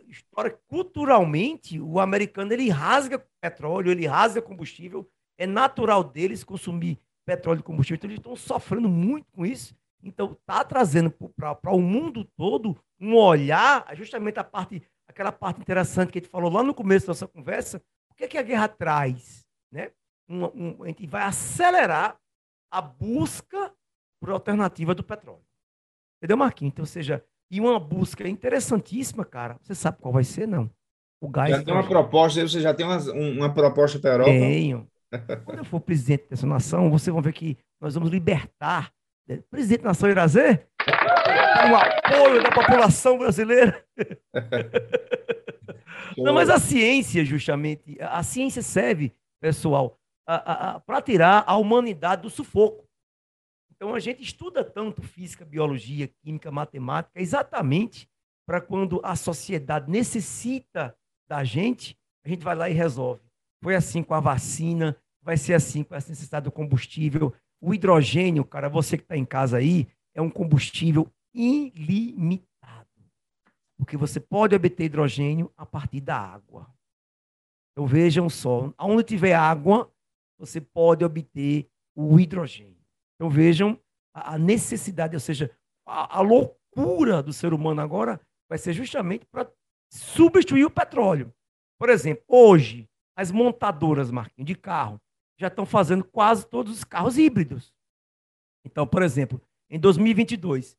história, 0.07 0.57
culturalmente, 0.68 1.80
o 1.80 1.99
americano 1.99 2.51
ele 2.51 2.68
rasga 2.68 3.24
petróleo, 3.39 3.91
ele 3.91 4.07
rasga 4.07 4.41
combustível, 4.41 5.07
é 5.38 5.45
natural 5.45 6.03
deles 6.03 6.43
consumir 6.43 6.97
petróleo 7.24 7.59
e 7.59 7.64
combustível. 7.64 7.97
Então, 7.97 8.09
eles 8.09 8.20
estão 8.20 8.36
sofrendo 8.36 8.89
muito 8.89 9.28
com 9.32 9.45
isso. 9.45 9.76
Então, 10.03 10.33
está 10.33 10.63
trazendo 10.63 11.09
para 11.35 11.71
o 11.71 11.81
mundo 11.81 12.25
todo 12.35 12.77
um 12.99 13.15
olhar, 13.15 13.85
justamente 13.95 14.37
a 14.37 14.43
parte, 14.43 14.81
aquela 15.07 15.31
parte 15.31 15.61
interessante 15.61 16.11
que 16.11 16.19
a 16.19 16.21
gente 16.21 16.29
falou 16.29 16.51
lá 16.51 16.61
no 16.61 16.73
começo 16.73 17.07
da 17.07 17.11
nossa 17.11 17.27
conversa. 17.27 17.81
O 18.11 18.15
que, 18.15 18.25
é 18.25 18.27
que 18.27 18.37
a 18.37 18.43
guerra 18.43 18.67
traz? 18.67 19.45
Né? 19.71 19.91
Um, 20.29 20.43
um, 20.45 20.83
a 20.83 20.87
gente 20.87 21.07
vai 21.07 21.23
acelerar 21.23 22.17
a 22.69 22.81
busca 22.81 23.73
por 24.19 24.29
alternativa 24.29 24.93
do 24.93 25.03
petróleo. 25.03 25.43
Entendeu, 26.17 26.37
Marquinhos? 26.37 26.73
Então, 26.73 26.83
ou 26.83 26.87
seja, 26.87 27.23
e 27.49 27.59
uma 27.59 27.79
busca 27.79 28.27
interessantíssima, 28.27 29.23
cara. 29.23 29.57
Você 29.61 29.75
sabe 29.75 29.99
qual 29.99 30.13
vai 30.13 30.23
ser, 30.23 30.47
não? 30.47 30.69
O 31.21 31.29
gás. 31.29 31.49
Já 31.49 31.63
tem 31.63 31.73
uma 31.73 31.87
proposta, 31.87 32.41
você 32.41 32.59
já 32.59 32.73
tem 32.73 32.85
uma, 32.85 32.97
uma 33.11 33.53
proposta 33.53 33.99
para 33.99 34.09
a 34.09 34.13
Europa? 34.13 34.31
Tenho. 34.31 34.87
Quando 35.45 35.59
eu 35.59 35.65
for 35.65 35.79
presidente 35.79 36.27
dessa 36.29 36.47
nação, 36.47 36.89
vocês 36.89 37.13
vão 37.13 37.21
ver 37.21 37.33
que 37.33 37.57
nós 37.79 37.93
vamos 37.93 38.09
libertar. 38.09 38.91
Presidente 39.49 39.82
da 39.82 39.89
nação 39.89 40.09
Irazê, 40.09 40.65
o 41.71 41.76
apoio 41.76 42.43
da 42.43 42.51
população 42.51 43.17
brasileira. 43.17 43.84
Não, 46.17 46.34
mas 46.34 46.49
a 46.49 46.59
ciência, 46.59 47.24
justamente, 47.24 47.97
a 48.01 48.21
ciência 48.21 48.61
serve, 48.61 49.15
pessoal, 49.39 49.97
para 50.86 51.01
tirar 51.01 51.43
a 51.47 51.57
humanidade 51.57 52.24
do 52.24 52.30
sufoco. 52.30 52.86
Então 53.71 53.95
a 53.95 53.99
gente 53.99 54.21
estuda 54.21 54.63
tanto 54.63 55.01
física, 55.01 55.43
biologia, 55.43 56.07
química, 56.07 56.51
matemática, 56.51 57.19
exatamente 57.19 58.07
para 58.45 58.61
quando 58.61 59.01
a 59.03 59.15
sociedade 59.15 59.89
necessita 59.89 60.95
da 61.28 61.43
gente, 61.43 61.97
a 62.26 62.30
gente 62.30 62.43
vai 62.43 62.55
lá 62.55 62.69
e 62.69 62.74
resolve. 62.74 63.21
Foi 63.61 63.76
assim 63.76 64.03
com 64.03 64.13
a 64.13 64.19
vacina, 64.19 64.97
vai 65.21 65.38
ser 65.38 65.53
assim 65.53 65.84
com 65.84 65.95
essa 65.95 66.09
necessidade 66.09 66.45
do 66.45 66.51
combustível. 66.51 67.34
O 67.64 67.74
hidrogênio, 67.74 68.43
cara, 68.43 68.68
você 68.68 68.97
que 68.97 69.03
está 69.03 69.16
em 69.16 69.24
casa 69.24 69.55
aí, 69.55 69.88
é 70.14 70.22
um 70.22 70.30
combustível 70.30 71.09
ilimitado. 71.34 72.89
Porque 73.78 73.95
você 73.95 74.20
pode 74.20 74.53
obter 74.53 74.84
hidrogênio 74.84 75.49
a 75.55 75.66
partir 75.66 76.01
da 76.01 76.18
água. 76.18 76.70
Então 77.72 77.88
vejam 77.88 78.30
só, 78.30 78.74
onde 78.78 79.03
tiver 79.03 79.34
água, 79.34 79.89
você 80.38 80.59
pode 80.59 81.05
obter 81.05 81.70
o 81.95 82.20
hidrogênio. 82.20 82.84
Então 83.16 83.30
vejam 83.30 83.80
a 84.14 84.38
necessidade, 84.38 85.16
ou 85.16 85.22
seja, 85.22 85.49
a, 85.88 86.18
a 86.18 86.22
loucura 86.22 87.24
do 87.24 87.32
ser 87.32 87.53
humano 87.53 87.80
agora 87.80 88.20
vai 88.49 88.57
ser 88.57 88.74
justamente 88.74 89.26
para 89.28 89.49
substituir 89.89 90.66
o 90.66 90.70
petróleo. 90.70 91.34
Por 91.80 91.88
exemplo, 91.88 92.26
hoje, 92.28 92.89
as 93.16 93.32
montadoras, 93.32 94.11
Marquinhos, 94.11 94.47
de 94.47 94.55
carro, 94.55 94.99
já 95.38 95.47
estão 95.47 95.65
fazendo 95.65 96.03
quase 96.03 96.45
todos 96.45 96.73
os 96.73 96.84
carros 96.84 97.17
híbridos. 97.17 97.73
Então, 98.65 98.88
por 98.88 99.01
exemplo, 99.03 99.41
em 99.69 99.79
2022, 99.79 100.77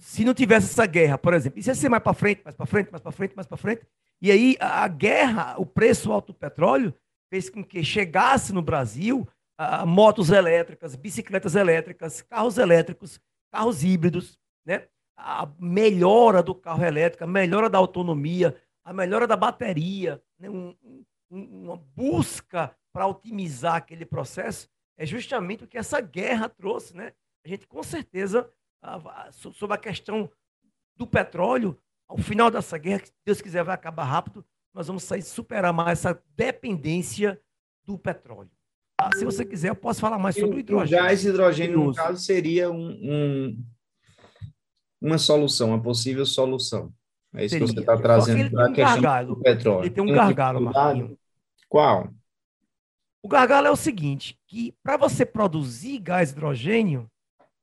se 0.00 0.24
não 0.24 0.34
tivesse 0.34 0.70
essa 0.70 0.86
guerra, 0.86 1.18
por 1.18 1.34
exemplo, 1.34 1.58
isso 1.58 1.70
ia 1.70 1.74
ser 1.74 1.88
mais 1.88 2.02
para 2.02 2.12
frente, 2.12 2.42
mais 2.44 2.56
para 2.56 2.66
frente, 2.66 2.90
mais 2.90 3.02
para 3.02 3.12
frente, 3.12 3.36
mais 3.36 3.46
para 3.46 3.56
frente, 3.56 3.82
e 4.20 4.30
aí 4.30 4.56
a 4.60 4.86
guerra, 4.88 5.54
o 5.58 5.66
preço 5.66 6.12
alto 6.12 6.32
do 6.32 6.38
petróleo, 6.38 6.94
fez 7.30 7.50
com 7.50 7.62
que 7.62 7.84
chegasse 7.84 8.52
no 8.52 8.62
Brasil 8.62 9.28
uh, 9.60 9.86
motos 9.86 10.30
elétricas, 10.30 10.96
bicicletas 10.96 11.54
elétricas, 11.54 12.22
carros 12.22 12.58
elétricos, 12.58 13.20
carros 13.50 13.84
híbridos, 13.84 14.38
né? 14.64 14.84
a 15.16 15.48
melhora 15.58 16.42
do 16.42 16.54
carro 16.54 16.84
elétrico, 16.84 17.24
a 17.24 17.26
melhora 17.26 17.68
da 17.68 17.78
autonomia, 17.78 18.56
a 18.84 18.92
melhora 18.92 19.26
da 19.26 19.36
bateria, 19.36 20.22
né? 20.38 20.48
um, 20.48 20.74
um, 20.82 21.04
uma 21.30 21.76
busca 21.76 22.74
para 22.92 23.06
otimizar 23.06 23.76
aquele 23.76 24.04
processo, 24.04 24.68
é 24.96 25.06
justamente 25.06 25.64
o 25.64 25.66
que 25.68 25.78
essa 25.78 26.00
guerra 26.00 26.48
trouxe. 26.48 26.96
Né? 26.96 27.12
A 27.44 27.48
gente, 27.48 27.66
com 27.66 27.82
certeza, 27.82 28.50
sobre 29.54 29.74
a 29.74 29.78
questão 29.78 30.30
do 30.96 31.06
petróleo, 31.06 31.78
ao 32.08 32.18
final 32.18 32.50
dessa 32.50 32.78
guerra, 32.78 33.00
que 33.00 33.12
Deus 33.24 33.40
quiser 33.40 33.62
vai 33.62 33.74
acabar 33.74 34.04
rápido, 34.04 34.44
nós 34.74 34.86
vamos 34.86 35.02
sair 35.02 35.22
superar 35.22 35.72
mais 35.72 36.00
essa 36.00 36.22
dependência 36.34 37.40
do 37.84 37.98
petróleo. 37.98 38.50
Ah, 39.00 39.10
se 39.14 39.24
você 39.24 39.44
quiser, 39.44 39.68
eu 39.68 39.76
posso 39.76 40.00
falar 40.00 40.18
mais 40.18 40.34
sobre 40.34 40.56
o 40.56 40.58
hidrogênio. 40.58 41.02
O 41.02 41.06
gás 41.06 41.24
hidrogênio, 41.24 41.84
no 41.84 41.94
caso, 41.94 42.20
seria 42.20 42.68
um, 42.68 42.90
um, 42.90 43.64
uma 45.00 45.18
solução, 45.18 45.68
uma 45.68 45.80
possível 45.80 46.26
solução. 46.26 46.92
É 47.34 47.44
isso 47.44 47.52
seria. 47.52 47.66
que 47.66 47.74
você 47.74 47.80
está 47.80 47.96
trazendo 47.96 48.50
para 48.50 48.66
a 48.66 48.72
questão 48.72 49.02
gargalo. 49.02 49.34
do 49.34 49.42
petróleo. 49.42 49.84
Ele 49.84 49.90
tem 49.90 50.04
um 50.04 50.12
gargalo, 50.12 50.60
Marquinhos. 50.60 51.18
Qual? 51.68 52.10
O 53.22 53.28
gargalo 53.28 53.66
é 53.66 53.70
o 53.70 53.76
seguinte, 53.76 54.38
que 54.46 54.74
para 54.82 54.96
você 54.96 55.26
produzir 55.26 55.98
gás 55.98 56.30
hidrogênio, 56.30 57.10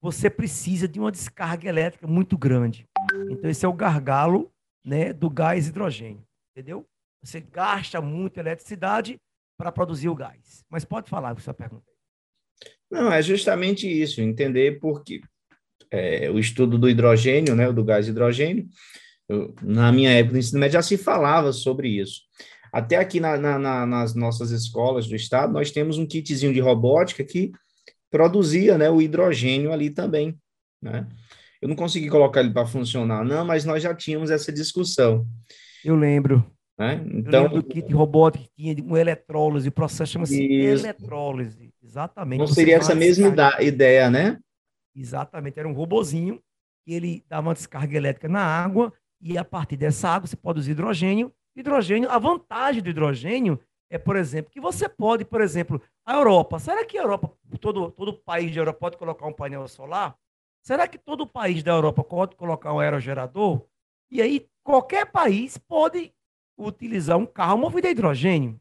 você 0.02 0.30
precisa 0.30 0.88
de 0.88 1.00
uma 1.00 1.12
descarga 1.12 1.68
elétrica 1.68 2.06
muito 2.06 2.38
grande. 2.38 2.88
Então, 3.30 3.50
esse 3.50 3.66
é 3.66 3.68
o 3.68 3.74
gargalo 3.74 4.52
né, 4.84 5.12
do 5.12 5.30
gás 5.30 5.68
hidrogênio, 5.68 6.24
entendeu? 6.52 6.86
Você 7.24 7.40
gasta 7.40 8.00
muita 8.00 8.40
eletricidade 8.40 9.20
para 9.58 9.72
produzir 9.72 10.10
o 10.10 10.16
gás. 10.16 10.64
Mas 10.70 10.86
pode 10.86 11.10
falar 11.10 11.32
a 11.32 11.40
sua 11.40 11.54
pergunta. 11.54 11.86
Não, 12.92 13.12
é 13.12 13.22
justamente 13.22 13.88
isso, 13.90 14.22
entender 14.22 14.80
porque 14.80 15.22
é, 15.90 16.30
o 16.30 16.38
estudo 16.38 16.78
do 16.78 16.90
hidrogênio, 16.90 17.56
né, 17.56 17.72
do 17.72 17.84
gás 17.84 18.08
hidrogênio, 18.08 18.68
eu, 19.28 19.54
na 19.62 19.92
minha 19.92 20.12
época 20.12 20.34
do 20.34 20.40
ensino 20.40 20.60
médio 20.60 20.74
já 20.74 20.82
se 20.82 20.98
falava 20.98 21.52
sobre 21.52 21.90
isso. 21.90 22.22
Até 22.72 22.98
aqui 22.98 23.20
na, 23.20 23.38
na, 23.38 23.86
nas 23.86 24.14
nossas 24.16 24.52
escolas 24.52 25.08
do 25.08 25.16
estado, 25.16 25.54
nós 25.54 25.72
temos 25.72 25.98
um 25.98 26.06
kitzinho 26.06 26.54
de 26.54 26.60
robótica 26.60 27.24
que 27.24 27.52
produzia 28.12 28.78
né, 28.78 28.90
o 28.90 29.02
hidrogênio 29.02 29.72
ali 29.72 29.90
também. 29.90 30.38
Né? 30.82 31.08
Eu 31.62 31.70
não 31.70 31.76
consegui 31.76 32.10
colocar 32.10 32.42
ele 32.42 32.52
para 32.52 32.68
funcionar, 32.68 33.24
não, 33.24 33.46
mas 33.46 33.66
nós 33.66 33.82
já 33.82 33.96
tínhamos 33.96 34.30
essa 34.30 34.52
discussão. 34.52 35.26
Eu 35.84 35.96
lembro. 35.96 36.46
Né? 36.78 37.02
Então, 37.14 37.48
do 37.48 37.64
kit 37.64 37.92
robótico 37.94 38.44
que 38.44 38.76
tinha 38.76 38.84
um 38.84 38.98
eletrólise, 38.98 39.70
o 39.70 39.72
processo 39.72 40.14
chama-se 40.14 40.44
eletrólise. 40.44 41.74
Exatamente. 41.82 42.40
Não 42.40 42.48
seria 42.48 42.76
essa 42.76 42.94
mesma 42.94 43.34
ideia, 43.62 44.10
né? 44.10 44.38
Exatamente. 44.94 45.58
Era 45.58 45.68
um 45.68 45.74
robozinho 45.74 46.42
que 46.86 46.94
ele 46.94 47.24
dava 47.30 47.48
uma 47.48 47.54
descarga 47.54 47.96
elétrica 47.96 48.28
na 48.28 48.42
água 48.42 48.92
e 49.22 49.38
a 49.38 49.46
partir 49.46 49.78
dessa 49.78 50.10
água 50.10 50.28
você 50.28 50.36
pode 50.36 50.60
usar 50.60 50.72
hidrogênio. 50.72 51.34
Hidrogênio, 51.56 52.10
a 52.10 52.20
vantagem 52.20 52.82
do 52.82 52.90
hidrogênio 52.90 53.60
é, 53.90 53.98
por 53.98 54.16
exemplo, 54.16 54.52
que 54.52 54.60
você 54.60 54.90
pode, 54.90 55.24
por 55.24 55.42
exemplo, 55.42 55.82
a 56.06 56.16
Europa. 56.16 56.60
Será 56.60 56.84
que 56.86 56.98
a 56.98 57.02
Europa, 57.02 57.32
todo, 57.60 57.92
todo 57.92 58.14
país 58.14 58.54
da 58.54 58.62
Europa 58.62 58.80
pode 58.80 58.98
colocar 58.98 59.28
um 59.28 59.34
painel 59.34 59.68
solar? 59.68 60.18
Será 60.62 60.88
que 60.88 60.98
todo 60.98 61.28
país 61.28 61.62
da 61.62 61.72
Europa 61.72 62.04
pode 62.04 62.36
colocar 62.36 62.74
um 62.74 62.80
aerogerador? 62.80 63.62
E 64.10 64.22
aí, 64.22 64.48
qualquer 64.64 65.06
país 65.06 65.58
pode 65.58 66.12
utilizar 66.58 67.18
um 67.18 67.26
carro 67.26 67.58
movido 67.58 67.88
a 67.88 67.92
hidrogênio. 67.92 68.60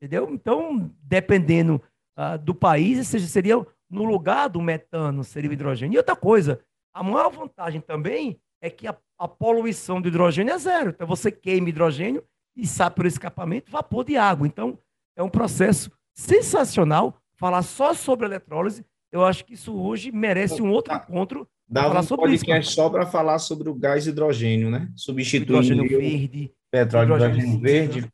Entendeu? 0.00 0.28
Então, 0.30 0.90
dependendo 1.02 1.80
uh, 2.18 2.38
do 2.38 2.54
país, 2.54 3.06
seja, 3.06 3.26
seria 3.26 3.54
no 3.90 4.04
lugar 4.04 4.48
do 4.48 4.60
metano, 4.60 5.22
seria 5.22 5.50
o 5.50 5.52
hidrogênio. 5.52 5.94
E 5.94 5.98
outra 5.98 6.16
coisa, 6.16 6.60
a 6.92 7.02
maior 7.02 7.30
vantagem 7.30 7.80
também 7.80 8.40
é 8.64 8.70
que 8.70 8.86
a, 8.86 8.96
a 9.18 9.28
poluição 9.28 10.00
do 10.00 10.08
hidrogênio 10.08 10.54
é 10.54 10.58
zero. 10.58 10.90
Então, 10.90 11.06
você 11.06 11.30
queima 11.30 11.68
hidrogênio 11.68 12.24
e 12.56 12.66
sai 12.66 12.90
por 12.90 13.04
escapamento 13.04 13.70
vapor 13.70 14.04
de 14.04 14.16
água. 14.16 14.46
Então, 14.46 14.78
é 15.14 15.22
um 15.22 15.28
processo 15.28 15.92
sensacional. 16.14 17.20
Falar 17.36 17.62
só 17.62 17.92
sobre 17.92 18.24
eletrólise, 18.24 18.82
eu 19.12 19.22
acho 19.22 19.44
que 19.44 19.52
isso 19.52 19.76
hoje 19.76 20.10
merece 20.10 20.62
um 20.62 20.70
outro 20.70 20.94
encontro. 20.94 21.46
Dá 21.68 21.88
um 21.88 22.06
podcast 22.06 22.68
isso. 22.68 22.76
só 22.76 22.88
para 22.88 23.04
falar 23.04 23.38
sobre 23.38 23.68
o 23.68 23.74
gás 23.74 24.06
hidrogênio, 24.06 24.70
né? 24.70 24.88
Substituindo 24.96 25.84
hidrogênio 25.84 25.88
verde, 25.88 26.52
Petróleo 26.70 27.16
hidrogênio 27.16 27.60
verde. 27.60 28.12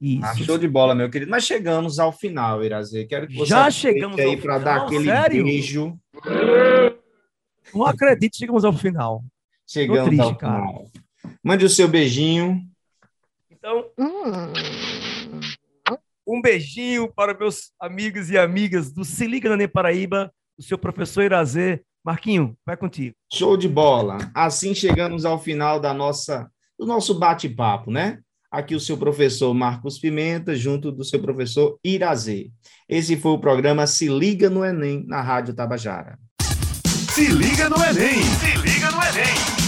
Isso. 0.00 0.24
Ah, 0.24 0.34
show 0.36 0.56
de 0.56 0.68
bola, 0.68 0.94
meu 0.94 1.10
querido. 1.10 1.30
Mas 1.30 1.44
chegamos 1.44 1.98
ao 1.98 2.12
final, 2.12 2.64
Irazê. 2.64 3.04
Quero 3.04 3.26
que 3.26 3.36
você 3.36 3.50
já 3.50 3.70
chegamos 3.70 4.18
aí 4.18 4.38
para 4.38 4.58
dar 4.58 4.76
aquele 4.82 5.04
sério? 5.04 5.44
beijo. 5.44 5.98
Não 7.74 7.84
acredito, 7.84 8.36
chegamos 8.36 8.64
ao 8.64 8.72
final. 8.72 9.22
Chegamos 9.70 10.06
triste, 10.06 10.20
ao 10.20 10.34
cara. 10.34 10.66
final. 10.66 10.90
Mande 11.44 11.64
o 11.64 11.70
seu 11.70 11.86
beijinho. 11.86 12.60
Então, 13.48 13.86
um 16.26 16.42
beijinho 16.42 17.12
para 17.12 17.38
meus 17.38 17.70
amigos 17.78 18.30
e 18.30 18.38
amigas 18.38 18.90
do 18.90 19.04
Se 19.04 19.28
Liga 19.28 19.48
na 19.48 19.56
Nem 19.56 19.68
Paraíba, 19.68 20.32
o 20.58 20.62
seu 20.62 20.76
professor 20.76 21.22
Irazê. 21.22 21.82
Marquinho, 22.04 22.56
vai 22.66 22.76
contigo. 22.76 23.14
Show 23.32 23.56
de 23.56 23.68
bola. 23.68 24.18
Assim 24.34 24.74
chegamos 24.74 25.24
ao 25.24 25.38
final 25.38 25.78
da 25.78 25.94
nossa 25.94 26.50
do 26.76 26.84
nosso 26.86 27.16
bate-papo, 27.16 27.92
né? 27.92 28.18
Aqui 28.50 28.74
o 28.74 28.80
seu 28.80 28.96
professor 28.96 29.54
Marcos 29.54 30.00
Pimenta, 30.00 30.56
junto 30.56 30.90
do 30.90 31.04
seu 31.04 31.20
professor 31.20 31.78
Irazê. 31.84 32.50
Esse 32.88 33.16
foi 33.16 33.32
o 33.32 33.38
programa 33.38 33.86
Se 33.86 34.08
Liga 34.08 34.50
no 34.50 34.64
Enem, 34.64 35.04
na 35.06 35.20
Rádio 35.20 35.54
Tabajara. 35.54 36.18
Se 37.12 37.26
liga 37.26 37.68
no 37.68 37.76
Enem! 37.76 38.22
Se 38.22 38.56
liga 38.56 38.90
no 38.90 39.02
Enem! 39.02 39.59